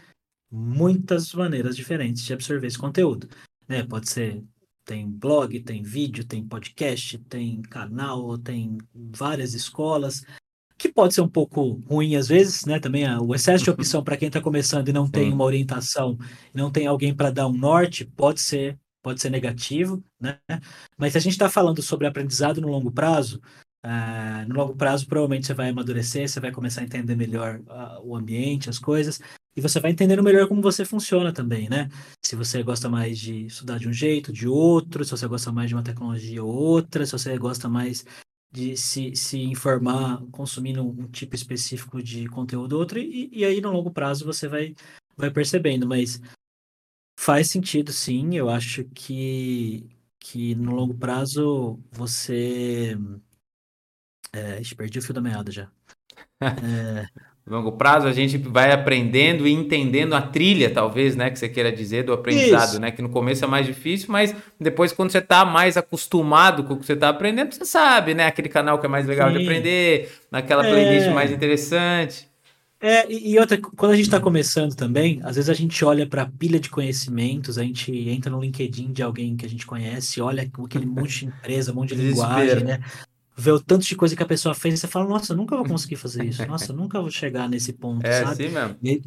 muitas 0.51 1.33
maneiras 1.33 1.75
diferentes 1.75 2.23
de 2.23 2.33
absorver 2.33 2.67
esse 2.67 2.77
conteúdo. 2.77 3.29
Né? 3.67 3.83
Pode 3.83 4.09
ser, 4.09 4.43
tem 4.83 5.09
blog, 5.09 5.59
tem 5.61 5.81
vídeo, 5.81 6.25
tem 6.25 6.45
podcast, 6.45 7.17
tem 7.19 7.61
canal, 7.61 8.37
tem 8.37 8.77
várias 8.93 9.53
escolas, 9.53 10.25
que 10.81 10.91
pode 10.91 11.13
ser 11.13 11.21
um 11.21 11.29
pouco 11.29 11.79
ruim 11.87 12.15
às 12.15 12.27
vezes, 12.27 12.65
né? 12.65 12.79
Também 12.79 13.05
o 13.19 13.35
excesso 13.35 13.63
de 13.63 13.69
opção 13.69 14.03
para 14.03 14.17
quem 14.17 14.27
está 14.27 14.41
começando 14.41 14.89
e 14.89 14.93
não 14.93 15.07
tem 15.07 15.31
uma 15.31 15.43
orientação, 15.43 16.17
não 16.51 16.71
tem 16.71 16.87
alguém 16.87 17.13
para 17.13 17.29
dar 17.29 17.47
um 17.47 17.53
norte, 17.53 18.03
pode 18.03 18.41
ser 18.41 18.79
pode 19.01 19.21
ser 19.21 19.29
negativo, 19.29 20.03
né? 20.19 20.39
Mas 20.97 21.13
se 21.13 21.17
a 21.17 21.21
gente 21.21 21.33
está 21.33 21.49
falando 21.49 21.81
sobre 21.81 22.07
aprendizado 22.07 22.61
no 22.61 22.67
longo 22.67 22.91
prazo, 22.91 23.41
Uh, 23.83 24.47
no 24.47 24.53
longo 24.53 24.75
prazo, 24.75 25.07
provavelmente 25.07 25.47
você 25.47 25.55
vai 25.55 25.69
amadurecer, 25.69 26.29
você 26.29 26.39
vai 26.39 26.51
começar 26.51 26.81
a 26.81 26.83
entender 26.83 27.15
melhor 27.15 27.59
uh, 27.61 27.99
o 28.03 28.15
ambiente, 28.15 28.69
as 28.69 28.77
coisas, 28.77 29.19
e 29.55 29.61
você 29.61 29.79
vai 29.79 29.89
entendendo 29.89 30.21
melhor 30.21 30.47
como 30.47 30.61
você 30.61 30.85
funciona 30.85 31.33
também, 31.33 31.67
né? 31.67 31.89
Se 32.23 32.35
você 32.35 32.61
gosta 32.61 32.87
mais 32.87 33.17
de 33.17 33.47
estudar 33.47 33.79
de 33.79 33.87
um 33.87 33.93
jeito, 33.93 34.31
de 34.31 34.47
outro, 34.47 35.03
se 35.03 35.09
você 35.09 35.27
gosta 35.27 35.51
mais 35.51 35.69
de 35.69 35.75
uma 35.75 35.83
tecnologia 35.83 36.43
ou 36.43 36.53
outra, 36.53 37.05
se 37.07 37.11
você 37.11 37.35
gosta 37.39 37.67
mais 37.67 38.05
de 38.51 38.77
se, 38.77 39.15
se 39.15 39.39
informar 39.39 40.21
consumindo 40.31 40.83
um 40.85 41.07
tipo 41.07 41.35
específico 41.35 42.03
de 42.03 42.27
conteúdo 42.27 42.73
ou 42.73 42.79
outro, 42.81 42.99
e, 42.99 43.29
e 43.31 43.43
aí 43.43 43.61
no 43.61 43.71
longo 43.71 43.89
prazo 43.89 44.25
você 44.25 44.47
vai, 44.47 44.75
vai 45.17 45.31
percebendo, 45.31 45.87
mas 45.87 46.21
faz 47.21 47.51
sentido 47.51 47.93
sim, 47.93 48.35
eu 48.35 48.49
acho 48.49 48.83
que, 48.95 49.87
que 50.19 50.55
no 50.55 50.73
longo 50.73 50.95
prazo 50.95 51.79
você 51.91 52.97
é, 54.33 54.59
perdi 54.75 54.97
o 54.97 55.01
fio 55.03 55.13
da 55.13 55.21
meada 55.21 55.51
já. 55.51 55.69
É... 56.41 57.05
Longo 57.45 57.73
prazo 57.73 58.07
a 58.07 58.13
gente 58.13 58.37
vai 58.37 58.71
aprendendo 58.71 59.47
e 59.47 59.51
entendendo 59.51 60.15
a 60.15 60.21
trilha, 60.21 60.71
talvez, 60.71 61.15
né, 61.15 61.29
que 61.29 61.37
você 61.37 61.49
queira 61.49 61.71
dizer 61.71 62.03
do 62.03 62.13
aprendizado, 62.13 62.69
Isso. 62.71 62.79
né, 62.79 62.89
que 62.91 63.01
no 63.01 63.09
começo 63.09 63.43
é 63.45 63.47
mais 63.47 63.65
difícil, 63.65 64.07
mas 64.09 64.35
depois 64.59 64.91
quando 64.91 65.11
você 65.11 65.19
está 65.19 65.45
mais 65.45 65.77
acostumado 65.77 66.63
com 66.63 66.73
o 66.73 66.79
que 66.79 66.85
você 66.85 66.93
está 66.93 67.09
aprendendo, 67.09 67.53
você 67.53 67.65
sabe, 67.65 68.15
né, 68.15 68.25
aquele 68.25 68.49
canal 68.49 68.79
que 68.79 68.85
é 68.87 68.89
mais 68.89 69.05
legal 69.05 69.31
Sim. 69.31 69.37
de 69.37 69.43
aprender, 69.43 70.11
naquela 70.31 70.63
playlist 70.63 71.07
é... 71.07 71.13
mais 71.13 71.31
interessante. 71.31 72.30
É, 72.81 73.11
e 73.11 73.37
outra, 73.37 73.59
quando 73.59 73.91
a 73.91 73.95
gente 73.95 74.05
está 74.05 74.19
começando 74.19 74.75
também, 74.75 75.19
às 75.23 75.35
vezes 75.35 75.49
a 75.49 75.53
gente 75.53 75.85
olha 75.85 76.07
para 76.07 76.23
a 76.23 76.29
pilha 76.29 76.59
de 76.59 76.69
conhecimentos, 76.69 77.59
a 77.59 77.63
gente 77.63 77.91
entra 78.09 78.31
no 78.31 78.41
LinkedIn 78.41 78.91
de 78.91 79.03
alguém 79.03 79.37
que 79.37 79.45
a 79.45 79.49
gente 79.49 79.67
conhece, 79.67 80.19
olha 80.19 80.49
aquele 80.63 80.87
monte 80.87 81.19
de 81.19 81.25
empresa, 81.27 81.71
um 81.71 81.75
monte 81.75 81.95
de 81.95 82.01
linguagem, 82.01 82.63
né? 82.63 82.79
vê 83.41 83.51
o 83.51 83.59
tanto 83.59 83.85
de 83.85 83.95
coisa 83.95 84.15
que 84.15 84.23
a 84.23 84.27
pessoa 84.27 84.53
fez 84.53 84.75
e 84.75 84.77
você 84.77 84.87
fala, 84.87 85.07
nossa, 85.07 85.33
nunca 85.33 85.55
vou 85.55 85.65
conseguir 85.65 85.95
fazer 85.95 86.23
isso, 86.25 86.45
nossa, 86.45 86.71
nunca 86.73 86.99
vou 87.01 87.09
chegar 87.09 87.49
nesse 87.49 87.73
ponto, 87.73 88.05
é, 88.05 88.23
sabe? 88.23 88.35
Sim 88.35 88.49
mesmo. 88.49 88.77
E 88.83 89.01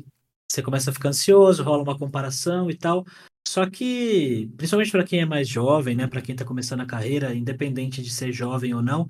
você 0.48 0.62
começa 0.62 0.90
a 0.90 0.92
ficar 0.92 1.10
ansioso, 1.10 1.62
rola 1.62 1.82
uma 1.82 1.98
comparação 1.98 2.70
e 2.70 2.74
tal. 2.74 3.06
Só 3.46 3.68
que, 3.68 4.50
principalmente 4.56 4.90
para 4.90 5.04
quem 5.04 5.20
é 5.20 5.26
mais 5.26 5.48
jovem, 5.48 5.94
né, 5.94 6.06
para 6.06 6.20
quem 6.20 6.32
está 6.32 6.44
começando 6.44 6.80
a 6.80 6.86
carreira, 6.86 7.34
independente 7.34 8.02
de 8.02 8.10
ser 8.10 8.32
jovem 8.32 8.74
ou 8.74 8.82
não, 8.82 9.06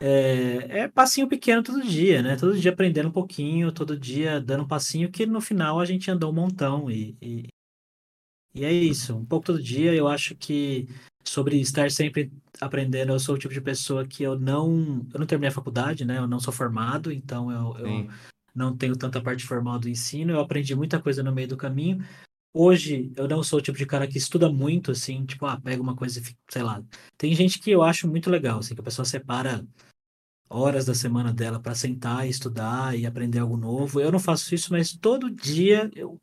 é, 0.00 0.80
é, 0.80 0.88
passinho 0.88 1.28
pequeno 1.28 1.62
todo 1.62 1.82
dia, 1.82 2.22
né? 2.22 2.36
Todo 2.36 2.58
dia 2.58 2.70
aprendendo 2.70 3.08
um 3.08 3.12
pouquinho, 3.12 3.72
todo 3.72 3.98
dia 3.98 4.40
dando 4.40 4.64
um 4.64 4.68
passinho 4.68 5.10
que 5.10 5.26
no 5.26 5.40
final 5.40 5.80
a 5.80 5.84
gente 5.84 6.10
andou 6.10 6.30
um 6.30 6.34
montão 6.34 6.90
e, 6.90 7.16
e, 7.20 7.46
e 8.54 8.64
é 8.64 8.72
isso, 8.72 9.16
um 9.16 9.24
pouco 9.24 9.46
todo 9.46 9.62
dia. 9.62 9.94
Eu 9.94 10.06
acho 10.06 10.34
que 10.36 10.88
sobre 11.24 11.60
estar 11.60 11.90
sempre 11.90 12.32
aprendendo. 12.60 13.12
Eu 13.12 13.20
sou 13.20 13.34
o 13.34 13.38
tipo 13.38 13.52
de 13.52 13.60
pessoa 13.60 14.06
que 14.06 14.22
eu 14.22 14.38
não, 14.38 15.06
eu 15.12 15.20
não 15.20 15.26
terminei 15.26 15.48
a 15.48 15.54
faculdade, 15.54 16.04
né? 16.04 16.18
Eu 16.18 16.28
não 16.28 16.40
sou 16.40 16.52
formado, 16.52 17.12
então 17.12 17.50
eu, 17.50 17.86
eu 17.86 18.08
não 18.54 18.76
tenho 18.76 18.96
tanta 18.96 19.20
parte 19.20 19.44
formal 19.44 19.78
do 19.78 19.88
ensino. 19.88 20.32
Eu 20.32 20.40
aprendi 20.40 20.74
muita 20.74 21.00
coisa 21.00 21.22
no 21.22 21.32
meio 21.32 21.48
do 21.48 21.56
caminho. 21.56 22.04
Hoje 22.54 23.12
eu 23.16 23.28
não 23.28 23.42
sou 23.42 23.58
o 23.58 23.62
tipo 23.62 23.76
de 23.76 23.86
cara 23.86 24.06
que 24.06 24.18
estuda 24.18 24.50
muito, 24.50 24.90
assim, 24.90 25.24
tipo, 25.26 25.44
ah, 25.46 25.60
pega 25.60 25.82
uma 25.82 25.94
coisa 25.94 26.18
e 26.20 26.22
sei 26.50 26.62
lá. 26.62 26.82
Tem 27.16 27.34
gente 27.34 27.58
que 27.58 27.70
eu 27.70 27.82
acho 27.82 28.08
muito 28.08 28.30
legal, 28.30 28.58
assim, 28.58 28.74
que 28.74 28.80
a 28.80 28.84
pessoa 28.84 29.04
separa 29.04 29.64
horas 30.48 30.86
da 30.86 30.94
semana 30.94 31.32
dela 31.32 31.60
para 31.60 31.74
sentar 31.74 32.26
e 32.26 32.30
estudar 32.30 32.96
e 32.98 33.06
aprender 33.06 33.38
algo 33.40 33.56
novo. 33.56 34.00
Eu 34.00 34.12
não 34.12 34.18
faço 34.18 34.54
isso, 34.54 34.72
mas 34.72 34.92
todo 34.92 35.30
dia 35.30 35.90
eu 35.94 36.20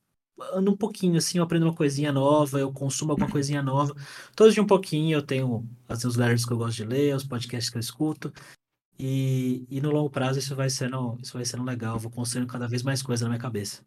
ando 0.53 0.71
um 0.71 0.77
pouquinho, 0.77 1.17
assim, 1.17 1.38
eu 1.38 1.43
aprendo 1.43 1.65
uma 1.65 1.75
coisinha 1.75 2.11
nova, 2.11 2.59
eu 2.59 2.71
consumo 2.73 3.11
alguma 3.11 3.29
coisinha 3.29 3.61
nova. 3.63 3.95
Todos 4.35 4.53
de 4.53 4.61
um 4.61 4.67
pouquinho, 4.67 5.17
eu 5.17 5.21
tenho 5.21 5.67
as 5.88 6.03
newsletters 6.03 6.45
que 6.45 6.53
eu 6.53 6.57
gosto 6.57 6.77
de 6.77 6.85
ler, 6.85 7.15
os 7.15 7.23
podcasts 7.23 7.69
que 7.69 7.77
eu 7.77 7.81
escuto. 7.81 8.33
E, 8.99 9.65
e 9.69 9.81
no 9.81 9.91
longo 9.91 10.09
prazo 10.09 10.39
isso 10.39 10.55
vai 10.55 10.69
sendo, 10.69 11.17
isso 11.21 11.33
vai 11.33 11.45
sendo 11.45 11.63
legal, 11.63 11.95
eu 11.95 11.99
vou 11.99 12.11
construindo 12.11 12.47
cada 12.47 12.67
vez 12.67 12.83
mais 12.83 13.01
coisa 13.01 13.25
na 13.25 13.29
minha 13.29 13.41
cabeça. 13.41 13.83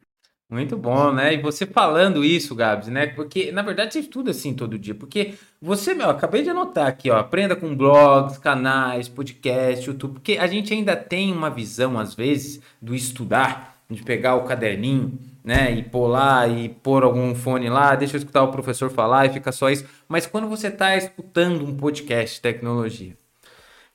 Muito 0.51 0.79
bom, 0.79 1.13
né? 1.13 1.35
E 1.35 1.43
você 1.43 1.67
falando 1.67 2.25
isso, 2.25 2.55
Gabs, 2.55 2.89
né? 2.89 3.07
Porque, 3.07 3.53
na 3.53 3.61
verdade, 3.61 3.93
você 3.93 4.01
estuda 4.01 4.31
assim 4.31 4.55
todo 4.55 4.79
dia. 4.79 4.95
Porque 4.95 5.35
você, 5.61 5.93
meu, 5.93 6.09
acabei 6.09 6.43
de 6.43 6.49
anotar 6.49 6.87
aqui, 6.87 7.11
ó. 7.11 7.19
Aprenda 7.19 7.55
com 7.55 7.77
blogs, 7.77 8.39
canais, 8.39 9.09
podcast, 9.09 9.87
YouTube. 9.87 10.15
Porque 10.15 10.39
a 10.39 10.47
gente 10.47 10.73
ainda 10.73 10.97
tem 10.97 11.33
uma 11.33 11.51
visão, 11.51 11.99
às 11.99 12.15
vezes, 12.15 12.63
do 12.81 12.95
estudar, 12.95 13.77
de 13.91 14.03
pegar 14.03 14.37
o 14.37 14.45
caderninho 14.45 15.19
né? 15.49 15.73
E 15.73 15.83
pôr 15.83 16.09
lá 16.09 16.47
e 16.47 16.69
pôr 16.69 17.03
algum 17.03 17.35
fone 17.35 17.71
lá, 17.71 17.95
deixa 17.95 18.17
eu 18.17 18.19
escutar 18.19 18.43
o 18.43 18.53
professor 18.53 18.91
falar 18.91 19.25
e 19.25 19.33
fica 19.33 19.51
só 19.51 19.71
isso. 19.71 19.87
Mas 20.07 20.27
quando 20.27 20.47
você 20.47 20.69
está 20.69 20.95
escutando 20.95 21.65
um 21.65 21.75
podcast 21.75 22.37
de 22.37 22.43
tecnologia, 22.43 23.17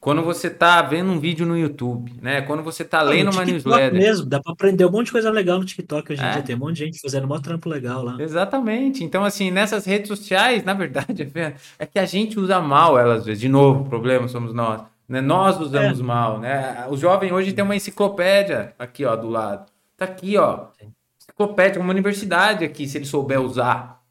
quando 0.03 0.21
você 0.21 0.47
está 0.47 0.81
vendo 0.81 1.11
um 1.11 1.17
vídeo 1.17 1.45
no 1.45 1.57
YouTube, 1.57 2.11
né? 2.21 2.41
Quando 2.41 2.61
você 2.61 2.83
está 2.83 3.01
lendo 3.01 3.31
uma 3.31 3.45
newsletter. 3.45 3.93
mesmo, 3.93 4.25
dá 4.25 4.41
para 4.41 4.51
aprender 4.51 4.85
um 4.85 4.91
monte 4.91 5.05
de 5.05 5.13
coisa 5.13 5.31
legal 5.31 5.57
no 5.57 5.63
TikTok 5.63 6.11
hoje 6.11 6.21
em 6.21 6.25
é. 6.25 6.31
dia. 6.33 6.41
Tem 6.41 6.57
um 6.57 6.59
monte 6.59 6.75
de 6.75 6.83
gente 6.83 6.99
fazendo 6.99 7.33
um 7.33 7.39
trampo 7.39 7.69
legal 7.69 8.03
lá. 8.03 8.17
Exatamente. 8.19 9.01
Então, 9.01 9.23
assim, 9.23 9.49
nessas 9.49 9.85
redes 9.85 10.09
sociais, 10.09 10.61
na 10.67 10.73
verdade, 10.73 11.31
é 11.79 11.85
que 11.85 11.97
a 11.97 12.05
gente 12.05 12.37
usa 12.37 12.59
mal 12.59 12.99
elas, 12.99 13.19
às 13.19 13.25
vezes. 13.27 13.39
De 13.39 13.47
novo, 13.47 13.83
o 13.83 13.85
problema 13.85 14.27
somos 14.27 14.53
nós. 14.53 14.81
Né? 15.07 15.21
Nós 15.21 15.57
usamos 15.57 16.01
é. 16.01 16.03
mal, 16.03 16.37
né? 16.37 16.85
O 16.89 16.97
jovem 16.97 17.31
hoje 17.31 17.53
tem 17.53 17.63
uma 17.63 17.75
enciclopédia 17.75 18.73
aqui, 18.77 19.05
ó, 19.05 19.15
do 19.15 19.29
lado. 19.29 19.71
Tá 19.95 20.03
aqui, 20.03 20.37
ó. 20.37 20.65
Enciclopédia, 21.17 21.81
uma 21.81 21.91
universidade 21.91 22.65
aqui, 22.65 22.89
se 22.89 22.97
ele 22.97 23.05
souber 23.05 23.39
usar. 23.39 24.02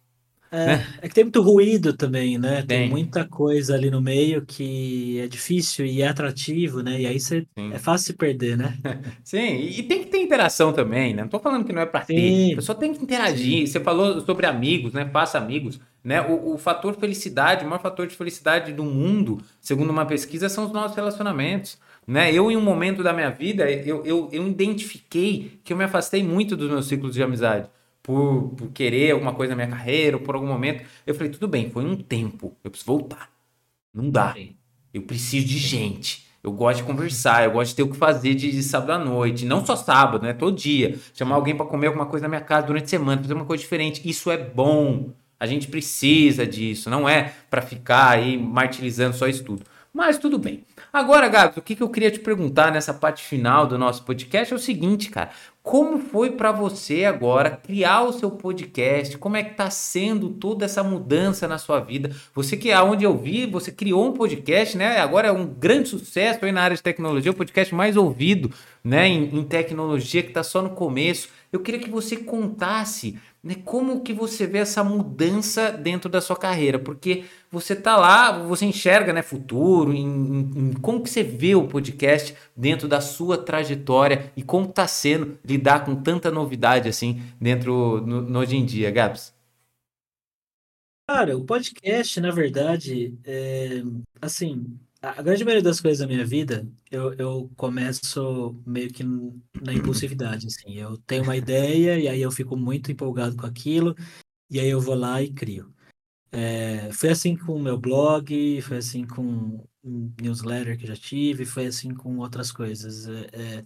É, 0.53 0.67
né? 0.67 0.87
é 1.01 1.09
que 1.09 1.15
tem 1.15 1.25
muito 1.25 1.41
ruído 1.41 1.95
também, 1.95 2.37
né? 2.37 2.57
Tem. 2.57 2.81
tem. 2.81 2.91
muita 2.91 3.25
coisa 3.25 3.75
ali 3.75 3.91
no 3.91 4.03
meio 4.03 4.45
que 4.45 5.19
é 5.19 5.27
difícil 5.27 5.87
e 5.87 6.03
é 6.03 6.09
atrativo, 6.09 6.83
né? 6.83 7.01
E 7.01 7.07
aí 7.07 7.19
você 7.19 7.47
é 7.57 7.79
fácil 7.79 8.09
se 8.09 8.13
perder, 8.13 8.59
né? 8.59 8.77
Sim, 9.25 9.57
e 9.57 9.83
tem 9.83 10.05
que 10.05 10.11
ter 10.11 10.19
interação 10.19 10.71
também, 10.71 11.15
né? 11.15 11.23
Não 11.23 11.29
tô 11.29 11.41
falando 11.41 11.65
que 11.65 11.73
não 11.73 11.81
é 11.81 11.87
para 11.87 12.05
ter, 12.05 12.55
pessoa 12.55 12.79
tem 12.79 12.93
que 12.93 13.03
interagir. 13.03 13.61
Sim. 13.61 13.67
Você 13.67 13.81
falou 13.81 14.21
sobre 14.21 14.45
amigos, 14.45 14.93
né? 14.93 15.09
Faça 15.11 15.39
amigos. 15.39 15.81
Né? 16.05 16.21
O, 16.21 16.55
o, 16.55 16.59
fator 16.59 16.95
felicidade, 16.97 17.65
o 17.65 17.69
maior 17.69 17.81
fator 17.81 18.07
de 18.07 18.17
felicidade 18.17 18.73
do 18.73 18.85
mundo, 18.85 19.39
segundo 19.61 19.91
uma 19.91 20.05
pesquisa, 20.05 20.49
são 20.49 20.67
os 20.67 20.73
nossos 20.73 20.97
relacionamentos. 20.97 21.79
Né? 22.07 22.33
Eu, 22.35 22.51
em 22.51 22.57
um 22.57 22.61
momento 22.61 23.03
da 23.03 23.13
minha 23.13 23.31
vida, 23.31 23.71
eu, 23.71 24.05
eu, 24.05 24.29
eu 24.33 24.49
identifiquei 24.49 25.61
que 25.63 25.73
eu 25.73 25.77
me 25.77 25.85
afastei 25.85 26.23
muito 26.23 26.57
dos 26.57 26.69
meus 26.69 26.89
ciclos 26.89 27.15
de 27.15 27.23
amizade. 27.23 27.69
Por, 28.03 28.55
por 28.57 28.69
querer 28.73 29.13
alguma 29.13 29.33
coisa 29.33 29.55
na 29.55 29.65
minha 29.65 29.77
carreira, 29.77 30.17
ou 30.17 30.23
por 30.23 30.35
algum 30.35 30.47
momento. 30.47 30.85
Eu 31.07 31.15
falei, 31.15 31.31
tudo 31.31 31.47
bem, 31.47 31.71
foi 31.71 31.85
um 31.85 31.97
tempo. 31.97 32.57
Eu 32.65 32.71
preciso 32.71 32.93
voltar. 32.93 33.31
Não 33.95 34.11
dá. 34.11 34.35
Eu 34.93 35.03
preciso 35.03 35.47
de 35.47 35.59
gente. 35.59 36.27
Eu 36.43 36.51
gosto 36.51 36.79
de 36.79 36.85
conversar, 36.85 37.45
eu 37.45 37.53
gosto 37.53 37.71
de 37.71 37.77
ter 37.77 37.83
o 37.85 37.89
que 37.89 37.97
fazer 37.97 38.35
de, 38.35 38.51
de 38.51 38.63
sábado 38.65 38.91
à 38.91 38.99
noite. 38.99 39.45
Não 39.45 39.65
só 39.65 39.77
sábado, 39.77 40.25
né? 40.25 40.33
Todo 40.33 40.57
dia. 40.57 40.99
Chamar 41.15 41.37
alguém 41.37 41.57
para 41.57 41.67
comer 41.67 41.87
alguma 41.87 42.07
coisa 42.07 42.25
na 42.25 42.29
minha 42.29 42.41
casa 42.41 42.67
durante 42.67 42.85
a 42.85 42.89
semana, 42.89 43.23
fazer 43.23 43.35
uma 43.35 43.45
coisa 43.45 43.63
diferente. 43.63 44.03
Isso 44.09 44.29
é 44.29 44.37
bom. 44.37 45.11
A 45.39 45.47
gente 45.47 45.69
precisa 45.69 46.45
disso. 46.45 46.91
Não 46.91 47.09
é 47.09 47.33
para 47.49 47.63
ficar 47.63 48.09
aí 48.11 48.37
martirizando 48.37 49.17
só 49.17 49.29
isso 49.29 49.45
tudo. 49.45 49.63
Mas 49.93 50.19
tudo 50.19 50.39
bem. 50.39 50.65
Agora, 50.93 51.29
Gabs, 51.29 51.59
o 51.59 51.63
que, 51.63 51.77
que 51.77 51.83
eu 51.83 51.89
queria 51.89 52.11
te 52.11 52.19
perguntar 52.19 52.73
nessa 52.73 52.95
parte 52.95 53.23
final 53.23 53.67
do 53.67 53.79
nosso 53.79 54.03
podcast 54.05 54.53
é 54.53 54.57
o 54.57 54.59
seguinte, 54.59 55.11
cara. 55.11 55.31
Como 55.63 56.01
foi 56.01 56.33
para 56.33 56.51
você 56.51 57.05
agora 57.05 57.51
criar 57.51 58.03
o 58.03 58.13
seu 58.13 58.33
podcast? 58.33 59.17
Como 59.17 59.37
é 59.37 59.45
que 59.45 59.55
tá 59.55 59.71
sendo 59.71 60.31
toda 60.31 60.65
essa 60.65 60.83
mudança 60.83 61.47
na 61.47 61.57
sua 61.57 61.79
vida? 61.79 62.11
Você 62.35 62.57
que 62.57 62.73
aonde 62.73 63.05
eu 63.05 63.17
vi, 63.17 63.47
você 63.47 63.71
criou 63.71 64.05
um 64.05 64.13
podcast, 64.13 64.77
né? 64.77 64.99
Agora 64.99 65.29
é 65.29 65.33
um 65.33 65.47
grande 65.47 65.89
sucesso 65.89 66.45
aí 66.45 66.51
na 66.51 66.63
área 66.63 66.77
de 66.77 66.83
tecnologia, 66.83 67.31
o 67.31 67.35
podcast 67.35 67.73
mais 67.77 67.97
ouvido, 67.97 68.53
né, 68.83 69.07
em, 69.07 69.39
em 69.39 69.45
tecnologia 69.45 70.25
que 70.25 70.33
tá 70.33 70.43
só 70.43 70.61
no 70.61 70.71
começo. 70.71 71.29
Eu 71.53 71.61
queria 71.61 71.81
que 71.81 71.91
você 71.91 72.17
contasse 72.17 73.17
né, 73.43 73.57
como 73.65 74.03
que 74.03 74.13
você 74.13 74.47
vê 74.47 74.59
essa 74.59 74.85
mudança 74.85 75.73
dentro 75.73 76.09
da 76.09 76.21
sua 76.21 76.37
carreira, 76.37 76.79
porque 76.79 77.25
você 77.51 77.75
tá 77.75 77.97
lá, 77.97 78.39
você 78.39 78.65
enxerga 78.65 79.13
né, 79.13 79.21
futuro, 79.23 79.93
em, 79.93 80.07
em, 80.07 80.73
como 80.75 81.03
que 81.03 81.11
você 81.11 81.23
vê 81.23 81.55
o 81.55 81.67
podcast 81.67 82.37
dentro 82.57 82.87
da 82.87 83.01
sua 83.01 83.37
trajetória 83.37 84.33
e 84.37 84.43
como 84.43 84.69
está 84.69 84.87
sendo 84.87 85.39
lidar 85.45 85.85
com 85.85 85.97
tanta 85.97 86.31
novidade 86.31 86.89
assim 86.89 87.21
dentro 87.41 88.01
no, 88.07 88.23
no 88.23 88.39
hoje 88.39 88.57
em 88.57 88.65
dia, 88.65 88.91
Gabs? 88.91 89.35
Cara, 91.09 91.37
o 91.37 91.45
podcast, 91.45 92.21
na 92.21 92.31
verdade, 92.31 93.19
é, 93.25 93.83
assim, 94.21 94.79
a 95.03 95.21
grande 95.21 95.45
maioria 95.45 95.65
das 95.65 95.81
coisas 95.81 95.99
da 95.99 96.07
minha 96.07 96.25
vida, 96.25 96.65
eu, 96.89 97.13
eu 97.15 97.51
começo 97.57 98.57
meio 98.65 98.93
que 98.93 99.03
na 99.03 99.75
impulsividade, 99.75 100.47
assim. 100.47 100.75
Eu 100.77 100.97
tenho 100.99 101.25
uma 101.25 101.37
ideia 101.37 101.99
e 101.99 102.07
aí 102.07 102.23
eu 102.23 102.31
fico 102.31 102.57
muito 102.57 102.93
empolgado 102.93 103.37
com 103.37 103.45
aquilo 103.45 103.97
e 104.49 104.61
aí 104.61 104.69
eu 104.69 104.81
vou 104.81 104.95
lá 104.95 105.21
e 105.21 105.33
crio. 105.33 105.75
É, 106.31 106.91
foi 106.93 107.11
assim 107.11 107.37
com 107.37 107.57
o 107.57 107.63
meu 107.63 107.77
blog, 107.77 108.63
foi 108.63 108.77
assim 108.77 109.05
com 109.05 109.67
newsletter 109.83 110.79
que 110.79 110.87
já 110.87 110.95
tive, 110.95 111.45
foi 111.45 111.67
assim 111.67 111.93
com 111.93 112.19
outras 112.19 112.53
coisas. 112.53 113.09
É, 113.09 113.59
é, 113.59 113.65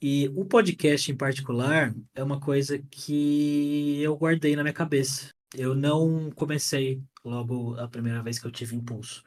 e 0.00 0.28
o 0.34 0.44
podcast 0.44 1.12
em 1.12 1.16
particular 1.16 1.94
é 2.14 2.24
uma 2.24 2.40
coisa 2.40 2.78
que 2.78 4.00
eu 4.00 4.16
guardei 4.16 4.56
na 4.56 4.62
minha 4.62 4.72
cabeça. 4.72 5.28
Eu 5.54 5.74
não 5.74 6.30
comecei 6.30 7.02
logo 7.22 7.78
a 7.78 7.86
primeira 7.86 8.22
vez 8.22 8.38
que 8.38 8.46
eu 8.46 8.50
tive 8.50 8.74
impulso. 8.74 9.22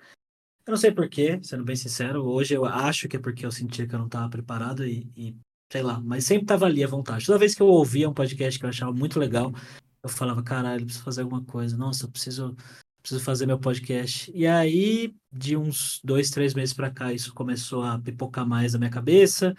Eu 0.68 0.72
não 0.72 0.78
sei 0.78 0.92
porquê, 0.92 1.40
sendo 1.44 1.64
bem 1.64 1.76
sincero. 1.76 2.26
Hoje 2.26 2.56
eu 2.56 2.66
acho 2.66 3.08
que 3.08 3.18
é 3.18 3.20
porque 3.20 3.46
eu 3.46 3.52
sentia 3.52 3.88
que 3.88 3.94
eu 3.94 4.00
não 4.00 4.08
estava 4.08 4.28
preparado 4.30 4.84
e, 4.86 5.08
e, 5.16 5.36
sei 5.72 5.84
lá, 5.84 6.00
mas 6.02 6.26
sempre 6.26 6.46
estava 6.46 6.66
ali 6.66 6.84
à 6.84 6.88
vontade. 6.88 7.26
Toda 7.26 7.38
vez 7.38 7.54
que 7.54 7.62
eu 7.62 7.68
ouvia 7.68 8.10
um 8.10 8.14
podcast 8.14 8.60
que 8.60 8.66
eu 8.66 8.70
achava 8.70 8.92
muito 8.92 9.20
legal, 9.20 9.54
eu 10.02 10.10
falava, 10.10 10.42
caralho, 10.42 10.82
eu 10.82 10.86
preciso 10.86 11.06
fazer 11.06 11.22
alguma 11.22 11.44
coisa. 11.44 11.78
Nossa, 11.78 12.06
eu 12.06 12.10
preciso, 12.10 12.56
preciso 13.00 13.24
fazer 13.24 13.46
meu 13.46 13.60
podcast. 13.60 14.32
E 14.34 14.48
aí, 14.48 15.14
de 15.32 15.56
uns 15.56 16.02
dois, 16.04 16.32
três 16.32 16.56
meses 16.56 16.74
para 16.74 16.90
cá, 16.90 17.14
isso 17.14 17.32
começou 17.32 17.84
a 17.84 18.00
pipocar 18.00 18.48
mais 18.48 18.74
na 18.74 18.80
minha 18.80 18.92
cabeça. 18.92 19.56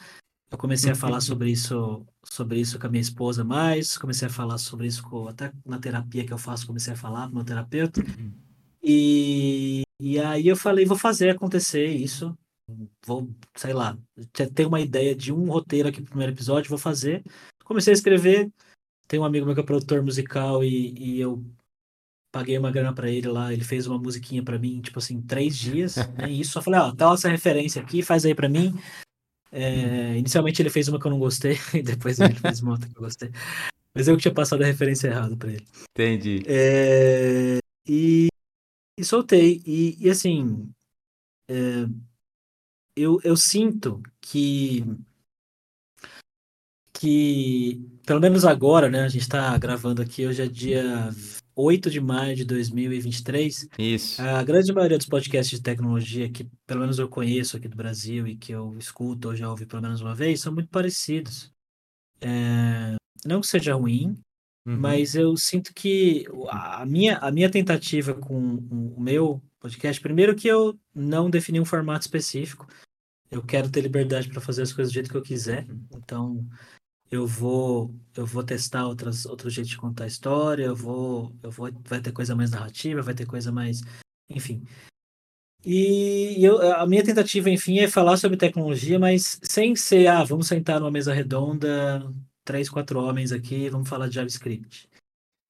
Eu 0.51 0.59
comecei 0.59 0.91
a 0.91 0.97
falar 0.97 1.21
sobre 1.21 1.51
isso, 1.51 2.05
sobre 2.25 2.59
isso 2.61 2.81
com 2.81 2.87
a 2.87 2.91
minha 2.91 3.01
esposa 3.01 3.45
mais, 3.45 3.99
comecei 3.99 4.27
a 4.29 4.31
falar 4.31 4.59
sobre 4.59 4.87
isso 4.87 5.03
com, 5.03 5.27
até 5.27 5.53
na 5.65 5.79
terapia 5.79 6.25
que 6.25 6.33
eu 6.33 6.39
faço, 6.39 6.67
comecei 6.67 6.93
a 6.93 6.97
falar 6.97 7.29
com 7.29 7.35
meu 7.35 7.45
terapeuta. 7.45 8.01
E, 8.83 9.83
e 10.01 10.19
aí 10.19 10.47
eu 10.47 10.57
falei, 10.57 10.85
vou 10.85 10.97
fazer 10.97 11.31
acontecer 11.31 11.87
isso. 11.87 12.37
Vou, 13.05 13.29
sei 13.55 13.73
lá, 13.73 13.97
ter 14.55 14.67
uma 14.67 14.81
ideia 14.81 15.15
de 15.15 15.33
um 15.33 15.49
roteiro 15.49 15.89
aqui 15.89 16.01
pro 16.01 16.11
primeiro 16.11 16.33
episódio, 16.33 16.69
vou 16.69 16.79
fazer. 16.79 17.23
Comecei 17.65 17.93
a 17.93 17.95
escrever. 17.95 18.51
Tem 19.07 19.21
um 19.21 19.25
amigo 19.25 19.47
meu 19.47 19.55
que 19.55 19.61
é 19.61 19.65
produtor 19.65 20.03
musical 20.03 20.65
e, 20.65 20.93
e 20.99 21.21
eu 21.21 21.45
paguei 22.33 22.59
uma 22.59 22.73
grana 22.73 22.93
para 22.93 23.09
ele 23.09 23.29
lá. 23.29 23.53
Ele 23.53 23.65
fez 23.65 23.87
uma 23.87 23.99
musiquinha 23.99 24.43
para 24.43 24.59
mim, 24.59 24.81
tipo 24.81 24.99
assim, 24.99 25.23
três 25.23 25.57
dias. 25.57 25.97
né? 25.97 26.31
isso. 26.31 26.53
Só 26.53 26.63
falei, 26.63 26.81
ó, 26.81 26.93
tá 26.93 27.13
essa 27.13 27.29
referência 27.29 27.81
aqui, 27.81 28.03
faz 28.03 28.27
aí 28.27 28.35
para 28.35 28.49
mim. 28.49 28.75
É, 29.53 30.19
inicialmente 30.19 30.61
ele 30.61 30.71
fez 30.71 30.89
uma 30.89 31.01
que 31.01 31.07
eu 31.07 31.11
não 31.11 31.19
gostei, 31.19 31.57
e 31.73 31.83
depois 31.83 32.19
ele 32.21 32.35
fez 32.35 32.61
uma 32.61 32.73
outra 32.73 32.89
que 32.89 32.97
eu 32.97 33.03
gostei. 33.03 33.31
Mas 33.95 34.09
eu 34.09 34.17
que 34.17 34.23
tinha 34.23 34.35
passado 34.35 34.63
a 34.63 34.67
referência 34.67 35.09
errada 35.09 35.37
para 35.37 35.53
ele. 35.53 35.67
Entendi. 35.91 36.43
É, 36.47 37.59
e 37.89 38.29
e 38.97 39.05
soltei. 39.05 39.63
E, 39.67 39.97
e 40.01 40.11
assim, 40.11 40.69
é, 41.49 41.87
eu, 42.95 43.21
eu 43.23 43.37
sinto 43.37 44.03
que, 44.21 44.85
que, 46.93 47.81
pelo 48.07 48.21
menos 48.21 48.45
agora, 48.45 48.89
né? 48.89 49.03
A 49.03 49.09
gente 49.09 49.23
está 49.23 49.57
gravando 49.59 50.03
aqui, 50.03 50.27
hoje 50.27 50.43
é 50.43 50.49
dia 50.49 51.11
8 51.55 51.91
de 51.91 52.01
maio 52.01 52.35
de 52.35 52.45
2023. 52.45 53.69
Isso. 53.79 54.23
A 54.23 54.43
grande 54.43 54.73
maioria 54.73 54.99
dos 54.99 55.09
podcasts 55.09 55.59
de 55.59 55.63
tecnologia 55.63 56.31
que, 56.31 56.49
pelo 56.67 56.81
menos, 56.81 56.99
eu 56.99 57.09
conheço 57.09 57.57
aqui 57.57 57.69
do 57.69 57.77
Brasil 57.77 58.27
e 58.27 58.37
que 58.37 58.53
eu 58.53 58.77
escuto 58.79 59.29
ou 59.29 59.37
já 59.37 59.49
ouvi 59.51 59.67
pelo 59.67 59.83
menos 59.83 60.01
uma 60.01 60.15
vez, 60.15 60.41
são 60.41 60.53
muito 60.53 60.69
parecidos. 60.71 61.53
É, 62.21 62.97
não 63.27 63.41
que 63.41 63.47
seja 63.47 63.75
ruim, 63.75 64.19
Uhum. 64.67 64.77
Mas 64.77 65.15
eu 65.15 65.37
sinto 65.37 65.73
que 65.73 66.27
a 66.49 66.85
minha, 66.85 67.19
a 67.19 67.31
minha 67.31 67.49
tentativa 67.49 68.13
com 68.13 68.57
o 68.71 69.01
meu 69.01 69.41
podcast, 69.61 70.01
primeiro 70.01 70.35
que 70.35 70.49
eu 70.49 70.77
não 70.93 71.31
defini 71.31 71.61
um 71.61 71.65
formato 71.65 72.01
específico. 72.01 72.67
Eu 73.31 73.43
quero 73.43 73.71
ter 73.71 73.81
liberdade 73.81 74.29
para 74.29 74.41
fazer 74.41 74.63
as 74.63 74.73
coisas 74.73 74.93
do 74.93 74.95
jeito 74.95 75.11
que 75.11 75.17
eu 75.17 75.23
quiser. 75.23 75.67
Então, 75.95 76.45
eu 77.11 77.27
vou 77.27 77.95
eu 78.17 78.27
vou 78.27 78.43
testar 78.43 78.87
outras 78.87 79.25
outros 79.25 79.55
jeitos 79.55 79.71
de 79.71 79.79
contar 79.79 80.05
a 80.05 80.09
história, 80.09 80.65
eu 80.65 80.75
vou 80.77 81.33
eu 81.43 81.51
vou 81.51 81.71
vai 81.85 82.01
ter 82.01 82.13
coisa 82.13 82.35
mais 82.35 82.51
narrativa, 82.51 83.03
vai 83.03 83.15
ter 83.15 83.27
coisa 83.27 83.53
mais, 83.53 83.81
enfim. 84.29 84.65
E 85.65 86.45
eu, 86.45 86.61
a 86.75 86.87
minha 86.87 87.05
tentativa, 87.05 87.51
enfim, 87.51 87.79
é 87.81 87.89
falar 87.89 88.17
sobre 88.17 88.37
tecnologia, 88.37 88.99
mas 88.99 89.41
sem 89.43 89.75
ser, 89.75 90.07
ah, 90.07 90.23
vamos 90.23 90.47
sentar 90.47 90.79
numa 90.79 90.93
mesa 90.93 91.13
redonda, 91.13 92.09
três, 92.47 92.71
quatro 92.71 93.01
homens 93.01 93.33
aqui, 93.33 93.69
vamos 93.69 93.89
falar 93.89 94.09
de 94.09 94.15
JavaScript. 94.15 94.89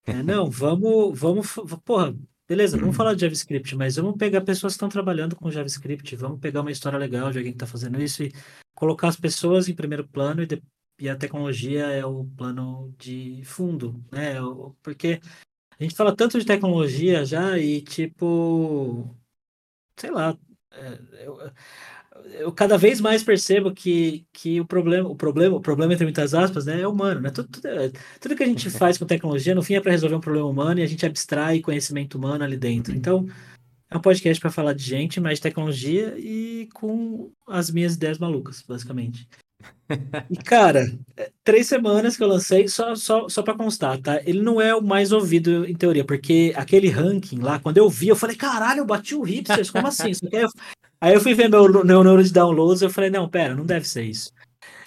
É, 0.05 0.22
não, 0.22 0.51
vamos, 0.51 1.16
vamos, 1.16 1.55
porra, 1.84 2.16
beleza, 2.49 2.78
vamos 2.78 2.97
falar 2.97 3.14
de 3.14 3.20
JavaScript, 3.22 3.76
mas 3.76 3.97
vamos 3.97 4.16
pegar 4.16 4.40
pessoas 4.40 4.72
que 4.72 4.76
estão 4.76 4.88
trabalhando 4.88 5.36
com 5.36 5.51
JavaScript, 5.51 6.16
vamos 6.16 6.40
pegar 6.40 6.62
uma 6.62 6.72
história 6.72 6.99
legal 6.99 7.30
de 7.30 7.38
alguém 7.38 7.53
que 7.53 7.57
está 7.57 7.66
fazendo 7.66 8.01
isso 8.01 8.24
e 8.24 8.32
colocar 8.74 9.09
as 9.09 9.16
pessoas 9.16 9.68
em 9.68 9.74
primeiro 9.74 10.09
plano 10.09 10.42
e, 10.42 10.47
de, 10.47 10.62
e 10.99 11.09
a 11.09 11.16
tecnologia 11.16 11.86
é 11.86 12.05
o 12.05 12.24
plano 12.24 12.94
de 12.99 13.42
fundo, 13.44 14.03
né? 14.11 14.34
Porque 14.82 15.20
a 15.78 15.82
gente 15.82 15.94
fala 15.94 16.16
tanto 16.16 16.38
de 16.38 16.47
tecnologia 16.47 17.24
já 17.24 17.59
e 17.59 17.82
tipo, 17.82 19.14
sei 19.97 20.11
lá, 20.11 20.36
é, 20.72 21.24
eu, 21.26 21.38
eu 22.38 22.52
cada 22.52 22.76
vez 22.76 23.00
mais 23.00 23.22
percebo 23.22 23.72
que, 23.72 24.26
que 24.32 24.60
o 24.60 24.66
problema, 24.66 25.08
o 25.08 25.16
problema, 25.16 25.56
o 25.56 25.60
problema 25.60 25.92
entre 25.92 26.04
muitas 26.04 26.34
aspas, 26.34 26.66
né, 26.66 26.80
é 26.80 26.88
humano, 26.88 27.20
né? 27.20 27.30
Tudo, 27.30 27.48
tudo, 27.48 27.68
tudo 28.20 28.36
que 28.36 28.42
a 28.42 28.46
gente 28.46 28.70
faz 28.70 28.98
com 28.98 29.06
tecnologia, 29.06 29.54
no 29.54 29.62
fim 29.62 29.74
é 29.74 29.80
para 29.80 29.92
resolver 29.92 30.16
um 30.16 30.20
problema 30.20 30.48
humano 30.48 30.80
e 30.80 30.82
a 30.82 30.86
gente 30.86 31.06
abstrai 31.06 31.60
conhecimento 31.60 32.16
humano 32.16 32.44
ali 32.44 32.56
dentro. 32.56 32.94
Então, 32.94 33.26
é 33.90 33.96
um 33.96 34.00
podcast 34.00 34.40
para 34.40 34.50
falar 34.50 34.72
de 34.72 34.82
gente, 34.82 35.20
mais 35.20 35.38
de 35.38 35.42
tecnologia 35.42 36.14
e 36.18 36.68
com 36.74 37.30
as 37.46 37.70
minhas 37.70 37.94
ideias 37.94 38.18
malucas, 38.18 38.62
basicamente. 38.66 39.28
E, 40.28 40.36
cara, 40.36 40.92
é, 41.16 41.30
três 41.44 41.68
semanas 41.68 42.16
que 42.16 42.22
eu 42.22 42.26
lancei, 42.26 42.66
só, 42.66 42.96
só, 42.96 43.28
só 43.28 43.42
para 43.42 43.56
constar, 43.56 43.98
tá? 43.98 44.20
Ele 44.26 44.42
não 44.42 44.60
é 44.60 44.74
o 44.74 44.82
mais 44.82 45.12
ouvido 45.12 45.64
em 45.64 45.74
teoria, 45.74 46.04
porque 46.04 46.52
aquele 46.56 46.88
ranking 46.88 47.38
lá, 47.38 47.60
quando 47.60 47.78
eu 47.78 47.88
vi, 47.88 48.08
eu 48.08 48.16
falei, 48.16 48.34
caralho, 48.34 48.80
eu 48.80 48.84
bati 48.84 49.14
o 49.14 49.22
hipsters, 49.22 49.70
como 49.70 49.86
assim? 49.86 50.10
Isso 50.10 50.26
aqui 50.26 50.36
é 50.36 50.46
Aí 51.01 51.14
eu 51.14 51.20
fui 51.20 51.34
ver 51.34 51.49
meu, 51.49 51.84
meu 51.84 52.03
número 52.03 52.24
de 52.24 52.32
downloads 52.32 52.82
eu 52.82 52.90
falei, 52.90 53.11
não, 53.11 53.28
pera, 53.28 53.55
não 53.55 53.66
deve 53.66 53.86
ser 53.86 54.05
isso. 54.05 54.30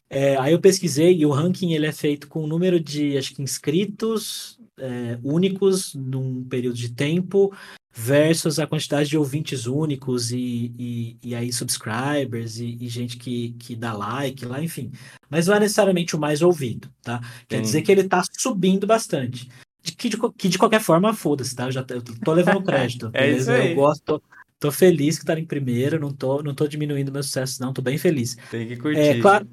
É, 0.10 0.36
aí 0.38 0.54
eu 0.54 0.60
pesquisei 0.60 1.16
e 1.16 1.26
o 1.26 1.32
ranking 1.32 1.74
ele 1.74 1.86
é 1.86 1.92
feito 1.92 2.28
com 2.28 2.44
o 2.44 2.48
número 2.48 2.80
de, 2.80 3.16
acho 3.18 3.36
que, 3.36 3.44
inscritos 3.44 4.60
é, 4.80 5.20
únicos 5.24 5.94
num 5.94 6.44
período 6.44 6.76
de 6.76 6.90
tempo 6.90 7.54
versus 7.94 8.60
a 8.60 8.68
quantidade 8.68 9.10
de 9.10 9.18
ouvintes 9.18 9.68
únicos 9.68 10.32
e, 10.32 10.74
e, 10.80 11.18
e 11.22 11.36
aí 11.36 11.52
subscribers 11.52 12.60
e, 12.60 12.78
e, 12.80 12.88
gente 12.88 13.18
que, 13.18 13.52
que 13.60 13.76
dá 13.76 13.94
like 13.94 14.46
lá, 14.46 14.64
enfim. 14.64 14.92
Mas 15.30 15.48
não 15.48 15.56
é 15.56 15.60
necessariamente 15.60 16.16
o 16.16 16.20
mais 16.20 16.42
ouvido, 16.42 16.90
tá? 17.02 17.20
Quer 17.48 17.58
Sim. 17.58 17.62
dizer 17.64 17.82
que 17.82 17.92
ele 17.92 18.04
tá 18.04 18.24
subindo 18.38 18.88
bastante. 18.88 19.50
De, 19.82 19.92
que, 19.94 20.10
de, 20.10 20.18
que 20.38 20.50
de 20.50 20.58
qualquer 20.58 20.82
forma, 20.82 21.14
foda-se, 21.14 21.56
tá? 21.56 21.66
Eu 21.66 21.72
já 21.72 21.86
eu 21.90 22.02
tô 22.02 22.34
levando 22.34 22.64
crédito. 22.64 23.10
é 23.14 23.28
beleza? 23.28 23.54
isso 23.54 23.62
aí. 23.62 23.72
Eu 23.72 23.76
gosto, 23.76 24.22
Tô 24.60 24.72
feliz 24.72 25.18
que 25.18 25.26
tá 25.26 25.40
em 25.40 25.46
primeiro, 25.46 26.00
não 26.00 26.14
tô, 26.14 26.44
não 26.44 26.54
tô 26.54 26.68
diminuindo 26.68 27.12
meu 27.12 27.24
sucesso, 27.24 27.62
não, 27.62 27.72
tô 27.72 27.82
bem 27.82 27.98
feliz. 27.98 28.36
Tem 28.52 28.68
que 28.68 28.76
curtir. 28.76 29.00
É, 29.00 29.22
claro, 29.22 29.50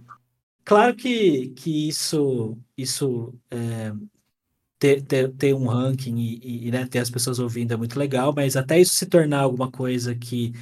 claro 0.64 0.96
que, 0.96 1.50
que 1.50 1.88
isso, 1.88 2.58
isso 2.76 3.32
é, 3.48 3.92
ter, 4.78 5.02
ter, 5.02 5.32
ter 5.32 5.54
um 5.54 5.66
ranking 5.66 6.16
e, 6.18 6.66
e 6.66 6.70
né, 6.72 6.86
ter 6.86 6.98
as 6.98 7.10
pessoas 7.10 7.38
ouvindo 7.38 7.72
é 7.72 7.76
muito 7.76 7.98
legal, 7.98 8.32
mas 8.34 8.56
até 8.56 8.80
isso 8.80 8.94
se 8.94 9.06
tornar 9.06 9.40
alguma 9.40 9.70
coisa 9.70 10.14
que 10.14 10.52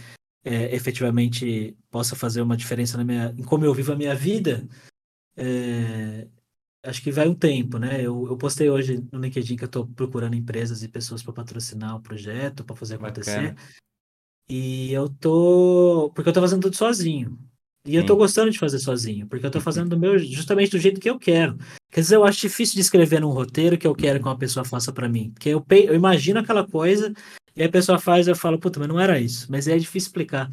é, 0.44 0.74
efetivamente 0.74 1.74
possa 1.90 2.14
fazer 2.14 2.42
uma 2.42 2.56
diferença 2.56 2.98
na 2.98 3.04
minha, 3.04 3.34
em 3.36 3.42
como 3.42 3.64
eu 3.64 3.72
vivo 3.72 3.92
a 3.92 3.96
minha 3.96 4.14
vida, 4.14 4.68
é, 5.36 6.28
acho 6.82 7.02
que 7.02 7.10
vai 7.10 7.26
um 7.26 7.34
tempo, 7.34 7.78
né? 7.78 8.02
Eu, 8.02 8.26
eu 8.26 8.36
postei 8.36 8.68
hoje 8.68 9.02
no 9.10 9.18
LinkedIn 9.18 9.56
que 9.56 9.64
eu 9.64 9.66
estou 9.66 9.86
procurando 9.86 10.36
empresas 10.36 10.82
e 10.82 10.88
pessoas 10.88 11.22
para 11.22 11.32
patrocinar 11.32 11.96
o 11.96 12.02
projeto, 12.02 12.62
para 12.62 12.76
fazer 12.76 12.96
acontecer. 12.96 13.54
Bacana. 13.54 13.83
E 14.48 14.92
eu 14.92 15.08
tô. 15.08 16.12
Porque 16.14 16.28
eu 16.28 16.32
tô 16.32 16.40
fazendo 16.40 16.62
tudo 16.62 16.76
sozinho. 16.76 17.38
E 17.86 17.96
eu 17.96 18.06
tô 18.06 18.16
gostando 18.16 18.50
de 18.50 18.58
fazer 18.58 18.78
sozinho, 18.78 19.26
porque 19.26 19.44
eu 19.44 19.50
tô 19.50 19.60
fazendo 19.60 19.90
do 19.90 19.98
meu, 19.98 20.18
justamente 20.18 20.70
do 20.70 20.78
jeito 20.78 20.98
que 20.98 21.10
eu 21.10 21.18
quero. 21.18 21.58
Quer 21.92 22.00
dizer, 22.00 22.16
eu 22.16 22.24
acho 22.24 22.40
difícil 22.40 22.76
de 22.76 22.80
escrever 22.80 23.20
num 23.20 23.28
roteiro 23.28 23.76
que 23.76 23.86
eu 23.86 23.94
quero 23.94 24.18
que 24.20 24.24
uma 24.24 24.38
pessoa 24.38 24.64
faça 24.64 24.90
para 24.90 25.06
mim. 25.06 25.30
Porque 25.32 25.50
eu, 25.50 25.64
eu 25.68 25.94
imagino 25.94 26.40
aquela 26.40 26.66
coisa, 26.66 27.12
e 27.54 27.62
a 27.62 27.68
pessoa 27.68 27.98
faz, 27.98 28.26
eu 28.26 28.34
falo, 28.34 28.58
puta, 28.58 28.80
mas 28.80 28.88
não 28.88 28.98
era 28.98 29.20
isso. 29.20 29.46
Mas 29.50 29.68
é 29.68 29.76
difícil 29.76 30.08
explicar. 30.08 30.50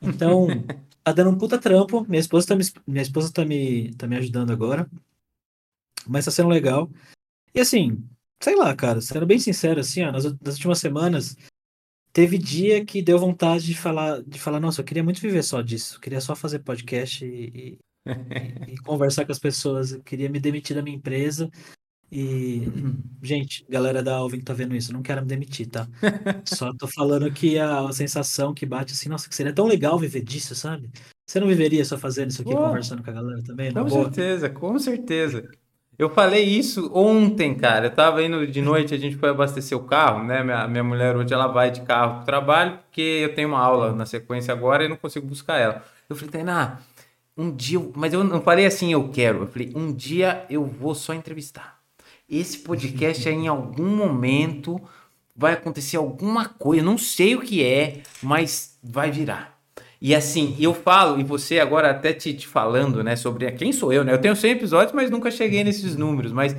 Então, 0.00 0.46
tá 1.02 1.10
dando 1.10 1.30
um 1.30 1.36
puta 1.36 1.58
trampo. 1.58 2.06
Minha 2.08 2.20
esposa 2.20 2.46
tá 2.46 2.54
me, 2.54 2.64
minha 2.86 3.02
esposa 3.02 3.32
tá 3.32 3.44
me, 3.44 3.92
tá 3.94 4.06
me 4.06 4.16
ajudando 4.16 4.52
agora. 4.52 4.88
Mas 6.06 6.26
tá 6.26 6.30
sendo 6.30 6.48
legal. 6.48 6.88
E 7.52 7.60
assim, 7.60 8.02
sei 8.40 8.54
lá, 8.54 8.74
cara, 8.74 9.00
sendo 9.00 9.26
bem 9.26 9.40
sincero, 9.40 9.80
assim, 9.80 10.04
ó, 10.04 10.12
nas, 10.12 10.24
nas 10.24 10.54
últimas 10.54 10.78
semanas, 10.78 11.36
Teve 12.12 12.38
dia 12.38 12.84
que 12.84 13.02
deu 13.02 13.18
vontade 13.18 13.66
de 13.66 13.74
falar, 13.74 14.22
de 14.22 14.38
falar, 14.38 14.60
nossa, 14.60 14.80
eu 14.80 14.84
queria 14.84 15.04
muito 15.04 15.20
viver 15.20 15.42
só 15.42 15.62
disso. 15.62 15.96
Eu 15.96 16.00
queria 16.00 16.20
só 16.20 16.34
fazer 16.34 16.60
podcast 16.60 17.24
e, 17.24 17.78
e, 18.06 18.72
e 18.72 18.76
conversar 18.78 19.24
com 19.24 19.32
as 19.32 19.38
pessoas. 19.38 19.92
Eu 19.92 20.02
queria 20.02 20.28
me 20.28 20.40
demitir 20.40 20.74
da 20.74 20.82
minha 20.82 20.96
empresa. 20.96 21.50
E, 22.10 22.62
gente, 23.22 23.66
galera 23.68 24.02
da 24.02 24.16
Alvin 24.16 24.38
que 24.38 24.44
tá 24.44 24.54
vendo 24.54 24.74
isso, 24.74 24.94
não 24.94 25.02
quero 25.02 25.20
me 25.20 25.28
demitir, 25.28 25.68
tá? 25.68 25.86
Só 26.46 26.72
tô 26.72 26.86
falando 26.88 27.30
que 27.30 27.58
a, 27.58 27.92
sensação 27.92 28.54
que 28.54 28.64
bate 28.64 28.94
assim, 28.94 29.10
nossa, 29.10 29.28
que 29.28 29.34
seria 29.34 29.52
tão 29.52 29.66
legal 29.66 29.98
viver 29.98 30.22
disso, 30.22 30.54
sabe? 30.54 30.90
Você 31.26 31.38
não 31.38 31.46
viveria 31.46 31.84
só 31.84 31.98
fazendo 31.98 32.30
isso 32.30 32.40
aqui, 32.40 32.52
Pô, 32.52 32.56
conversando 32.56 33.02
com 33.02 33.10
a 33.10 33.12
galera 33.12 33.42
também? 33.42 33.70
Com 33.70 33.90
certeza, 33.90 34.48
com 34.48 34.78
certeza. 34.78 35.46
Eu 35.98 36.08
falei 36.08 36.44
isso 36.44 36.90
ontem, 36.94 37.56
cara. 37.56 37.86
Eu 37.86 37.90
tava 37.90 38.22
indo 38.22 38.46
de 38.46 38.62
noite, 38.62 38.94
a 38.94 38.98
gente 38.98 39.16
foi 39.16 39.30
abastecer 39.30 39.76
o 39.76 39.82
carro, 39.82 40.22
né? 40.22 40.44
Minha, 40.44 40.68
minha 40.68 40.84
mulher 40.84 41.16
hoje 41.16 41.34
ela 41.34 41.48
vai 41.48 41.72
de 41.72 41.80
carro 41.80 42.18
pro 42.18 42.24
trabalho, 42.24 42.78
porque 42.84 43.00
eu 43.00 43.34
tenho 43.34 43.48
uma 43.48 43.58
aula 43.58 43.92
na 43.92 44.06
sequência 44.06 44.54
agora 44.54 44.84
e 44.84 44.88
não 44.88 44.96
consigo 44.96 45.26
buscar 45.26 45.58
ela. 45.58 45.82
Eu 46.08 46.14
falei, 46.14 46.30
Tainá, 46.30 46.78
um 47.36 47.50
dia, 47.50 47.80
mas 47.96 48.12
eu 48.12 48.22
não 48.22 48.40
falei 48.40 48.64
assim, 48.64 48.92
eu 48.92 49.08
quero. 49.08 49.40
Eu 49.42 49.46
falei, 49.48 49.72
um 49.74 49.92
dia 49.92 50.46
eu 50.48 50.64
vou 50.64 50.94
só 50.94 51.12
entrevistar. 51.12 51.80
Esse 52.30 52.58
podcast 52.58 53.28
em 53.28 53.48
algum 53.48 53.88
momento 53.88 54.80
vai 55.34 55.54
acontecer 55.54 55.96
alguma 55.96 56.48
coisa, 56.48 56.82
não 56.82 56.96
sei 56.96 57.34
o 57.34 57.40
que 57.40 57.64
é, 57.64 58.02
mas 58.22 58.78
vai 58.82 59.10
virar. 59.10 59.57
E 60.00 60.14
assim, 60.14 60.56
eu 60.60 60.72
falo, 60.72 61.18
e 61.18 61.24
você 61.24 61.58
agora 61.58 61.90
até 61.90 62.12
te, 62.12 62.32
te 62.32 62.46
falando, 62.46 63.02
né, 63.02 63.16
sobre 63.16 63.50
quem 63.52 63.72
sou 63.72 63.92
eu, 63.92 64.04
né? 64.04 64.12
Eu 64.12 64.20
tenho 64.20 64.36
100 64.36 64.52
episódios, 64.52 64.92
mas 64.92 65.10
nunca 65.10 65.30
cheguei 65.30 65.64
nesses 65.64 65.96
números. 65.96 66.32
Mas 66.32 66.56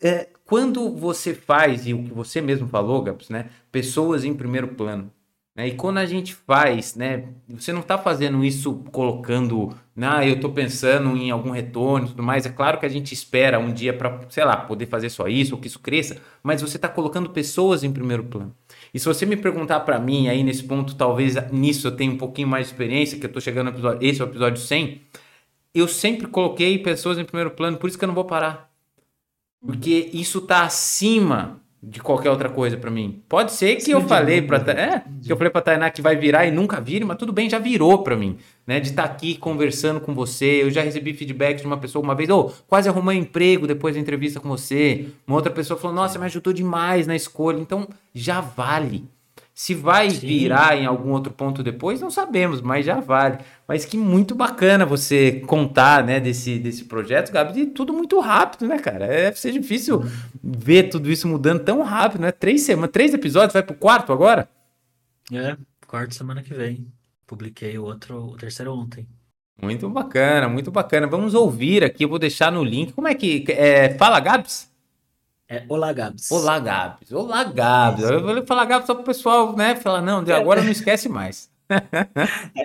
é, 0.00 0.28
quando 0.44 0.90
você 0.94 1.34
faz, 1.34 1.86
e 1.86 1.92
o 1.92 2.02
que 2.02 2.12
você 2.12 2.40
mesmo 2.40 2.68
falou, 2.68 3.02
Gabs, 3.02 3.28
né? 3.28 3.50
Pessoas 3.70 4.24
em 4.24 4.32
primeiro 4.32 4.68
plano. 4.68 5.10
Né? 5.58 5.68
E 5.68 5.74
quando 5.74 5.98
a 5.98 6.06
gente 6.06 6.36
faz, 6.36 6.94
né? 6.94 7.24
Você 7.48 7.72
não 7.72 7.80
está 7.80 7.98
fazendo 7.98 8.44
isso 8.44 8.76
colocando, 8.92 9.74
ah, 10.00 10.24
eu 10.24 10.36
estou 10.36 10.52
pensando 10.52 11.16
em 11.16 11.32
algum 11.32 11.50
retorno 11.50 12.06
e 12.06 12.10
tudo 12.10 12.22
mais. 12.22 12.46
É 12.46 12.48
claro 12.48 12.78
que 12.78 12.86
a 12.86 12.88
gente 12.88 13.12
espera 13.12 13.58
um 13.58 13.72
dia 13.72 13.92
para, 13.92 14.20
sei 14.30 14.44
lá, 14.44 14.56
poder 14.56 14.86
fazer 14.86 15.10
só 15.10 15.26
isso 15.26 15.56
ou 15.56 15.60
que 15.60 15.66
isso 15.66 15.80
cresça, 15.80 16.16
mas 16.44 16.62
você 16.62 16.76
está 16.76 16.88
colocando 16.88 17.30
pessoas 17.30 17.82
em 17.82 17.92
primeiro 17.92 18.22
plano. 18.22 18.54
E 18.92 18.98
se 18.98 19.06
você 19.06 19.26
me 19.26 19.36
perguntar 19.36 19.80
para 19.80 19.98
mim, 19.98 20.28
aí 20.28 20.42
nesse 20.42 20.64
ponto, 20.64 20.94
talvez 20.94 21.34
nisso 21.52 21.86
eu 21.86 21.92
tenho 21.92 22.12
um 22.12 22.18
pouquinho 22.18 22.48
mais 22.48 22.66
de 22.66 22.72
experiência, 22.72 23.18
que 23.18 23.26
eu 23.26 23.32
tô 23.32 23.40
chegando 23.40 23.66
no 23.66 23.72
episódio, 23.72 24.06
esse 24.06 24.20
é 24.20 24.24
o 24.24 24.28
episódio 24.28 24.60
100, 24.60 25.00
eu 25.74 25.86
sempre 25.86 26.26
coloquei 26.26 26.78
pessoas 26.78 27.18
em 27.18 27.24
primeiro 27.24 27.50
plano, 27.50 27.76
por 27.76 27.88
isso 27.88 27.98
que 27.98 28.04
eu 28.04 28.08
não 28.08 28.14
vou 28.14 28.24
parar. 28.24 28.70
Porque 29.64 30.10
isso 30.12 30.40
tá 30.40 30.62
acima 30.62 31.60
de 31.82 32.00
qualquer 32.00 32.30
outra 32.30 32.48
coisa 32.48 32.76
para 32.76 32.90
mim. 32.90 33.22
Pode 33.28 33.52
ser 33.52 33.76
que 33.76 33.82
Sim, 33.82 33.92
eu 33.92 34.00
falei 34.00 34.42
para 34.42 34.58
é, 34.72 35.04
que 35.22 35.30
eu 35.30 35.36
falei 35.36 35.50
para 35.50 35.60
Tainá 35.60 35.90
que 35.90 36.02
vai 36.02 36.16
virar 36.16 36.46
e 36.46 36.50
nunca 36.50 36.80
vire, 36.80 37.04
mas 37.04 37.16
tudo 37.16 37.32
bem, 37.32 37.48
já 37.48 37.58
virou 37.58 38.02
para 38.02 38.16
mim, 38.16 38.36
né? 38.66 38.80
De 38.80 38.88
estar 38.88 39.06
tá 39.06 39.12
aqui 39.12 39.36
conversando 39.36 40.00
com 40.00 40.14
você. 40.14 40.62
Eu 40.62 40.70
já 40.70 40.82
recebi 40.82 41.14
feedback 41.14 41.60
de 41.60 41.66
uma 41.66 41.76
pessoa 41.76 42.02
uma 42.02 42.14
vez, 42.14 42.28
oh, 42.30 42.50
quase 42.66 42.88
arrumei 42.88 43.18
um 43.18 43.22
emprego 43.22 43.66
depois 43.66 43.94
da 43.94 44.00
entrevista 44.00 44.40
com 44.40 44.48
você. 44.48 45.06
Uma 45.26 45.36
outra 45.36 45.52
pessoa 45.52 45.78
falou: 45.78 45.94
"Nossa, 45.94 46.18
me 46.18 46.24
ajudou 46.24 46.52
demais 46.52 47.06
na 47.06 47.14
escolha". 47.14 47.58
Então, 47.58 47.88
já 48.12 48.40
vale. 48.40 49.04
Se 49.58 49.74
vai 49.74 50.08
Sim. 50.08 50.24
virar 50.24 50.76
em 50.76 50.86
algum 50.86 51.10
outro 51.10 51.32
ponto 51.32 51.64
depois, 51.64 52.00
não 52.00 52.12
sabemos, 52.12 52.60
mas 52.60 52.86
já 52.86 53.00
vale. 53.00 53.38
Mas 53.66 53.84
que 53.84 53.98
muito 53.98 54.32
bacana 54.32 54.86
você 54.86 55.42
contar, 55.48 56.04
né, 56.04 56.20
desse, 56.20 56.60
desse 56.60 56.84
projeto, 56.84 57.32
Gabi, 57.32 57.62
e 57.62 57.66
tudo 57.66 57.92
muito 57.92 58.20
rápido, 58.20 58.68
né, 58.68 58.78
cara? 58.78 59.06
É, 59.06 59.32
ser 59.32 59.50
difícil 59.50 60.04
ver 60.40 60.84
tudo 60.84 61.10
isso 61.10 61.26
mudando 61.26 61.64
tão 61.64 61.82
rápido, 61.82 62.20
né? 62.20 62.30
Três 62.30 62.62
semanas, 62.62 62.92
três 62.92 63.12
episódios, 63.12 63.52
vai 63.52 63.64
pro 63.64 63.74
quarto 63.74 64.12
agora? 64.12 64.48
É, 65.32 65.56
quarto 65.88 66.14
semana 66.14 66.40
que 66.40 66.54
vem. 66.54 66.86
Publiquei 67.26 67.76
o 67.76 67.82
outro, 67.82 68.26
o 68.26 68.36
terceiro 68.36 68.72
ontem. 68.72 69.08
Muito 69.60 69.90
bacana, 69.90 70.48
muito 70.48 70.70
bacana. 70.70 71.08
Vamos 71.08 71.34
ouvir 71.34 71.82
aqui, 71.82 72.04
eu 72.04 72.08
vou 72.08 72.20
deixar 72.20 72.52
no 72.52 72.62
link. 72.62 72.92
Como 72.92 73.08
é 73.08 73.14
que. 73.16 73.44
É, 73.48 73.92
fala, 73.98 74.20
Gabs? 74.20 74.70
É 75.50 75.64
Olá 75.66 75.94
Gabs. 75.94 76.30
Olá 76.30 76.60
Gabs. 76.60 77.10
Olá 77.10 77.42
Gabs. 77.44 78.04
Eu 78.04 78.22
vou 78.22 78.46
falar 78.46 78.66
Gabs 78.66 78.86
só 78.86 78.94
pro 78.94 79.02
pessoal, 79.02 79.56
né? 79.56 79.74
Falar, 79.76 80.02
não, 80.02 80.22
de 80.22 80.30
agora 80.30 80.62
não 80.62 80.70
esquece 80.70 81.08
mais. 81.08 81.50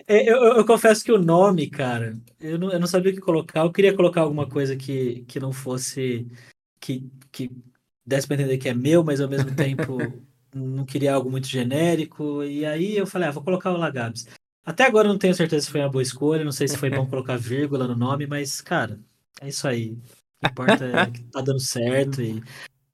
É, 0.08 0.30
eu, 0.30 0.38
eu, 0.38 0.58
eu, 0.58 0.66
confesso 0.66 1.04
que 1.04 1.12
o 1.12 1.22
nome, 1.22 1.70
cara, 1.70 2.18
eu 2.40 2.58
não, 2.58 2.72
eu 2.72 2.80
não 2.80 2.88
sabia 2.88 3.12
o 3.12 3.16
que 3.16 3.20
colocar. 3.20 3.62
Eu 3.62 3.72
queria 3.72 3.94
colocar 3.94 4.22
alguma 4.22 4.48
coisa 4.48 4.78
que, 4.78 5.26
que 5.28 5.42
não 5.42 5.52
fosse. 5.52 6.26
que, 6.80 7.10
que 7.30 7.52
desse 8.06 8.26
pra 8.26 8.36
entender 8.36 8.58
que 8.58 8.70
é 8.70 8.74
meu, 8.74 9.04
mas 9.04 9.20
ao 9.20 9.28
mesmo 9.28 9.52
tempo 9.56 9.98
não 10.56 10.86
queria 10.86 11.14
algo 11.14 11.30
muito 11.30 11.48
genérico. 11.48 12.44
E 12.44 12.66
aí 12.66 12.96
eu 12.96 13.06
falei, 13.06 13.28
ah, 13.28 13.32
vou 13.32 13.44
colocar 13.44 13.74
o 13.74 13.92
Gabs. 13.92 14.26
Até 14.66 14.86
agora 14.86 15.08
eu 15.08 15.12
não 15.12 15.20
tenho 15.20 15.36
certeza 15.36 15.66
se 15.66 15.72
foi 15.72 15.82
uma 15.82 15.90
boa 15.90 16.02
escolha, 16.02 16.46
não 16.46 16.52
sei 16.54 16.70
se 16.70 16.78
foi 16.78 16.90
bom 16.90 17.06
colocar 17.06 17.38
vírgula 17.38 17.88
no 17.88 17.96
nome, 17.98 18.26
mas, 18.26 18.62
cara, 18.62 18.98
é 19.42 19.50
isso 19.50 19.68
aí. 19.68 19.92
O 19.92 20.46
que 20.46 20.48
importa 20.52 20.86
é 20.86 21.12
que 21.12 21.24
tá 21.26 21.42
dando 21.42 21.60
certo 21.60 22.22
e 22.22 22.42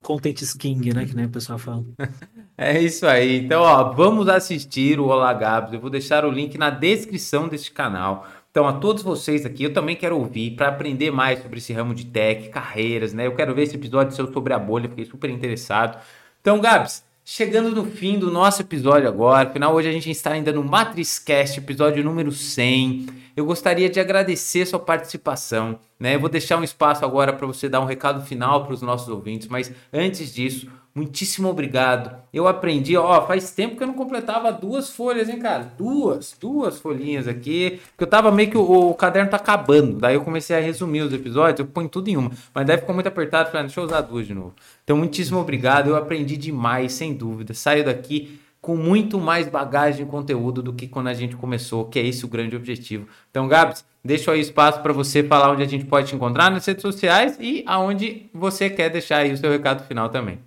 Content 0.02 0.40
King, 0.58 0.94
né? 0.94 1.06
Que 1.06 1.14
nem 1.14 1.26
o 1.26 1.30
pessoal 1.30 1.58
fala. 1.58 1.84
É 2.62 2.78
isso 2.78 3.06
aí. 3.06 3.38
Então, 3.38 3.62
ó, 3.62 3.90
vamos 3.94 4.28
assistir 4.28 5.00
o 5.00 5.06
Olá 5.06 5.32
Gabs. 5.32 5.72
Eu 5.72 5.80
vou 5.80 5.88
deixar 5.88 6.26
o 6.26 6.30
link 6.30 6.58
na 6.58 6.68
descrição 6.68 7.48
deste 7.48 7.72
canal. 7.72 8.28
Então, 8.50 8.68
a 8.68 8.74
todos 8.74 9.02
vocês 9.02 9.46
aqui, 9.46 9.64
eu 9.64 9.72
também 9.72 9.96
quero 9.96 10.18
ouvir 10.18 10.50
para 10.56 10.68
aprender 10.68 11.10
mais 11.10 11.40
sobre 11.40 11.56
esse 11.56 11.72
ramo 11.72 11.94
de 11.94 12.04
tech, 12.04 12.50
carreiras, 12.50 13.14
né? 13.14 13.26
Eu 13.26 13.34
quero 13.34 13.54
ver 13.54 13.62
esse 13.62 13.76
episódio 13.76 14.14
seu 14.14 14.30
sobre 14.30 14.52
a 14.52 14.58
bolha, 14.58 14.90
fiquei 14.90 15.06
super 15.06 15.30
interessado. 15.30 15.98
Então, 16.38 16.60
Gabs, 16.60 17.02
chegando 17.24 17.74
no 17.74 17.86
fim 17.86 18.18
do 18.18 18.30
nosso 18.30 18.60
episódio 18.60 19.08
agora, 19.08 19.48
afinal, 19.48 19.74
hoje 19.74 19.88
a 19.88 19.92
gente 19.92 20.10
está 20.10 20.32
ainda 20.32 20.52
no 20.52 20.62
MatrizCast, 20.62 21.60
episódio 21.60 22.04
número 22.04 22.30
100 22.30 23.06
eu 23.40 23.46
gostaria 23.46 23.88
de 23.88 23.98
agradecer 23.98 24.66
sua 24.66 24.78
participação. 24.78 25.78
Né? 26.00 26.14
Eu 26.14 26.20
vou 26.20 26.30
deixar 26.30 26.56
um 26.56 26.64
espaço 26.64 27.04
agora 27.04 27.30
para 27.30 27.46
você 27.46 27.68
dar 27.68 27.80
um 27.80 27.84
recado 27.84 28.24
final 28.24 28.64
para 28.64 28.72
os 28.72 28.80
nossos 28.80 29.08
ouvintes, 29.10 29.46
mas 29.48 29.70
antes 29.92 30.32
disso, 30.32 30.66
muitíssimo 30.94 31.46
obrigado. 31.46 32.16
Eu 32.32 32.48
aprendi, 32.48 32.96
ó, 32.96 33.26
faz 33.26 33.50
tempo 33.50 33.76
que 33.76 33.82
eu 33.82 33.86
não 33.86 33.92
completava 33.94 34.50
duas 34.50 34.90
folhas, 34.90 35.28
hein, 35.28 35.38
cara? 35.38 35.70
Duas, 35.76 36.34
duas 36.40 36.80
folhinhas 36.80 37.28
aqui, 37.28 37.80
porque 37.90 38.04
eu 38.04 38.08
tava 38.08 38.32
meio 38.32 38.50
que 38.50 38.56
o, 38.56 38.90
o 38.90 38.94
caderno 38.94 39.30
tá 39.30 39.36
acabando. 39.36 39.98
Daí 39.98 40.14
eu 40.14 40.22
comecei 40.22 40.56
a 40.56 40.60
resumir 40.60 41.02
os 41.02 41.12
episódios, 41.12 41.60
eu 41.60 41.66
ponho 41.66 41.88
tudo 41.88 42.08
em 42.08 42.16
uma, 42.16 42.30
mas 42.54 42.66
daí 42.66 42.78
ficou 42.78 42.94
muito 42.94 43.08
apertado, 43.08 43.50
falei, 43.50 43.60
ah, 43.60 43.66
deixa 43.66 43.80
eu 43.80 43.84
usar 43.84 44.00
duas 44.00 44.26
de 44.26 44.32
novo. 44.32 44.54
Então, 44.82 44.96
muitíssimo 44.96 45.38
obrigado, 45.38 45.90
eu 45.90 45.96
aprendi 45.96 46.34
demais, 46.36 46.92
sem 46.92 47.12
dúvida. 47.12 47.52
Saio 47.52 47.84
daqui 47.84 48.40
com 48.60 48.76
muito 48.76 49.18
mais 49.18 49.48
bagagem 49.48 50.06
e 50.06 50.08
conteúdo 50.08 50.62
do 50.62 50.72
que 50.72 50.86
quando 50.86 51.08
a 51.08 51.14
gente 51.14 51.36
começou, 51.36 51.86
que 51.86 51.98
é 51.98 52.06
esse 52.06 52.24
o 52.24 52.28
grande 52.28 52.54
objetivo. 52.54 53.08
Então, 53.30 53.48
Gabs, 53.48 53.84
deixo 54.04 54.30
aí 54.30 54.40
espaço 54.40 54.82
para 54.82 54.92
você 54.92 55.22
falar 55.24 55.50
onde 55.52 55.62
a 55.62 55.66
gente 55.66 55.86
pode 55.86 56.08
te 56.08 56.14
encontrar 56.14 56.50
nas 56.50 56.66
redes 56.66 56.82
sociais 56.82 57.38
e 57.40 57.64
aonde 57.66 58.28
você 58.34 58.68
quer 58.68 58.90
deixar 58.90 59.18
aí 59.18 59.32
o 59.32 59.36
seu 59.36 59.50
recado 59.50 59.86
final 59.86 60.10
também. 60.10 60.38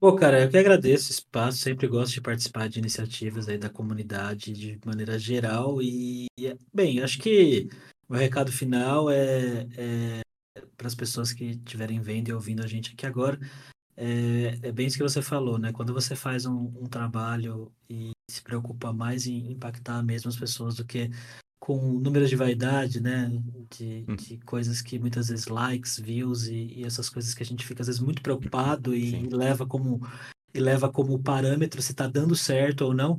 Pô, 0.00 0.14
cara, 0.14 0.44
eu 0.44 0.48
que 0.48 0.56
agradeço 0.56 1.08
o 1.08 1.12
espaço, 1.12 1.58
sempre 1.58 1.88
gosto 1.88 2.14
de 2.14 2.20
participar 2.20 2.68
de 2.68 2.78
iniciativas 2.78 3.48
aí 3.48 3.58
da 3.58 3.68
comunidade 3.68 4.52
de 4.52 4.78
maneira 4.86 5.18
geral 5.18 5.82
e, 5.82 6.28
bem, 6.72 7.02
acho 7.02 7.18
que 7.18 7.68
o 8.08 8.14
recado 8.14 8.52
final 8.52 9.10
é, 9.10 9.66
é 9.76 10.20
para 10.76 10.86
as 10.86 10.94
pessoas 10.94 11.32
que 11.32 11.46
estiverem 11.46 12.00
vendo 12.00 12.28
e 12.28 12.32
ouvindo 12.32 12.62
a 12.62 12.66
gente 12.68 12.92
aqui 12.92 13.06
agora, 13.06 13.40
é, 14.00 14.68
é, 14.68 14.70
bem 14.72 14.86
isso 14.86 14.96
que 14.96 15.02
você 15.02 15.20
falou, 15.20 15.58
né? 15.58 15.72
Quando 15.72 15.92
você 15.92 16.14
faz 16.14 16.46
um, 16.46 16.72
um, 16.80 16.86
trabalho 16.86 17.72
e 17.90 18.12
se 18.30 18.40
preocupa 18.40 18.92
mais 18.92 19.26
em 19.26 19.50
impactar 19.50 20.04
mesmo 20.04 20.28
as 20.28 20.36
pessoas 20.36 20.76
do 20.76 20.84
que 20.84 21.10
com 21.58 21.98
números 21.98 22.30
de 22.30 22.36
vaidade, 22.36 23.00
né? 23.00 23.28
De, 23.68 24.04
hum. 24.08 24.14
de 24.14 24.38
coisas 24.38 24.80
que 24.80 25.00
muitas 25.00 25.28
vezes 25.28 25.48
likes, 25.48 25.98
views 25.98 26.46
e, 26.46 26.74
e, 26.76 26.84
essas 26.84 27.10
coisas 27.10 27.34
que 27.34 27.42
a 27.42 27.46
gente 27.46 27.66
fica 27.66 27.82
às 27.82 27.88
vezes 27.88 28.00
muito 28.00 28.22
preocupado 28.22 28.94
e, 28.94 29.28
leva 29.30 29.66
como 29.66 30.00
e 30.54 30.60
leva 30.60 30.88
como 30.88 31.20
parâmetro 31.20 31.82
se 31.82 31.90
está 31.90 32.06
dando 32.06 32.36
certo 32.36 32.82
ou 32.82 32.94
não. 32.94 33.18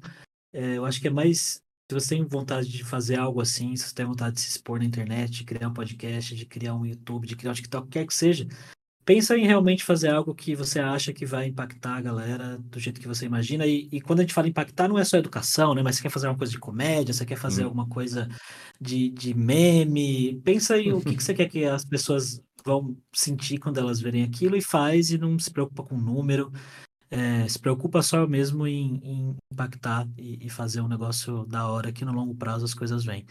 É, 0.53 0.77
eu 0.77 0.85
acho 0.85 1.01
que 1.01 1.09
é 1.09 1.11
mais 1.11 1.61
se 1.91 1.93
você 1.93 2.15
tem 2.15 2.23
vontade 2.23 2.69
de 2.69 2.85
fazer 2.85 3.17
algo 3.19 3.41
assim, 3.41 3.75
se 3.75 3.83
você 3.83 3.95
tem 3.95 4.05
vontade 4.05 4.35
de 4.35 4.41
se 4.41 4.51
expor 4.51 4.79
na 4.79 4.85
internet, 4.85 5.31
de 5.31 5.43
criar 5.43 5.67
um 5.67 5.73
podcast, 5.73 6.33
de 6.33 6.45
criar 6.45 6.73
um 6.73 6.85
YouTube, 6.85 7.27
de 7.27 7.35
criar 7.35 7.51
um 7.51 7.55
TikTok, 7.55 7.89
quer 7.89 8.07
que 8.07 8.13
seja, 8.13 8.47
pensa 9.09 9.35
em 9.35 9.47
realmente 9.47 9.83
fazer 9.83 10.09
algo 10.09 10.35
que 10.35 10.53
você 10.53 10.79
acha 10.79 11.11
que 11.11 11.25
vai 11.25 11.47
impactar 11.47 11.95
a 11.95 12.01
galera 12.01 12.59
do 12.59 12.79
jeito 12.79 13.01
que 13.01 13.07
você 13.07 13.25
imagina. 13.25 13.65
E, 13.65 13.89
e, 13.91 13.99
quando 13.99 14.19
a 14.19 14.21
gente 14.21 14.35
fala 14.35 14.47
impactar, 14.47 14.87
não 14.87 14.99
é 14.99 15.03
só 15.03 15.17
educação, 15.17 15.73
né? 15.73 15.81
Mas 15.81 15.95
você 15.95 16.03
quer 16.03 16.11
fazer 16.11 16.27
uma 16.27 16.37
coisa 16.37 16.51
de 16.51 16.59
comédia, 16.59 17.11
você 17.11 17.25
quer 17.25 17.35
fazer 17.35 17.63
hum. 17.63 17.65
alguma 17.65 17.87
coisa 17.87 18.29
de, 18.79 19.09
de 19.09 19.33
meme. 19.33 20.39
Pensa 20.43 20.77
em 20.77 20.93
o 20.93 21.01
que, 21.01 21.15
que 21.15 21.23
você 21.25 21.33
quer 21.33 21.49
que 21.49 21.65
as 21.65 21.83
pessoas 21.83 22.39
vão 22.63 22.95
sentir 23.11 23.57
quando 23.57 23.79
elas 23.79 23.99
verem 23.99 24.21
aquilo 24.21 24.55
e 24.55 24.61
faz 24.61 25.09
e 25.09 25.17
não 25.17 25.39
se 25.39 25.49
preocupa 25.49 25.81
com 25.81 25.95
o 25.95 26.01
número. 26.01 26.53
É, 27.09 27.47
se 27.47 27.57
preocupa 27.57 28.03
só 28.03 28.27
mesmo 28.27 28.67
em, 28.67 28.99
em 29.03 29.35
impactar 29.51 30.07
e, 30.19 30.45
e, 30.45 30.49
fazer 30.51 30.81
um 30.81 30.87
negócio 30.87 31.47
da 31.47 31.67
hora 31.67 31.91
que 31.91 32.05
no 32.05 32.13
longo 32.13 32.35
prazo 32.35 32.63
as 32.63 32.75
coisas 32.75 33.03
vêm. 33.03 33.25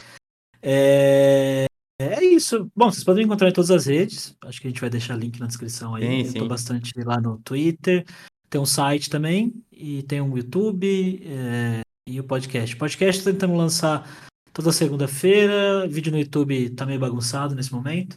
É, 0.60 1.68
é 1.98 2.24
isso. 2.24 2.70
Bom, 2.74 2.90
vocês 2.90 3.04
podem 3.04 3.24
encontrar 3.24 3.48
em 3.48 3.52
todas 3.52 3.70
as 3.70 3.86
redes. 3.86 4.36
Acho 4.42 4.60
que 4.60 4.68
a 4.68 4.70
gente 4.70 4.80
vai 4.80 4.88
deixar 4.88 5.16
link 5.16 5.38
na 5.40 5.46
descrição 5.46 5.94
aí. 5.94 6.04
Sim, 6.04 6.18
Eu 6.20 6.32
sim. 6.32 6.38
tô 6.38 6.46
bastante 6.46 6.92
lá 7.04 7.20
no 7.20 7.38
Twitter. 7.38 8.04
Tem 8.48 8.60
um 8.60 8.66
site 8.66 9.10
também. 9.10 9.52
E 9.72 10.04
tem 10.04 10.20
um 10.20 10.36
YouTube 10.36 11.20
é, 11.24 11.80
e 12.06 12.20
o 12.20 12.24
podcast. 12.24 12.76
Podcast 12.76 13.24
tentamos 13.24 13.58
lançar 13.58 14.08
toda 14.52 14.72
segunda-feira. 14.72 15.88
Vídeo 15.88 16.12
no 16.12 16.18
YouTube 16.18 16.70
tá 16.70 16.86
meio 16.86 17.00
bagunçado 17.00 17.54
nesse 17.54 17.72
momento. 17.72 18.16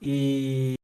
E, 0.00 0.74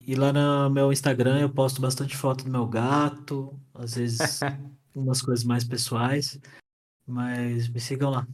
e 0.00 0.14
lá 0.14 0.32
no 0.32 0.70
meu 0.70 0.92
Instagram 0.92 1.40
eu 1.40 1.50
posto 1.50 1.80
bastante 1.80 2.16
foto 2.16 2.44
do 2.44 2.50
meu 2.50 2.66
gato. 2.66 3.58
Às 3.74 3.96
vezes 3.96 4.18
umas 4.94 5.20
coisas 5.20 5.44
mais 5.44 5.64
pessoais. 5.64 6.38
Mas 7.04 7.68
me 7.68 7.80
sigam 7.80 8.10
lá. 8.10 8.26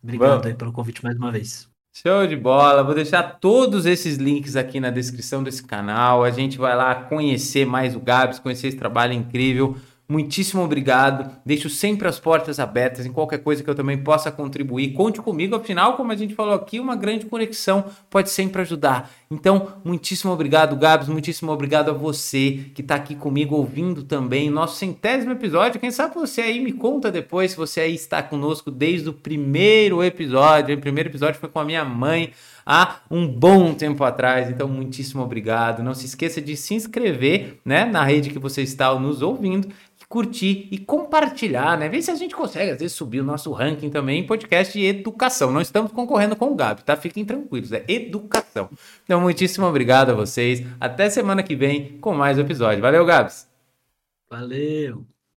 Obrigado 0.00 0.42
Bom. 0.42 0.48
aí 0.48 0.54
pelo 0.54 0.72
convite 0.72 1.02
mais 1.02 1.16
uma 1.16 1.32
vez. 1.32 1.73
Show 1.96 2.26
de 2.26 2.34
bola! 2.34 2.82
Vou 2.82 2.92
deixar 2.92 3.38
todos 3.38 3.86
esses 3.86 4.16
links 4.16 4.56
aqui 4.56 4.80
na 4.80 4.90
descrição 4.90 5.44
desse 5.44 5.62
canal. 5.62 6.24
A 6.24 6.30
gente 6.30 6.58
vai 6.58 6.74
lá 6.74 6.92
conhecer 6.92 7.64
mais 7.64 7.94
o 7.94 8.00
Gabs, 8.00 8.40
conhecer 8.40 8.66
esse 8.66 8.76
trabalho 8.76 9.12
incrível. 9.12 9.76
Muitíssimo 10.06 10.62
obrigado. 10.62 11.34
Deixo 11.46 11.70
sempre 11.70 12.06
as 12.06 12.20
portas 12.20 12.60
abertas 12.60 13.06
em 13.06 13.12
qualquer 13.12 13.38
coisa 13.38 13.64
que 13.64 13.70
eu 13.70 13.74
também 13.74 13.96
possa 13.96 14.30
contribuir. 14.30 14.92
Conte 14.92 15.20
comigo, 15.22 15.56
afinal, 15.56 15.96
como 15.96 16.12
a 16.12 16.16
gente 16.16 16.34
falou 16.34 16.52
aqui, 16.54 16.78
uma 16.78 16.94
grande 16.94 17.24
conexão 17.24 17.86
pode 18.10 18.28
sempre 18.28 18.60
ajudar. 18.60 19.10
Então, 19.30 19.68
muitíssimo 19.82 20.30
obrigado, 20.30 20.76
Gabs. 20.76 21.08
Muitíssimo 21.08 21.50
obrigado 21.50 21.88
a 21.88 21.94
você 21.94 22.66
que 22.74 22.82
está 22.82 22.96
aqui 22.96 23.14
comigo 23.14 23.56
ouvindo 23.56 24.02
também 24.02 24.50
nosso 24.50 24.76
centésimo 24.76 25.32
episódio. 25.32 25.80
Quem 25.80 25.90
sabe 25.90 26.14
você 26.14 26.42
aí 26.42 26.60
me 26.60 26.72
conta 26.72 27.10
depois 27.10 27.52
se 27.52 27.56
você 27.56 27.80
aí 27.80 27.94
está 27.94 28.22
conosco 28.22 28.70
desde 28.70 29.08
o 29.08 29.12
primeiro 29.14 30.04
episódio. 30.04 30.76
O 30.76 30.80
primeiro 30.80 31.08
episódio 31.08 31.40
foi 31.40 31.48
com 31.48 31.60
a 31.60 31.64
minha 31.64 31.84
mãe 31.84 32.30
há 32.64 33.00
um 33.10 33.26
bom 33.26 33.74
tempo 33.74 34.04
atrás. 34.04 34.50
Então, 34.50 34.68
muitíssimo 34.68 35.22
obrigado. 35.22 35.82
Não 35.82 35.94
se 35.94 36.06
esqueça 36.06 36.40
de 36.40 36.56
se 36.56 36.74
inscrever 36.74 37.58
né, 37.64 37.84
na 37.84 38.04
rede 38.04 38.30
que 38.30 38.38
você 38.38 38.62
está 38.62 38.94
nos 38.98 39.22
ouvindo, 39.22 39.68
curtir 40.08 40.68
e 40.70 40.78
compartilhar, 40.78 41.76
né? 41.78 41.88
Ver 41.88 42.02
se 42.02 42.10
a 42.10 42.14
gente 42.14 42.34
consegue, 42.34 42.70
às 42.70 42.78
vezes, 42.78 42.96
subir 42.96 43.20
o 43.20 43.24
nosso 43.24 43.50
ranking 43.52 43.90
também 43.90 44.20
em 44.20 44.26
podcast 44.26 44.72
de 44.72 44.84
educação. 44.84 45.50
Não 45.50 45.60
estamos 45.60 45.92
concorrendo 45.92 46.36
com 46.36 46.52
o 46.52 46.54
Gabi, 46.54 46.84
tá? 46.84 46.96
Fiquem 46.96 47.24
tranquilos, 47.24 47.72
é 47.72 47.84
educação. 47.88 48.68
Então, 49.04 49.20
muitíssimo 49.20 49.66
obrigado 49.66 50.10
a 50.10 50.14
vocês. 50.14 50.64
Até 50.78 51.10
semana 51.10 51.42
que 51.42 51.56
vem 51.56 51.98
com 51.98 52.14
mais 52.14 52.38
um 52.38 52.42
episódio. 52.42 52.80
Valeu, 52.80 53.04
Gabs! 53.04 53.48
Valeu! 54.30 55.13